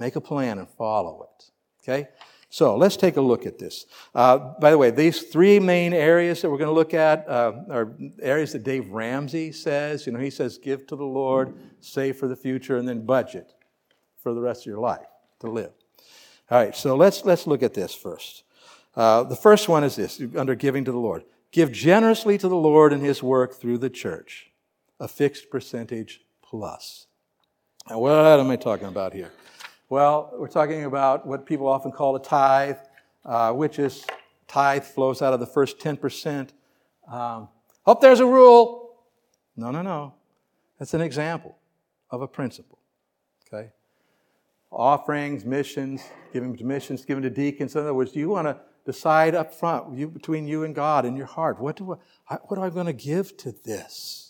Make 0.00 0.16
a 0.16 0.20
plan 0.20 0.58
and 0.58 0.68
follow 0.68 1.28
it. 1.30 1.50
Okay? 1.80 2.08
So 2.56 2.74
let's 2.74 2.96
take 2.96 3.18
a 3.18 3.20
look 3.20 3.44
at 3.44 3.58
this. 3.58 3.84
Uh, 4.14 4.38
by 4.58 4.70
the 4.70 4.78
way, 4.78 4.90
these 4.90 5.24
three 5.24 5.60
main 5.60 5.92
areas 5.92 6.40
that 6.40 6.48
we're 6.48 6.56
going 6.56 6.70
to 6.70 6.74
look 6.74 6.94
at 6.94 7.28
uh, 7.28 7.52
are 7.70 7.94
areas 8.22 8.52
that 8.52 8.64
Dave 8.64 8.88
Ramsey 8.88 9.52
says. 9.52 10.06
You 10.06 10.12
know, 10.14 10.18
he 10.18 10.30
says 10.30 10.56
give 10.56 10.86
to 10.86 10.96
the 10.96 11.04
Lord, 11.04 11.54
save 11.80 12.16
for 12.16 12.28
the 12.28 12.34
future, 12.34 12.78
and 12.78 12.88
then 12.88 13.04
budget 13.04 13.52
for 14.16 14.32
the 14.32 14.40
rest 14.40 14.62
of 14.62 14.68
your 14.68 14.78
life 14.78 15.04
to 15.40 15.50
live. 15.50 15.70
All 16.50 16.58
right, 16.58 16.74
so 16.74 16.96
let's, 16.96 17.26
let's 17.26 17.46
look 17.46 17.62
at 17.62 17.74
this 17.74 17.94
first. 17.94 18.42
Uh, 18.94 19.24
the 19.24 19.36
first 19.36 19.68
one 19.68 19.84
is 19.84 19.96
this 19.96 20.22
under 20.34 20.54
giving 20.54 20.86
to 20.86 20.92
the 20.92 20.98
Lord. 20.98 21.24
Give 21.50 21.70
generously 21.70 22.38
to 22.38 22.48
the 22.48 22.56
Lord 22.56 22.94
and 22.94 23.02
his 23.02 23.22
work 23.22 23.52
through 23.52 23.76
the 23.76 23.90
church, 23.90 24.50
a 24.98 25.08
fixed 25.08 25.50
percentage 25.50 26.22
plus. 26.40 27.06
Now, 27.90 27.98
what 27.98 28.40
am 28.40 28.48
I 28.48 28.56
talking 28.56 28.88
about 28.88 29.12
here? 29.12 29.30
Well, 29.88 30.32
we're 30.36 30.48
talking 30.48 30.84
about 30.84 31.26
what 31.28 31.46
people 31.46 31.68
often 31.68 31.92
call 31.92 32.16
a 32.16 32.22
tithe, 32.22 32.78
uh, 33.24 33.52
which 33.52 33.78
is 33.78 34.04
tithe 34.48 34.82
flows 34.82 35.22
out 35.22 35.32
of 35.32 35.38
the 35.38 35.46
first 35.46 35.78
10%. 35.78 36.48
Um, 37.08 37.48
hope 37.84 38.00
there's 38.00 38.18
a 38.18 38.26
rule. 38.26 38.96
No, 39.56 39.70
no, 39.70 39.82
no. 39.82 40.14
That's 40.80 40.92
an 40.94 41.00
example 41.00 41.56
of 42.10 42.20
a 42.20 42.26
principle. 42.26 42.80
Okay? 43.46 43.70
Offerings, 44.72 45.44
missions, 45.44 46.02
giving 46.32 46.56
to 46.56 46.64
missions, 46.64 47.04
giving 47.04 47.22
to 47.22 47.30
deacons. 47.30 47.76
In 47.76 47.82
other 47.82 47.94
words, 47.94 48.10
do 48.10 48.18
you 48.18 48.28
want 48.28 48.48
to 48.48 48.58
decide 48.84 49.36
up 49.36 49.54
front 49.54 49.96
you, 49.96 50.08
between 50.08 50.48
you 50.48 50.64
and 50.64 50.74
God 50.74 51.04
in 51.04 51.16
your 51.16 51.26
heart 51.26 51.60
what, 51.60 51.76
do 51.76 51.96
I, 52.28 52.34
what 52.34 52.58
am 52.58 52.64
I 52.64 52.70
going 52.70 52.86
to 52.86 52.92
give 52.92 53.36
to 53.38 53.52
this? 53.52 54.25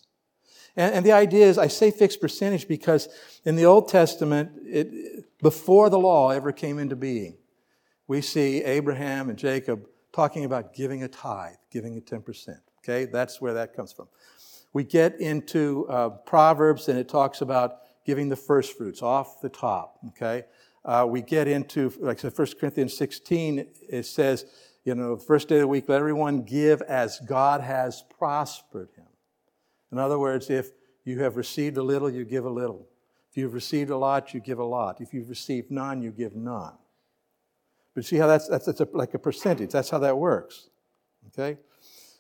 And, 0.77 0.95
and, 0.95 1.07
the 1.07 1.13
idea 1.13 1.47
is, 1.47 1.57
I 1.59 1.69
say 1.69 1.91
fixed 1.91 2.21
percentage 2.21 2.69
because 2.69 3.09
in 3.45 3.57
the 3.57 3.65
Old 3.65 3.89
Testament, 3.89 4.51
it, 4.63 5.41
before 5.41 5.89
the 5.89 5.99
law 5.99 6.31
ever 6.31 6.53
came 6.53 6.79
into 6.79 6.97
being, 6.97 7.37
we 8.07 8.21
see 8.21 8.63
Abraham 8.63 9.31
and 9.31 9.39
Jacob 9.39 9.87
talking 10.13 10.45
about 10.45 10.75
giving 10.75 11.03
a 11.03 11.09
tithe, 11.09 11.57
giving 11.71 11.97
a 11.97 12.01
10%. 12.01 12.59
Okay, 12.79 13.05
that's 13.05 13.41
where 13.41 13.55
that 13.55 13.75
comes 13.75 13.93
from. 13.93 14.09
We 14.73 14.85
get 14.85 15.21
into 15.21 15.87
uh, 15.89 16.11
Proverbs 16.11 16.89
and 16.89 16.99
it 16.99 17.09
talks 17.09 17.41
about 17.41 17.79
giving 18.05 18.29
the 18.29 18.37
first 18.37 18.77
fruits 18.77 19.03
off 19.03 19.41
the 19.41 19.49
top. 19.49 19.99
Okay, 20.09 20.45
uh, 20.85 21.07
we 21.09 21.21
get 21.21 21.49
into, 21.49 21.93
like 21.99 22.19
I 22.19 22.29
said, 22.29 22.39
1 22.39 22.49
Corinthians 22.61 22.97
16, 22.97 23.67
it 23.89 24.07
says, 24.07 24.47
you 24.85 24.95
know, 24.95 25.17
first 25.17 25.49
day 25.49 25.57
of 25.57 25.63
the 25.63 25.67
week, 25.67 25.89
let 25.89 25.99
everyone 25.99 26.43
give 26.43 26.81
as 26.83 27.19
God 27.21 27.61
has 27.61 28.05
prospered. 28.19 28.89
In 29.93 29.99
other 29.99 30.19
words, 30.19 30.51
if 30.51 30.73
you 31.05 31.21
have 31.21 31.37
received 31.37 31.77
a 31.77 31.83
little, 31.83 32.11
you 32.11 32.25
give 32.25 32.45
a 32.45 32.51
little. 32.51 32.87
If 33.31 33.37
you've 33.37 33.55
received 33.55 33.91
a 33.91 33.97
lot, 33.97 34.35
you 34.35 34.41
give 34.41 34.59
a 34.59 34.65
lot. 34.65 35.01
If 35.01 35.13
you've 35.13 35.29
received 35.29 35.71
none, 35.71 36.03
you 36.03 36.11
give 36.11 36.35
none. 36.35 36.75
But 37.95 38.05
see 38.05 38.17
how 38.17 38.27
that's, 38.27 38.49
that's, 38.49 38.67
that's 38.67 38.81
a, 38.81 38.89
like 38.93 39.15
a 39.15 39.19
percentage. 39.19 39.71
That's 39.71 39.91
how 39.91 39.99
that 39.99 40.19
works. 40.19 40.69
Okay? 41.29 41.59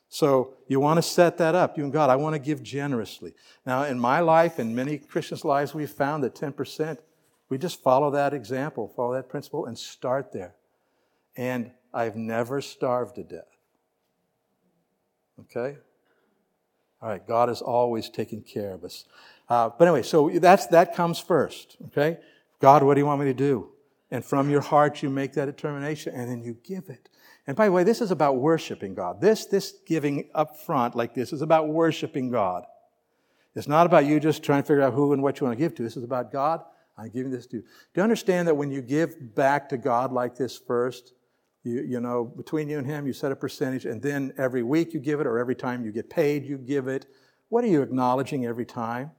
So 0.08 0.54
you 0.68 0.80
want 0.80 0.98
to 0.98 1.02
set 1.02 1.38
that 1.38 1.54
up. 1.54 1.76
You 1.76 1.84
and 1.84 1.92
God, 1.92 2.10
I 2.10 2.16
want 2.16 2.34
to 2.34 2.38
give 2.38 2.62
generously. 2.62 3.34
Now, 3.64 3.84
in 3.84 3.98
my 3.98 4.20
life 4.20 4.58
and 4.58 4.74
many 4.74 4.98
Christians' 4.98 5.44
lives, 5.44 5.74
we've 5.74 5.90
found 5.90 6.22
that 6.24 6.34
10%, 6.34 6.98
we 7.48 7.58
just 7.58 7.82
follow 7.82 8.10
that 8.12 8.32
example, 8.32 8.88
follow 8.88 9.14
that 9.14 9.28
principle, 9.28 9.66
and 9.66 9.76
start 9.76 10.32
there. 10.32 10.54
And 11.36 11.72
I've 11.92 12.16
never 12.16 12.60
starved 12.60 13.16
to 13.16 13.24
death. 13.24 13.56
Okay? 15.40 15.78
All 17.02 17.08
right, 17.08 17.26
God 17.26 17.50
is 17.50 17.60
always 17.60 18.08
taking 18.08 18.42
care 18.42 18.72
of 18.72 18.84
us. 18.84 19.04
Uh, 19.48 19.70
but 19.78 19.86
anyway, 19.86 20.02
so 20.02 20.30
that's, 20.30 20.66
that 20.68 20.94
comes 20.94 21.18
first. 21.18 21.76
Okay? 21.86 22.18
God, 22.60 22.82
what 22.82 22.94
do 22.94 23.00
you 23.00 23.06
want 23.06 23.20
me 23.20 23.26
to 23.26 23.34
do? 23.34 23.70
And 24.10 24.24
from 24.24 24.50
your 24.50 24.60
heart, 24.60 25.02
you 25.02 25.10
make 25.10 25.32
that 25.34 25.46
determination, 25.46 26.14
and 26.14 26.30
then 26.30 26.42
you 26.42 26.56
give 26.64 26.88
it. 26.88 27.08
And 27.46 27.56
by 27.56 27.66
the 27.66 27.72
way, 27.72 27.84
this 27.84 28.00
is 28.00 28.10
about 28.10 28.38
worshiping 28.38 28.94
God. 28.94 29.20
This, 29.20 29.46
this 29.46 29.74
giving 29.86 30.30
up 30.34 30.56
front 30.56 30.96
like 30.96 31.14
this 31.14 31.32
is 31.32 31.42
about 31.42 31.68
worshiping 31.68 32.30
God. 32.30 32.64
It's 33.54 33.68
not 33.68 33.86
about 33.86 34.04
you 34.04 34.20
just 34.20 34.42
trying 34.42 34.62
to 34.62 34.66
figure 34.66 34.82
out 34.82 34.92
who 34.94 35.12
and 35.12 35.22
what 35.22 35.40
you 35.40 35.46
want 35.46 35.58
to 35.58 35.64
give 35.64 35.74
to. 35.76 35.82
This 35.82 35.96
is 35.96 36.04
about 36.04 36.30
God, 36.32 36.62
I'm 36.98 37.08
giving 37.08 37.30
this 37.30 37.46
to 37.48 37.56
you. 37.56 37.62
Do 37.62 37.68
you 37.96 38.02
understand 38.02 38.48
that 38.48 38.54
when 38.54 38.70
you 38.70 38.82
give 38.82 39.34
back 39.34 39.68
to 39.70 39.76
God 39.76 40.12
like 40.12 40.36
this 40.36 40.56
first, 40.58 41.12
you, 41.66 41.82
you 41.82 42.00
know, 42.00 42.24
between 42.24 42.68
you 42.68 42.78
and 42.78 42.86
Him, 42.86 43.06
you 43.06 43.12
set 43.12 43.32
a 43.32 43.36
percentage, 43.36 43.84
and 43.84 44.00
then 44.00 44.32
every 44.38 44.62
week 44.62 44.94
you 44.94 45.00
give 45.00 45.20
it, 45.20 45.26
or 45.26 45.38
every 45.38 45.56
time 45.56 45.84
you 45.84 45.92
get 45.92 46.08
paid, 46.08 46.44
you 46.44 46.58
give 46.58 46.86
it. 46.86 47.06
What 47.48 47.64
are 47.64 47.68
you 47.68 47.82
acknowledging 47.82 48.46
every 48.46 48.64
time? 48.64 49.10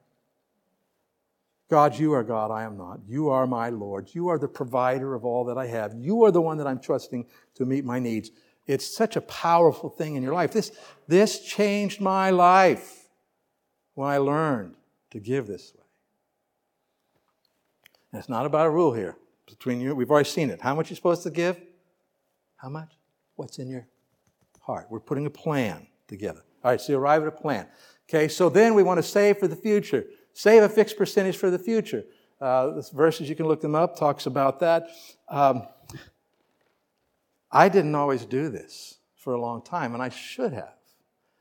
God, 1.70 2.00
you 2.00 2.14
are 2.14 2.24
God, 2.24 2.50
I 2.50 2.64
am 2.64 2.78
not. 2.78 3.02
You 3.06 3.28
are 3.30 3.45
my 3.45 3.70
Lord. 3.70 4.10
You 4.14 4.30
are 4.30 4.39
the 4.39 4.48
provider 4.48 5.14
of 5.14 5.26
all 5.26 5.43
that 5.45 5.58
I 5.58 5.68
have. 5.68 5.93
You 5.93 6.24
are 6.24 6.32
the 6.32 6.41
one 6.41 6.58
that 6.60 6.68
I'm 6.68 6.80
trusting 6.80 7.26
to 7.56 7.66
meet 7.66 7.84
my 7.84 8.00
needs. 8.00 8.32
It's 8.66 8.88
such 8.88 9.18
a 9.18 9.22
powerful 9.22 9.89
thing 9.89 10.16
in 10.16 10.24
your 10.24 10.34
life. 10.34 10.54
This, 10.54 10.72
this 11.08 11.43
changed 11.43 12.00
my 12.00 12.30
life 12.30 13.10
when 13.95 14.10
I 14.10 14.18
learned 14.18 14.76
to 15.12 15.20
give 15.20 15.48
this 15.48 15.74
way. 15.76 15.84
And 18.12 18.20
it's 18.20 18.30
not 18.30 18.45
about 18.45 18.68
a 18.68 18.70
rule 18.70 18.93
here 18.93 19.18
between 19.45 19.82
you. 19.82 19.93
We've 19.93 20.10
already 20.10 20.30
seen 20.30 20.50
it. 20.50 20.62
How 20.62 20.74
much 20.76 20.88
you're 20.88 20.91
you 20.91 20.95
supposed 20.98 21.24
to 21.24 21.30
give? 21.30 21.60
How 22.58 22.70
much? 22.70 22.93
What's 23.36 23.60
in 23.60 23.70
your 23.70 23.88
heart? 24.60 24.88
We're 24.89 24.99
putting 24.99 25.26
a 25.26 25.30
plan 25.30 25.88
together. 26.08 26.43
All 26.64 26.72
right, 26.72 26.82
so 26.82 26.93
you 26.93 26.99
arrive 26.99 27.22
at 27.22 27.28
a 27.28 27.32
plan. 27.32 27.68
Okay, 28.10 28.28
so 28.28 28.49
then 28.49 28.74
we 28.74 28.84
want 28.84 28.97
to 28.97 29.03
save 29.03 29.38
for 29.38 29.47
the 29.47 29.55
future. 29.55 30.05
Save 30.34 30.64
a 30.64 30.70
fixed 30.70 30.97
percentage 30.97 31.38
for 31.38 31.49
the 31.49 31.60
future. 31.60 32.03
Uh, 32.41 32.72
this 32.72 32.89
verses, 32.89 33.30
you 33.30 33.36
can 33.36 33.47
look 33.47 33.62
them 33.62 33.76
up, 33.76 33.97
talks 33.97 34.26
about 34.26 34.60
that. 34.60 34.88
Um, 35.30 35.68
I 37.51 37.70
didn't 37.70 37.95
always 37.95 38.26
do 38.26 38.49
this 38.49 38.99
for 39.16 39.34
a 39.34 39.41
long 39.41 39.62
time, 39.64 39.93
and 39.93 40.01
I 40.01 40.10
should 40.10 40.53
have. 40.53 40.74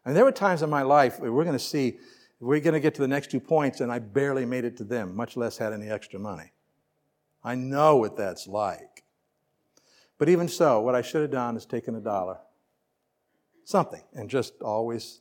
And 0.04 0.14
there 0.14 0.24
were 0.24 0.32
times 0.32 0.62
in 0.62 0.70
my 0.70 0.82
life, 0.82 1.18
we're 1.18 1.44
going 1.44 1.52
to 1.52 1.58
see, 1.58 1.98
we're 2.40 2.60
going 2.60 2.74
to 2.74 2.80
get 2.80 2.94
to 2.94 3.00
the 3.00 3.08
next 3.08 3.30
two 3.30 3.40
points, 3.40 3.80
and 3.80 3.90
I 3.90 3.98
barely 3.98 4.46
made 4.46 4.64
it 4.64 4.76
to 4.78 4.84
them, 4.84 5.16
much 5.16 5.36
less 5.36 5.58
had 5.58 5.72
any 5.72 5.88
extra 5.88 6.18
money. 6.18 6.52
I 7.42 7.54
know 7.54 7.96
what 7.96 8.16
that's 8.16 8.46
like. 8.46 9.04
But 10.18 10.28
even 10.28 10.48
so, 10.48 10.80
what 10.80 10.94
I 10.94 11.02
should 11.02 11.22
have 11.22 11.30
done 11.30 11.56
is 11.56 11.66
taken 11.66 11.94
a 11.94 12.00
dollar, 12.00 12.38
something, 13.64 14.02
and 14.14 14.30
just 14.30 14.62
always 14.62 15.20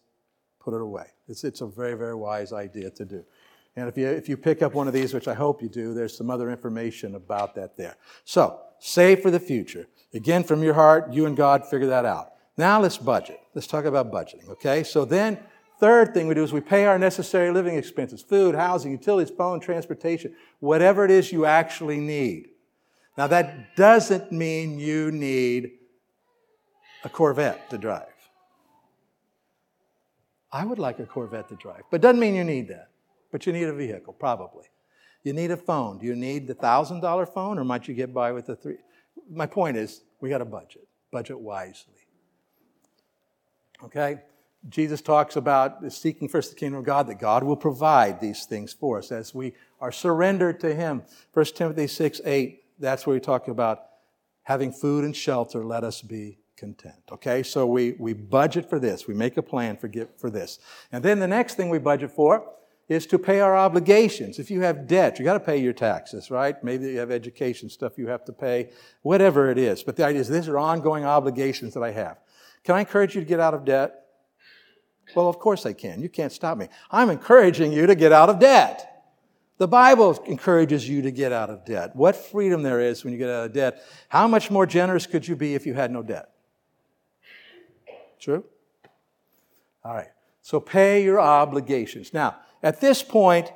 put 0.59 0.73
it 0.73 0.81
away. 0.81 1.07
It's, 1.27 1.43
it's 1.43 1.61
a 1.61 1.67
very, 1.67 1.95
very 1.95 2.15
wise 2.15 2.53
idea 2.53 2.89
to 2.91 3.05
do. 3.05 3.25
And 3.75 3.89
if 3.89 3.97
you, 3.97 4.07
if 4.07 4.29
you 4.29 4.37
pick 4.37 4.61
up 4.61 4.73
one 4.73 4.87
of 4.87 4.93
these, 4.93 5.13
which 5.13 5.27
I 5.27 5.33
hope 5.33 5.61
you 5.61 5.67
do, 5.67 5.93
there's 5.93 6.17
some 6.17 6.29
other 6.29 6.49
information 6.49 7.15
about 7.15 7.55
that 7.55 7.75
there. 7.75 7.97
So, 8.23 8.61
save 8.79 9.21
for 9.21 9.31
the 9.31 9.39
future. 9.39 9.87
Again, 10.13 10.43
from 10.43 10.63
your 10.63 10.75
heart, 10.75 11.11
you 11.11 11.25
and 11.25 11.35
God 11.35 11.65
figure 11.67 11.87
that 11.87 12.05
out. 12.05 12.31
Now 12.57 12.79
let's 12.79 12.97
budget. 12.97 13.39
Let's 13.53 13.67
talk 13.67 13.83
about 13.83 14.11
budgeting, 14.11 14.47
okay? 14.49 14.83
So 14.83 15.03
then, 15.03 15.37
third 15.79 16.13
thing 16.13 16.27
we 16.27 16.35
do 16.35 16.43
is 16.43 16.53
we 16.53 16.61
pay 16.61 16.85
our 16.85 16.97
necessary 16.97 17.51
living 17.51 17.75
expenses 17.75 18.21
food, 18.21 18.55
housing, 18.55 18.93
utilities, 18.93 19.35
phone, 19.35 19.59
transportation, 19.59 20.33
whatever 20.59 21.03
it 21.03 21.11
is 21.11 21.33
you 21.33 21.45
actually 21.45 21.99
need. 21.99 22.49
Now, 23.17 23.27
that 23.27 23.75
doesn't 23.75 24.31
mean 24.31 24.77
you 24.77 25.11
need 25.11 25.71
a 27.03 27.09
Corvette 27.09 27.69
to 27.69 27.77
drive. 27.77 28.07
I 30.51 30.65
would 30.65 30.79
like 30.79 30.99
a 30.99 31.05
Corvette 31.05 31.49
to 31.49 31.55
drive, 31.55 31.83
but 31.91 32.01
doesn't 32.01 32.19
mean 32.19 32.35
you 32.35 32.43
need 32.43 32.67
that 32.69 32.89
but 33.35 33.45
you 33.45 33.51
need 33.51 33.63
a 33.67 33.73
vehicle, 33.73 34.13
probably. 34.13 34.63
You 35.23 35.33
need 35.33 35.51
a 35.51 35.57
phone. 35.57 35.97
Do 35.97 36.05
you 36.05 36.15
need 36.15 36.47
the 36.47 36.55
$1,000 36.55 37.33
phone 37.33 37.59
or 37.59 37.65
might 37.65 37.85
you 37.85 37.93
get 37.93 38.13
by 38.13 38.31
with 38.31 38.45
the 38.45 38.55
three? 38.55 38.77
My 39.29 39.45
point 39.45 39.75
is, 39.75 40.03
we 40.21 40.29
got 40.29 40.39
a 40.39 40.45
budget. 40.45 40.87
Budget 41.11 41.37
wisely. 41.37 42.07
Okay? 43.83 44.21
Jesus 44.69 45.01
talks 45.01 45.35
about 45.35 45.91
seeking 45.91 46.29
first 46.29 46.51
the 46.51 46.55
kingdom 46.55 46.79
of 46.79 46.85
God, 46.85 47.07
that 47.07 47.19
God 47.19 47.43
will 47.43 47.57
provide 47.57 48.21
these 48.21 48.45
things 48.45 48.71
for 48.71 48.99
us 48.99 49.11
as 49.11 49.35
we 49.35 49.51
are 49.81 49.91
surrendered 49.91 50.61
to 50.61 50.73
Him. 50.73 51.03
1 51.33 51.45
Timothy 51.47 51.87
6 51.87 52.21
8, 52.23 52.63
that's 52.79 53.05
where 53.05 53.13
we 53.13 53.19
talk 53.19 53.47
about 53.47 53.83
having 54.43 54.71
food 54.71 55.03
and 55.03 55.15
shelter, 55.15 55.63
let 55.63 55.83
us 55.83 56.01
be 56.01 56.37
content. 56.55 56.95
Okay, 57.11 57.43
so 57.43 57.65
we, 57.65 57.95
we 57.99 58.13
budget 58.13 58.69
for 58.69 58.79
this, 58.79 59.07
we 59.07 59.13
make 59.13 59.37
a 59.37 59.41
plan 59.41 59.77
for, 59.77 59.89
for 60.17 60.29
this. 60.29 60.59
And 60.91 61.03
then 61.03 61.19
the 61.19 61.27
next 61.27 61.55
thing 61.55 61.69
we 61.69 61.79
budget 61.79 62.11
for 62.11 62.51
is 62.87 63.07
to 63.07 63.17
pay 63.17 63.39
our 63.39 63.57
obligations. 63.57 64.37
If 64.37 64.51
you 64.51 64.61
have 64.61 64.87
debt, 64.87 65.17
you 65.17 65.25
got 65.25 65.33
to 65.33 65.39
pay 65.39 65.57
your 65.57 65.73
taxes, 65.73 66.29
right? 66.29 66.61
Maybe 66.63 66.85
you 66.85 66.99
have 66.99 67.09
education 67.09 67.69
stuff 67.69 67.97
you 67.97 68.07
have 68.07 68.23
to 68.25 68.31
pay, 68.31 68.69
whatever 69.01 69.49
it 69.49 69.57
is. 69.57 69.81
But 69.81 69.95
the 69.95 70.05
idea 70.05 70.21
is 70.21 70.29
these 70.29 70.47
are 70.47 70.59
ongoing 70.59 71.03
obligations 71.03 71.73
that 71.73 71.81
I 71.81 71.91
have. 71.91 72.19
Can 72.63 72.75
I 72.75 72.81
encourage 72.81 73.15
you 73.15 73.21
to 73.21 73.27
get 73.27 73.39
out 73.39 73.55
of 73.55 73.65
debt? 73.65 74.05
Well, 75.15 75.27
of 75.27 75.39
course 75.39 75.65
I 75.65 75.73
can. 75.73 76.01
You 76.01 76.09
can't 76.09 76.31
stop 76.31 76.57
me. 76.57 76.67
I'm 76.91 77.09
encouraging 77.09 77.73
you 77.73 77.87
to 77.87 77.95
get 77.95 78.11
out 78.11 78.29
of 78.29 78.39
debt. 78.39 78.94
The 79.57 79.67
Bible 79.67 80.21
encourages 80.27 80.87
you 80.87 81.01
to 81.03 81.11
get 81.11 81.31
out 81.31 81.49
of 81.49 81.65
debt. 81.65 81.95
What 81.95 82.15
freedom 82.15 82.61
there 82.61 82.81
is 82.81 83.03
when 83.03 83.13
you 83.13 83.19
get 83.19 83.29
out 83.29 83.45
of 83.45 83.53
debt. 83.53 83.81
How 84.09 84.27
much 84.27 84.51
more 84.51 84.65
generous 84.65 85.07
could 85.07 85.27
you 85.27 85.35
be 85.35 85.55
if 85.55 85.65
you 85.65 85.73
had 85.73 85.91
no 85.91 86.03
debt? 86.03 86.29
True? 88.19 88.43
All 89.83 89.93
right. 89.93 90.09
So 90.41 90.59
pay 90.59 91.03
your 91.03 91.19
obligations. 91.19 92.13
Now, 92.13 92.37
at 92.61 92.81
this 92.81 93.01
point, 93.01 93.51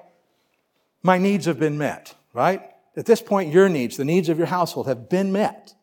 my 1.03 1.17
needs 1.17 1.45
have 1.45 1.59
been 1.59 1.77
met, 1.77 2.15
right? 2.33 2.61
At 2.95 3.05
this 3.05 3.21
point, 3.21 3.53
your 3.53 3.67
needs, 3.67 3.97
the 3.97 4.05
needs 4.05 4.29
of 4.29 4.37
your 4.37 4.47
household 4.47 4.87
have 4.87 5.09
been 5.09 5.31
met. 5.31 5.73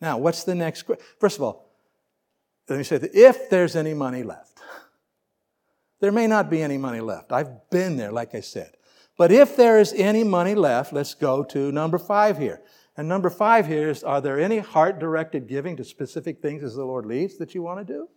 Now, 0.00 0.18
what's 0.18 0.44
the 0.44 0.54
next? 0.54 0.84
First 1.18 1.36
of 1.36 1.42
all, 1.42 1.70
let 2.68 2.76
me 2.76 2.84
say 2.84 2.98
that 2.98 3.14
if 3.14 3.48
there's 3.50 3.76
any 3.76 3.94
money 3.94 4.22
left, 4.22 4.58
there 6.00 6.12
may 6.12 6.26
not 6.26 6.50
be 6.50 6.60
any 6.62 6.76
money 6.76 7.00
left. 7.00 7.32
I've 7.32 7.70
been 7.70 7.96
there, 7.96 8.12
like 8.12 8.34
I 8.34 8.40
said. 8.40 8.75
But 9.16 9.32
if 9.32 9.56
there 9.56 9.78
is 9.78 9.92
any 9.94 10.24
money 10.24 10.54
left, 10.54 10.92
let's 10.92 11.14
go 11.14 11.42
to 11.44 11.72
number 11.72 11.98
five 11.98 12.38
here. 12.38 12.62
And 12.96 13.08
number 13.08 13.30
five 13.30 13.66
here 13.66 13.90
is 13.90 14.02
Are 14.02 14.20
there 14.20 14.38
any 14.38 14.58
heart 14.58 14.98
directed 14.98 15.46
giving 15.46 15.76
to 15.76 15.84
specific 15.84 16.40
things 16.40 16.62
as 16.62 16.74
the 16.74 16.84
Lord 16.84 17.06
leads 17.06 17.38
that 17.38 17.54
you 17.54 17.62
want 17.62 17.86
to 17.86 17.92
do? 17.92 18.08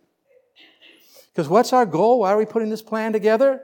Because 1.32 1.48
what's 1.48 1.72
our 1.72 1.86
goal? 1.86 2.20
Why 2.20 2.32
are 2.32 2.36
we 2.36 2.46
putting 2.46 2.70
this 2.70 2.82
plan 2.82 3.12
together? 3.12 3.62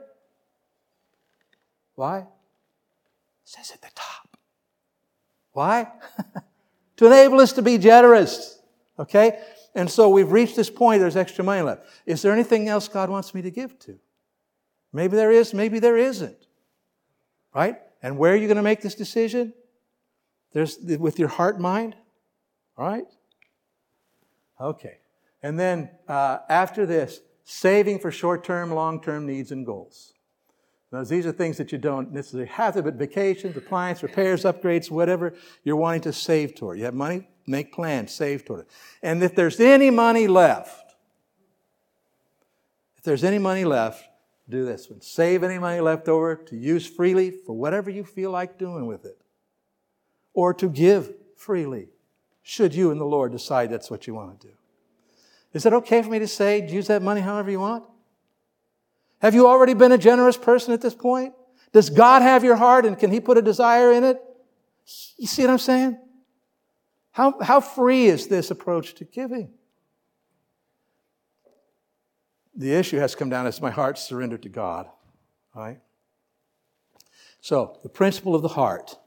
Why? 1.95 2.19
It 2.19 2.25
says 3.43 3.71
at 3.71 3.81
the 3.81 3.89
top. 3.93 4.37
Why? 5.51 5.91
to 6.97 7.05
enable 7.05 7.39
us 7.39 7.53
to 7.53 7.61
be 7.61 7.77
generous. 7.77 8.59
Okay? 8.97 9.39
And 9.75 9.89
so 9.89 10.09
we've 10.09 10.31
reached 10.31 10.55
this 10.55 10.69
point, 10.69 11.01
there's 11.01 11.15
extra 11.15 11.43
money 11.43 11.61
left. 11.61 11.85
Is 12.05 12.21
there 12.21 12.31
anything 12.31 12.67
else 12.67 12.87
God 12.87 13.09
wants 13.09 13.33
me 13.33 13.41
to 13.43 13.51
give 13.51 13.77
to? 13.79 13.99
Maybe 14.93 15.15
there 15.15 15.31
is, 15.31 15.53
maybe 15.53 15.79
there 15.79 15.97
isn't. 15.97 16.46
Right? 17.57 17.77
And 18.03 18.19
where 18.19 18.33
are 18.33 18.35
you 18.35 18.45
going 18.45 18.57
to 18.57 18.63
make 18.63 18.81
this 18.81 18.93
decision? 18.93 19.51
There's 20.53 20.77
with 20.77 21.17
your 21.17 21.27
heart 21.27 21.59
mind. 21.59 21.95
All 22.77 22.87
right? 22.87 23.07
Okay. 24.61 24.99
And 25.41 25.59
then 25.59 25.89
uh, 26.07 26.37
after 26.49 26.85
this, 26.85 27.19
saving 27.45 27.97
for 27.97 28.11
short 28.11 28.43
term, 28.43 28.71
long 28.71 29.01
term 29.01 29.25
needs 29.25 29.51
and 29.51 29.65
goals. 29.65 30.13
Now, 30.91 31.03
these 31.03 31.25
are 31.25 31.31
things 31.31 31.57
that 31.57 31.71
you 31.71 31.79
don't 31.79 32.13
necessarily 32.13 32.47
have 32.47 32.75
to, 32.75 32.83
but 32.83 32.93
vacations, 32.93 33.57
appliance, 33.57 34.03
repairs, 34.03 34.43
upgrades, 34.43 34.91
whatever 34.91 35.33
you're 35.63 35.75
wanting 35.75 36.01
to 36.01 36.13
save 36.13 36.53
toward. 36.53 36.77
You 36.77 36.85
have 36.85 36.93
money, 36.93 37.27
make 37.47 37.73
plans, 37.73 38.13
save 38.13 38.45
toward 38.45 38.61
it. 38.61 38.67
And 39.01 39.21
if 39.23 39.35
there's 39.35 39.59
any 39.59 39.89
money 39.89 40.27
left, 40.27 40.93
if 42.97 43.03
there's 43.03 43.23
any 43.23 43.39
money 43.39 43.65
left, 43.65 44.07
do 44.49 44.65
this 44.65 44.89
one. 44.89 45.01
Save 45.01 45.43
any 45.43 45.59
money 45.59 45.81
left 45.81 46.07
over 46.07 46.35
to 46.35 46.55
use 46.55 46.87
freely 46.87 47.31
for 47.31 47.53
whatever 47.53 47.89
you 47.89 48.03
feel 48.03 48.31
like 48.31 48.57
doing 48.57 48.85
with 48.85 49.05
it. 49.05 49.17
or 50.37 50.53
to 50.53 50.69
give 50.69 51.15
freely, 51.35 51.89
should 52.43 52.75
you 52.75 52.91
and 52.91 53.01
the 53.01 53.05
Lord 53.05 53.31
decide 53.31 53.71
that's 53.71 53.89
what 53.89 54.05
you 54.05 54.13
want 54.13 54.39
to 54.39 54.47
do. 54.49 54.53
Is 55.51 55.65
it 55.65 55.73
okay 55.73 56.03
for 56.03 56.11
me 56.11 56.19
to 56.19 56.27
say, 56.27 56.63
use 56.69 56.85
that 56.87 57.01
money 57.01 57.21
however 57.21 57.49
you 57.49 57.59
want? 57.59 57.85
Have 59.19 59.33
you 59.33 59.47
already 59.47 59.73
been 59.73 59.91
a 59.91 59.97
generous 59.97 60.37
person 60.37 60.75
at 60.75 60.81
this 60.81 60.93
point? 60.93 61.33
Does 61.73 61.89
God 61.89 62.21
have 62.21 62.43
your 62.43 62.55
heart 62.55 62.85
and 62.85 62.99
can 62.99 63.11
He 63.11 63.19
put 63.19 63.39
a 63.39 63.41
desire 63.41 63.91
in 63.91 64.03
it? 64.03 64.21
You 65.17 65.25
see 65.25 65.41
what 65.41 65.49
I'm 65.49 65.57
saying? 65.57 65.97
How, 67.09 67.39
how 67.41 67.59
free 67.59 68.05
is 68.05 68.27
this 68.27 68.51
approach 68.51 68.93
to 68.95 69.05
giving? 69.05 69.49
The 72.57 72.73
issue 72.73 72.97
has 72.97 73.13
come 73.13 73.29
down 73.29 73.45
as 73.45 73.61
my 73.61 73.69
heart 73.69 73.99
surrendered 73.99 74.41
to 74.41 74.49
God. 74.49 74.87
Right? 75.55 75.79
So, 77.39 77.77
the 77.83 77.89
principle 77.89 78.35
of 78.35 78.41
the 78.41 78.49
heart. 78.49 78.97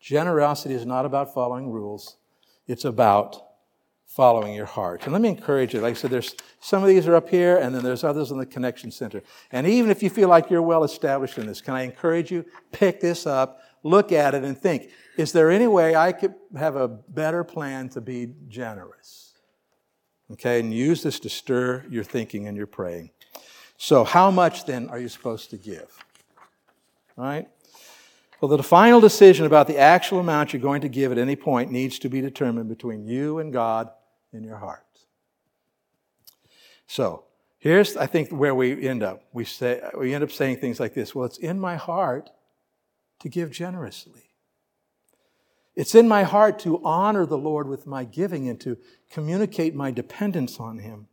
Generosity 0.00 0.74
is 0.74 0.84
not 0.84 1.06
about 1.06 1.32
following 1.32 1.70
rules, 1.70 2.16
it's 2.66 2.84
about 2.84 3.42
following 4.06 4.54
your 4.54 4.66
heart. 4.66 5.04
And 5.04 5.12
let 5.12 5.22
me 5.22 5.28
encourage 5.28 5.74
you. 5.74 5.80
Like 5.80 5.92
I 5.92 5.94
said, 5.94 6.10
there's 6.10 6.34
some 6.60 6.82
of 6.82 6.88
these 6.88 7.06
are 7.06 7.14
up 7.14 7.28
here, 7.28 7.56
and 7.56 7.74
then 7.74 7.82
there's 7.82 8.04
others 8.04 8.30
in 8.30 8.38
the 8.38 8.46
connection 8.46 8.90
center. 8.90 9.22
And 9.50 9.66
even 9.66 9.90
if 9.90 10.02
you 10.02 10.10
feel 10.10 10.28
like 10.28 10.50
you're 10.50 10.62
well 10.62 10.84
established 10.84 11.38
in 11.38 11.46
this, 11.46 11.60
can 11.60 11.74
I 11.74 11.82
encourage 11.82 12.30
you? 12.30 12.44
Pick 12.70 13.00
this 13.00 13.26
up, 13.26 13.60
look 13.82 14.12
at 14.12 14.34
it, 14.34 14.44
and 14.44 14.56
think: 14.56 14.90
Is 15.16 15.32
there 15.32 15.50
any 15.50 15.66
way 15.66 15.96
I 15.96 16.12
could 16.12 16.34
have 16.56 16.76
a 16.76 16.86
better 16.86 17.44
plan 17.44 17.88
to 17.90 18.00
be 18.00 18.34
generous? 18.48 19.23
Okay, 20.32 20.60
and 20.60 20.72
use 20.72 21.02
this 21.02 21.20
to 21.20 21.28
stir 21.28 21.84
your 21.88 22.04
thinking 22.04 22.48
and 22.48 22.56
your 22.56 22.66
praying. 22.66 23.10
So, 23.76 24.04
how 24.04 24.30
much 24.30 24.64
then 24.64 24.88
are 24.88 24.98
you 24.98 25.08
supposed 25.08 25.50
to 25.50 25.56
give? 25.56 26.04
All 27.18 27.24
right? 27.24 27.48
Well, 28.40 28.56
the 28.56 28.62
final 28.62 29.00
decision 29.00 29.46
about 29.46 29.66
the 29.66 29.78
actual 29.78 30.20
amount 30.20 30.52
you're 30.52 30.62
going 30.62 30.82
to 30.82 30.88
give 30.88 31.12
at 31.12 31.18
any 31.18 31.36
point 31.36 31.70
needs 31.70 31.98
to 32.00 32.08
be 32.08 32.20
determined 32.20 32.68
between 32.68 33.04
you 33.04 33.38
and 33.38 33.52
God 33.52 33.90
in 34.32 34.44
your 34.44 34.56
heart. 34.56 34.84
So, 36.86 37.24
here's, 37.58 37.96
I 37.96 38.06
think, 38.06 38.30
where 38.30 38.54
we 38.54 38.86
end 38.86 39.02
up. 39.02 39.22
We, 39.32 39.44
say, 39.44 39.82
we 39.98 40.14
end 40.14 40.24
up 40.24 40.30
saying 40.30 40.58
things 40.58 40.80
like 40.80 40.94
this 40.94 41.14
Well, 41.14 41.26
it's 41.26 41.38
in 41.38 41.58
my 41.58 41.76
heart 41.76 42.30
to 43.20 43.28
give 43.28 43.50
generously. 43.50 44.23
It's 45.76 45.94
in 45.94 46.06
my 46.06 46.22
heart 46.22 46.58
to 46.60 46.80
honor 46.84 47.26
the 47.26 47.38
Lord 47.38 47.68
with 47.68 47.86
my 47.86 48.04
giving 48.04 48.48
and 48.48 48.60
to 48.60 48.78
communicate 49.10 49.74
my 49.74 49.90
dependence 49.90 50.60
on 50.60 50.78
Him. 50.78 51.08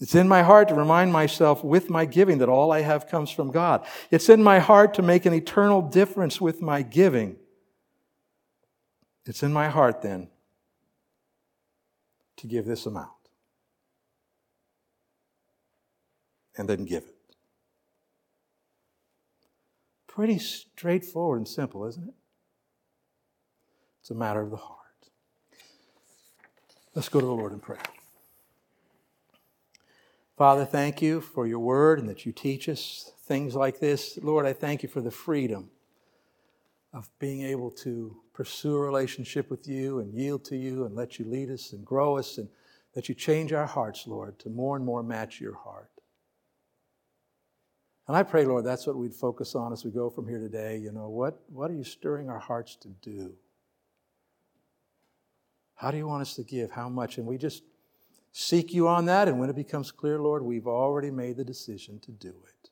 It's 0.00 0.14
in 0.14 0.28
my 0.28 0.42
heart 0.42 0.68
to 0.68 0.74
remind 0.74 1.12
myself 1.12 1.64
with 1.64 1.90
my 1.90 2.04
giving 2.04 2.38
that 2.38 2.48
all 2.48 2.70
I 2.70 2.82
have 2.82 3.08
comes 3.08 3.30
from 3.30 3.50
God. 3.50 3.84
It's 4.12 4.28
in 4.28 4.42
my 4.42 4.60
heart 4.60 4.94
to 4.94 5.02
make 5.02 5.26
an 5.26 5.34
eternal 5.34 5.82
difference 5.82 6.40
with 6.40 6.62
my 6.62 6.82
giving. 6.82 7.36
It's 9.26 9.42
in 9.42 9.52
my 9.52 9.68
heart 9.68 10.02
then 10.02 10.28
to 12.36 12.46
give 12.46 12.64
this 12.64 12.86
amount 12.86 13.10
and 16.56 16.68
then 16.68 16.84
give 16.84 17.02
it. 17.02 17.16
Pretty 20.06 20.38
straightforward 20.38 21.38
and 21.38 21.48
simple, 21.48 21.84
isn't 21.86 22.08
it? 22.08 22.14
It's 24.08 24.16
a 24.16 24.18
matter 24.18 24.40
of 24.40 24.48
the 24.48 24.56
heart. 24.56 24.78
Let's 26.94 27.10
go 27.10 27.20
to 27.20 27.26
the 27.26 27.30
Lord 27.30 27.52
in 27.52 27.60
prayer. 27.60 27.82
Father, 30.38 30.64
thank 30.64 31.02
you 31.02 31.20
for 31.20 31.46
your 31.46 31.58
word 31.58 31.98
and 31.98 32.08
that 32.08 32.24
you 32.24 32.32
teach 32.32 32.70
us 32.70 33.12
things 33.26 33.54
like 33.54 33.80
this. 33.80 34.18
Lord, 34.22 34.46
I 34.46 34.54
thank 34.54 34.82
you 34.82 34.88
for 34.88 35.02
the 35.02 35.10
freedom 35.10 35.68
of 36.94 37.10
being 37.18 37.42
able 37.42 37.70
to 37.82 38.16
pursue 38.32 38.76
a 38.76 38.80
relationship 38.80 39.50
with 39.50 39.68
you 39.68 39.98
and 39.98 40.14
yield 40.14 40.42
to 40.46 40.56
you 40.56 40.86
and 40.86 40.96
let 40.96 41.18
you 41.18 41.26
lead 41.26 41.50
us 41.50 41.74
and 41.74 41.84
grow 41.84 42.16
us 42.16 42.38
and 42.38 42.48
that 42.94 43.10
you 43.10 43.14
change 43.14 43.52
our 43.52 43.66
hearts, 43.66 44.06
Lord, 44.06 44.38
to 44.38 44.48
more 44.48 44.74
and 44.74 44.86
more 44.86 45.02
match 45.02 45.38
your 45.38 45.56
heart. 45.56 45.90
And 48.06 48.16
I 48.16 48.22
pray, 48.22 48.46
Lord, 48.46 48.64
that's 48.64 48.86
what 48.86 48.96
we'd 48.96 49.12
focus 49.12 49.54
on 49.54 49.70
as 49.74 49.84
we 49.84 49.90
go 49.90 50.08
from 50.08 50.26
here 50.26 50.40
today. 50.40 50.78
You 50.78 50.92
know, 50.92 51.10
what, 51.10 51.42
what 51.50 51.70
are 51.70 51.74
you 51.74 51.84
stirring 51.84 52.30
our 52.30 52.38
hearts 52.38 52.74
to 52.76 52.88
do? 52.88 53.34
How 55.78 55.92
do 55.92 55.96
you 55.96 56.08
want 56.08 56.22
us 56.22 56.34
to 56.34 56.42
give? 56.42 56.72
How 56.72 56.88
much? 56.88 57.18
And 57.18 57.26
we 57.26 57.38
just 57.38 57.62
seek 58.32 58.74
you 58.74 58.88
on 58.88 59.04
that. 59.04 59.28
And 59.28 59.38
when 59.38 59.48
it 59.48 59.54
becomes 59.54 59.92
clear, 59.92 60.18
Lord, 60.18 60.42
we've 60.42 60.66
already 60.66 61.12
made 61.12 61.36
the 61.36 61.44
decision 61.44 62.00
to 62.00 62.10
do 62.10 62.34
it. 62.48 62.70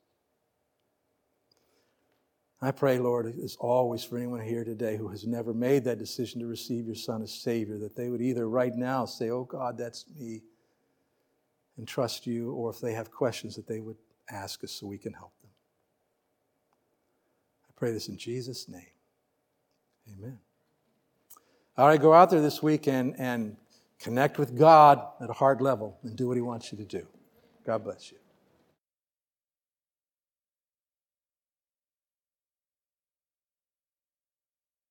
I 2.60 2.72
pray, 2.72 2.98
Lord, 2.98 3.32
as 3.44 3.56
always, 3.60 4.02
for 4.02 4.18
anyone 4.18 4.40
here 4.40 4.64
today 4.64 4.96
who 4.96 5.06
has 5.08 5.24
never 5.24 5.54
made 5.54 5.84
that 5.84 6.00
decision 6.00 6.40
to 6.40 6.48
receive 6.48 6.84
your 6.84 6.96
Son 6.96 7.22
as 7.22 7.32
Savior, 7.32 7.78
that 7.78 7.94
they 7.94 8.08
would 8.08 8.20
either 8.20 8.48
right 8.48 8.74
now 8.74 9.04
say, 9.04 9.30
Oh 9.30 9.44
God, 9.44 9.78
that's 9.78 10.04
me, 10.18 10.42
and 11.76 11.86
trust 11.86 12.26
you, 12.26 12.50
or 12.54 12.70
if 12.70 12.80
they 12.80 12.92
have 12.92 13.12
questions, 13.12 13.54
that 13.54 13.68
they 13.68 13.78
would 13.78 13.98
ask 14.28 14.64
us 14.64 14.72
so 14.72 14.88
we 14.88 14.98
can 14.98 15.12
help 15.12 15.32
them. 15.42 15.50
I 17.68 17.72
pray 17.76 17.92
this 17.92 18.08
in 18.08 18.16
Jesus' 18.16 18.68
name. 18.68 18.82
Amen. 20.12 20.40
All 21.78 21.86
right, 21.86 22.00
go 22.00 22.14
out 22.14 22.30
there 22.30 22.40
this 22.40 22.62
week 22.62 22.88
and, 22.88 23.14
and 23.18 23.54
connect 23.98 24.38
with 24.38 24.56
God 24.58 25.06
at 25.20 25.28
a 25.28 25.34
hard 25.34 25.60
level 25.60 25.98
and 26.02 26.16
do 26.16 26.26
what 26.28 26.36
He 26.36 26.42
wants 26.42 26.72
you 26.72 26.78
to 26.78 26.84
do. 26.84 27.06
God 27.66 27.84
bless 27.84 28.10
you. 28.10 28.18